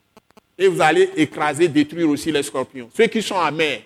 [0.58, 2.90] Et vous allez écraser, détruire aussi les scorpions.
[2.94, 3.82] Ceux qui sont amers,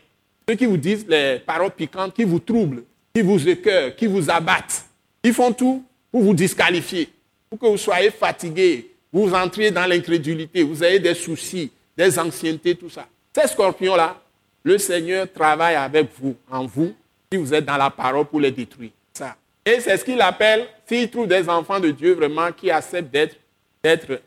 [0.48, 2.84] ceux qui vous disent les paroles piquantes, qui vous troublent,
[3.14, 4.84] qui vous écœurent, qui vous abattent,
[5.22, 7.08] ils font tout pour vous disqualifier
[7.52, 12.74] pour que vous soyez fatigué, vous entriez dans l'incrédulité, vous avez des soucis, des anciennetés,
[12.74, 13.06] tout ça.
[13.34, 14.20] Ces scorpions-là,
[14.62, 16.94] le Seigneur travaille avec vous, en vous,
[17.30, 18.90] si vous êtes dans la parole pour les détruire.
[19.12, 19.36] Ça.
[19.64, 23.36] Et c'est ce qu'il appelle, s'il trouve des enfants de Dieu vraiment qui acceptent d'être,
[23.82, 24.20] d'être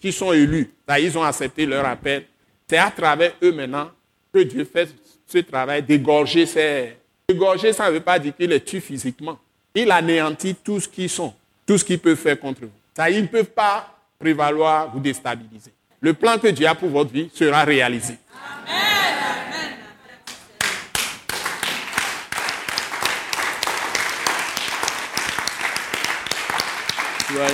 [0.00, 2.24] qui sont élus, ils ont accepté leur appel.
[2.68, 3.90] C'est à travers eux maintenant
[4.32, 4.88] que Dieu fait
[5.26, 6.96] ce travail d'égorger ces.
[7.28, 9.38] Égorger, ça ne veut pas dire qu'il les tue physiquement.
[9.74, 11.32] Il anéantit tout ce qu'ils sont
[11.66, 12.70] tout ce qu'ils peuvent faire contre vous.
[12.96, 13.93] Ça, ils ne peuvent pas
[14.24, 15.70] prévaloir, vous déstabiliser.
[16.00, 18.14] Le plan que Dieu a pour votre vie sera réalisé.
[27.28, 27.50] Amen.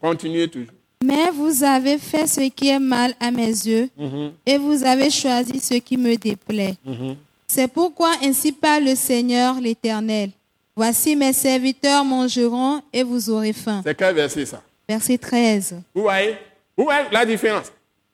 [0.00, 0.72] Continuez toujours.
[1.04, 4.30] Mais vous avez fait ce qui est mal à mes yeux mm-hmm.
[4.46, 6.76] et vous avez choisi ce qui me déplaît.
[6.86, 7.16] Mm-hmm.
[7.46, 10.30] C'est pourquoi ainsi parle le Seigneur l'Éternel.
[10.74, 13.82] Voici mes serviteurs mangeront et vous aurez faim.
[13.84, 14.62] C'est quel verset ça?
[14.88, 15.76] Verset 13.
[15.94, 16.36] Vous voyez?
[16.76, 17.70] Vous voyez la différence?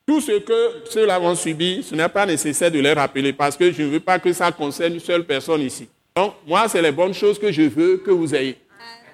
[0.07, 3.71] Tout ce que ceux-là vont subir, ce n'est pas nécessaire de les rappeler parce que
[3.71, 5.87] je ne veux pas que ça concerne une seule personne ici.
[6.17, 8.59] Donc, moi, c'est les bonnes choses que je veux que vous ayez.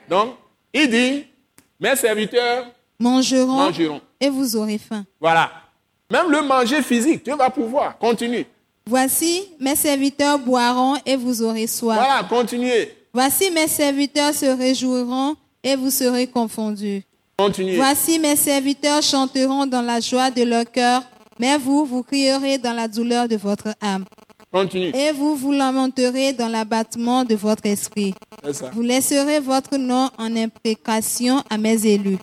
[0.08, 0.36] Donc,
[0.72, 1.24] il dit,
[1.80, 2.66] mes serviteurs
[2.98, 4.00] mangeront, mangeront.
[4.20, 5.04] et vous aurez faim.
[5.20, 5.50] Voilà.
[6.10, 7.98] Même le manger physique, tu vas pouvoir.
[7.98, 8.46] Continue.
[8.86, 11.96] Voici, mes serviteurs boiront et vous aurez soif.
[11.98, 12.92] Voilà, continuez.
[13.14, 17.02] Voici, mes serviteurs se réjouiront et vous serez confondus.
[17.38, 17.76] Continuez.
[17.76, 21.02] Voici, mes serviteurs chanteront dans la joie de leur cœur,
[21.38, 24.04] mais vous, vous crierez dans la douleur de votre âme.
[24.52, 24.92] Continue.
[24.94, 28.14] Et vous vous lamenterez dans l'abattement de votre esprit.
[28.72, 32.18] Vous laisserez votre nom en imprécation à mes élus.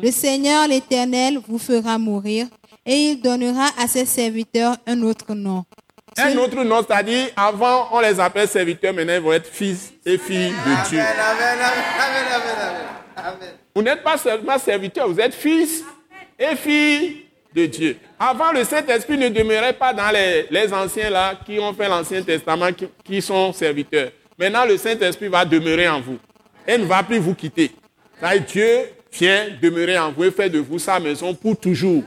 [0.00, 2.46] Le Seigneur l'Éternel vous fera mourir
[2.84, 5.64] et il donnera à ses serviteurs un autre nom.
[6.18, 10.16] Un autre nom, c'est-à-dire, avant, on les appelle serviteurs, maintenant, ils vont être fils et
[10.16, 10.98] filles de Dieu.
[11.00, 12.86] Amen, amen, amen, amen, amen.
[13.16, 13.48] Amen.
[13.74, 15.84] Vous n'êtes pas seulement serviteurs, vous êtes fils
[16.38, 17.96] et filles de Dieu.
[18.18, 22.22] Avant, le Saint-Esprit ne demeurait pas dans les, les anciens là qui ont fait l'Ancien
[22.22, 24.10] Testament, qui, qui sont serviteurs.
[24.38, 26.18] Maintenant, le Saint-Esprit va demeurer en vous
[26.66, 27.72] et ne va plus vous quitter.
[28.20, 32.02] Ça, Dieu vient demeurer en vous et fait de vous sa maison pour toujours.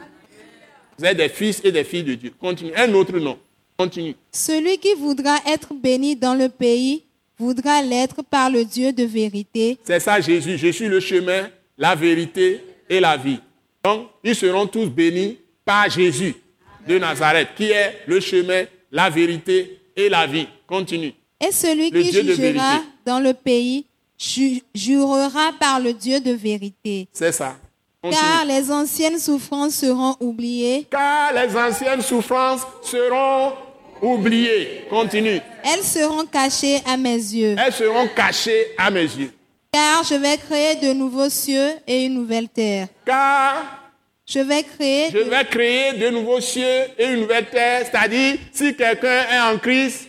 [0.97, 2.33] Vous êtes des fils et des filles de Dieu.
[2.39, 2.73] Continue.
[2.75, 3.37] Un autre nom.
[3.79, 4.13] Continue.
[4.33, 7.01] Celui qui voudra être béni dans le pays
[7.37, 9.77] voudra l'être par le Dieu de vérité.
[9.85, 10.57] C'est ça Jésus.
[10.57, 11.47] Je suis le chemin,
[11.77, 13.39] la vérité et la vie.
[13.81, 16.35] Donc, ils seront tous bénis par Jésus
[16.85, 20.47] de Nazareth, qui est le chemin, la vérité et la vie.
[20.67, 21.13] Continue.
[21.39, 23.85] Et celui Le qui Dieu jugera dans le pays
[24.17, 27.07] ju- jurera par le Dieu de vérité.
[27.13, 27.55] C'est ça.
[28.01, 28.21] Continue.
[28.21, 33.53] Car les anciennes souffrances seront oubliées, Car les anciennes souffrances seront
[34.01, 34.85] oubliées.
[34.89, 35.39] Continue.
[35.63, 37.55] elles seront cachées à mes yeux.
[37.57, 39.31] Elles seront cachées à mes yeux.
[39.71, 42.87] Car je vais créer de nouveaux cieux et une nouvelle terre.
[43.05, 43.63] Car
[44.25, 47.85] Je vais créer je vais créer de nouveaux cieux et une nouvelle terre.
[47.85, 50.07] C'est-à-dire, si quelqu'un est en Christ,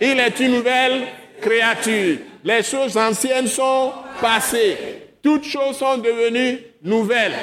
[0.00, 1.06] il est une nouvelle
[1.40, 2.18] créature.
[2.44, 4.76] Les choses anciennes sont passées.
[5.22, 7.34] Toutes choses sont devenues nouvelles.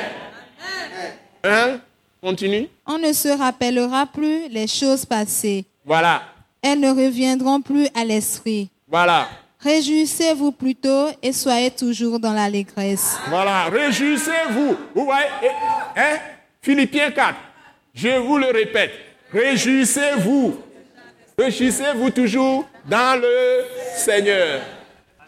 [1.43, 1.79] Hein?
[2.21, 2.67] Continue.
[2.85, 5.65] On ne se rappellera plus les choses passées.
[5.85, 6.23] Voilà.
[6.61, 8.69] Elles ne reviendront plus à l'esprit.
[8.87, 9.29] Voilà.
[9.59, 13.17] Réjouissez-vous plutôt et soyez toujours dans l'allégresse.
[13.29, 13.65] Voilà.
[13.65, 14.75] Réjouissez-vous.
[14.95, 15.27] Vous voyez?
[15.95, 16.17] Hein?
[16.61, 17.35] Philippiens 4.
[17.93, 18.91] Je vous le répète.
[19.33, 20.57] Réjouissez-vous.
[21.37, 23.63] Réjouissez-vous toujours dans le
[23.95, 24.61] Seigneur.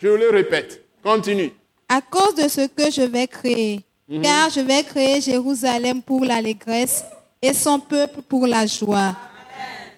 [0.01, 0.83] Je vous le répète.
[1.03, 1.51] Continue.
[1.87, 3.81] À cause de ce que je vais créer.
[4.23, 7.03] Car je vais créer Jérusalem pour l'allégresse
[7.41, 9.15] et son peuple pour la joie.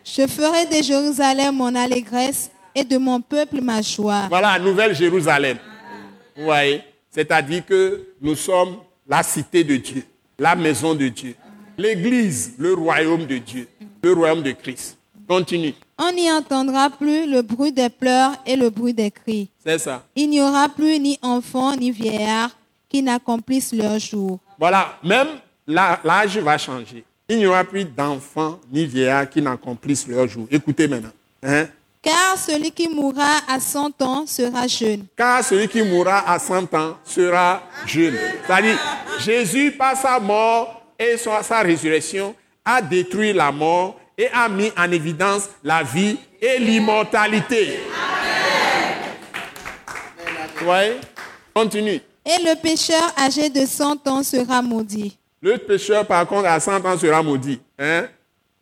[0.04, 4.28] Je ferai de Jérusalem mon allégresse et de mon peuple ma joie.
[4.28, 5.58] Voilà, Nouvelle Jérusalem.
[6.36, 8.78] Vous voyez C'est-à-dire que nous sommes
[9.08, 10.04] la cité de Dieu,
[10.38, 11.36] la maison de Dieu,
[11.78, 13.70] l'église, le royaume de Dieu,
[14.04, 14.98] le royaume de Christ.
[15.26, 15.74] Continue.
[15.98, 19.50] On n'y entendra plus le bruit des pleurs et le bruit des cris.
[19.66, 20.04] C'est ça.
[20.16, 22.50] Il n'y aura plus ni enfants ni vieillards
[22.92, 24.38] qui n'accomplissent leur jour.
[24.60, 25.28] Voilà, même
[25.66, 27.06] l'âge va changer.
[27.30, 30.46] Il n'y aura plus d'enfants ni vieillards qui n'accomplissent leur jour.
[30.52, 31.12] Écoutez maintenant.
[31.42, 31.68] Hein?
[32.02, 35.06] Car celui qui mourra à 100 ans sera jeune.
[35.16, 38.18] Car celui qui mourra à 100 ans sera jeune.
[38.46, 38.78] C'est-à-dire,
[39.20, 42.36] Jésus, par sa mort et sa, sa résurrection,
[42.66, 47.80] a détruit la mort et a mis en évidence la vie et l'immortalité.
[50.58, 50.98] Vous voyez?
[51.54, 52.02] Continue.
[52.26, 55.18] Et le pécheur âgé de 100 ans sera maudit.
[55.42, 57.60] Le pécheur, par contre, à 100 ans sera maudit.
[57.80, 58.06] Hein?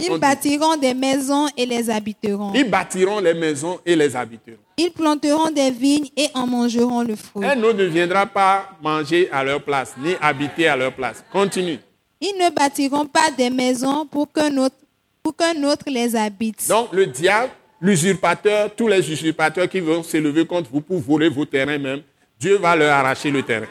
[0.01, 2.53] Ils bâtiront des maisons et les habiteront.
[2.55, 4.57] Ils bâtiront les maisons et les habiteront.
[4.77, 7.45] Ils planteront des vignes et en mangeront le fruit.
[7.45, 11.21] Un autre ne viendra pas manger à leur place, ni habiter à leur place.
[11.33, 11.79] Continue.
[12.21, 14.75] Ils ne bâtiront pas des maisons pour qu'un autre,
[15.21, 16.65] pour qu'un autre les habite.
[16.69, 21.43] Donc le diable, l'usurpateur, tous les usurpateurs qui vont s'élever contre vous pour voler vos
[21.43, 22.03] terrains même,
[22.39, 23.67] Dieu va leur arracher le terrain.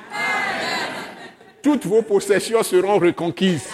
[1.62, 3.66] Toutes vos possessions seront reconquises.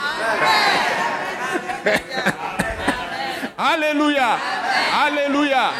[3.59, 4.39] Alléluia.
[5.05, 5.73] Alléluia.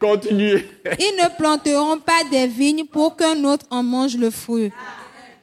[0.00, 0.66] Continuez.
[0.98, 4.72] Ils ne planteront pas des vignes pour qu'un autre en mange le fruit.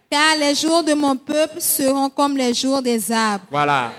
[0.10, 3.46] Car les jours de mon peuple seront comme les jours des arbres.
[3.52, 3.92] Voilà.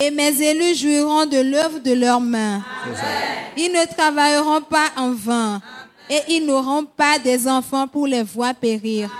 [0.00, 2.60] Et mes élus jouiront de l'œuvre de leurs mains.
[3.56, 5.62] Ils ne travailleront pas en vain.
[6.10, 9.10] Et ils n'auront pas des enfants pour les voir périr.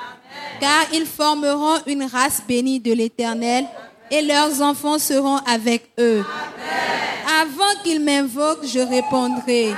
[0.61, 3.65] Car ils formeront une race bénie de l'Éternel.
[4.11, 6.24] Et leurs enfants seront avec eux.
[7.40, 9.74] Avant qu'ils m'invoquent, je répondrai.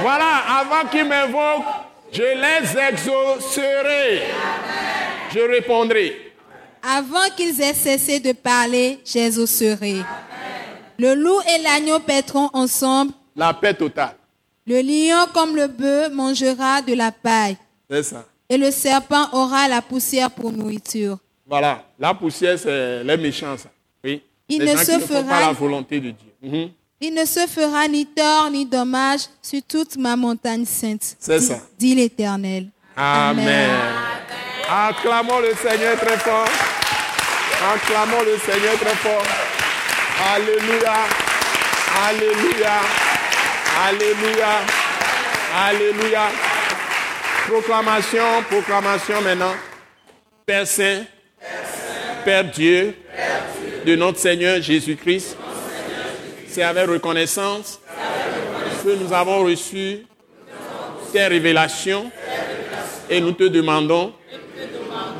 [0.00, 1.64] Voilà, avant qu'ils m'invoquent,
[2.12, 4.22] je les exaucerai.
[5.32, 6.32] Je répondrai.
[6.82, 9.96] Avant qu'ils aient cessé de parler, j'exaucerai.
[10.98, 13.12] Le loup et l'agneau paîtront ensemble.
[13.34, 14.16] La paix totale.
[14.66, 17.56] Le lion comme le bœuf mangera de la paille.
[17.88, 18.24] C'est ça.
[18.48, 21.18] Et le serpent aura la poussière pour nourriture.
[21.48, 21.84] Voilà.
[21.98, 23.56] La poussière, c'est les méchants.
[23.56, 23.68] ça.
[24.04, 24.22] Oui.
[24.48, 26.32] Il les ne gens se qui ne font pas fera- la volonté de Dieu.
[26.42, 26.70] Mhm.
[27.00, 31.16] Il ne se fera ni tort ni dommage sur toute ma montagne sainte.
[31.18, 31.58] C'est ça.
[31.78, 32.68] Dit l'Éternel.
[32.96, 33.70] Amen.
[34.68, 36.48] Acclamons le Seigneur très fort.
[37.74, 39.22] Acclamons le Seigneur très fort.
[40.34, 40.94] Alléluia.
[42.08, 42.80] Alléluia.
[43.84, 44.64] Alléluia.
[45.54, 46.28] Alléluia.
[47.46, 49.54] Proclamation, proclamation maintenant.
[50.46, 51.04] Père Saint,
[52.24, 52.94] Père Dieu,
[53.84, 55.36] de notre Seigneur Jésus-Christ,
[56.48, 57.80] c'est avec reconnaissance
[58.82, 60.06] que nous avons reçu
[61.12, 62.10] tes révélations
[63.10, 64.12] et nous te demandons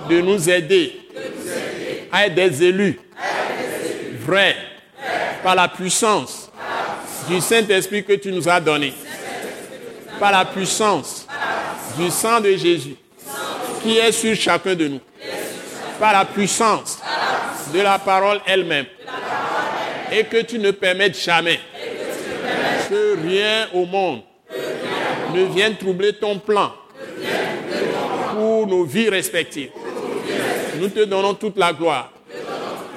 [0.09, 0.99] de nous aider
[2.11, 2.99] à être des élus
[4.25, 4.57] vrais
[5.43, 6.46] par la puissance
[7.29, 8.93] du Saint-Esprit que tu nous as donné,
[10.19, 11.27] par la puissance
[11.99, 12.97] du sang de Jésus
[13.83, 15.01] qui est sur chacun de nous,
[16.01, 16.99] par la puissance
[17.73, 18.87] de la parole elle-même,
[20.13, 21.61] et que tu ne permettes jamais
[22.89, 24.23] que rien au monde
[25.35, 26.73] ne vienne troubler ton plan
[28.33, 29.71] pour nos vies respectives.
[30.79, 32.13] Nous te donnons toute la gloire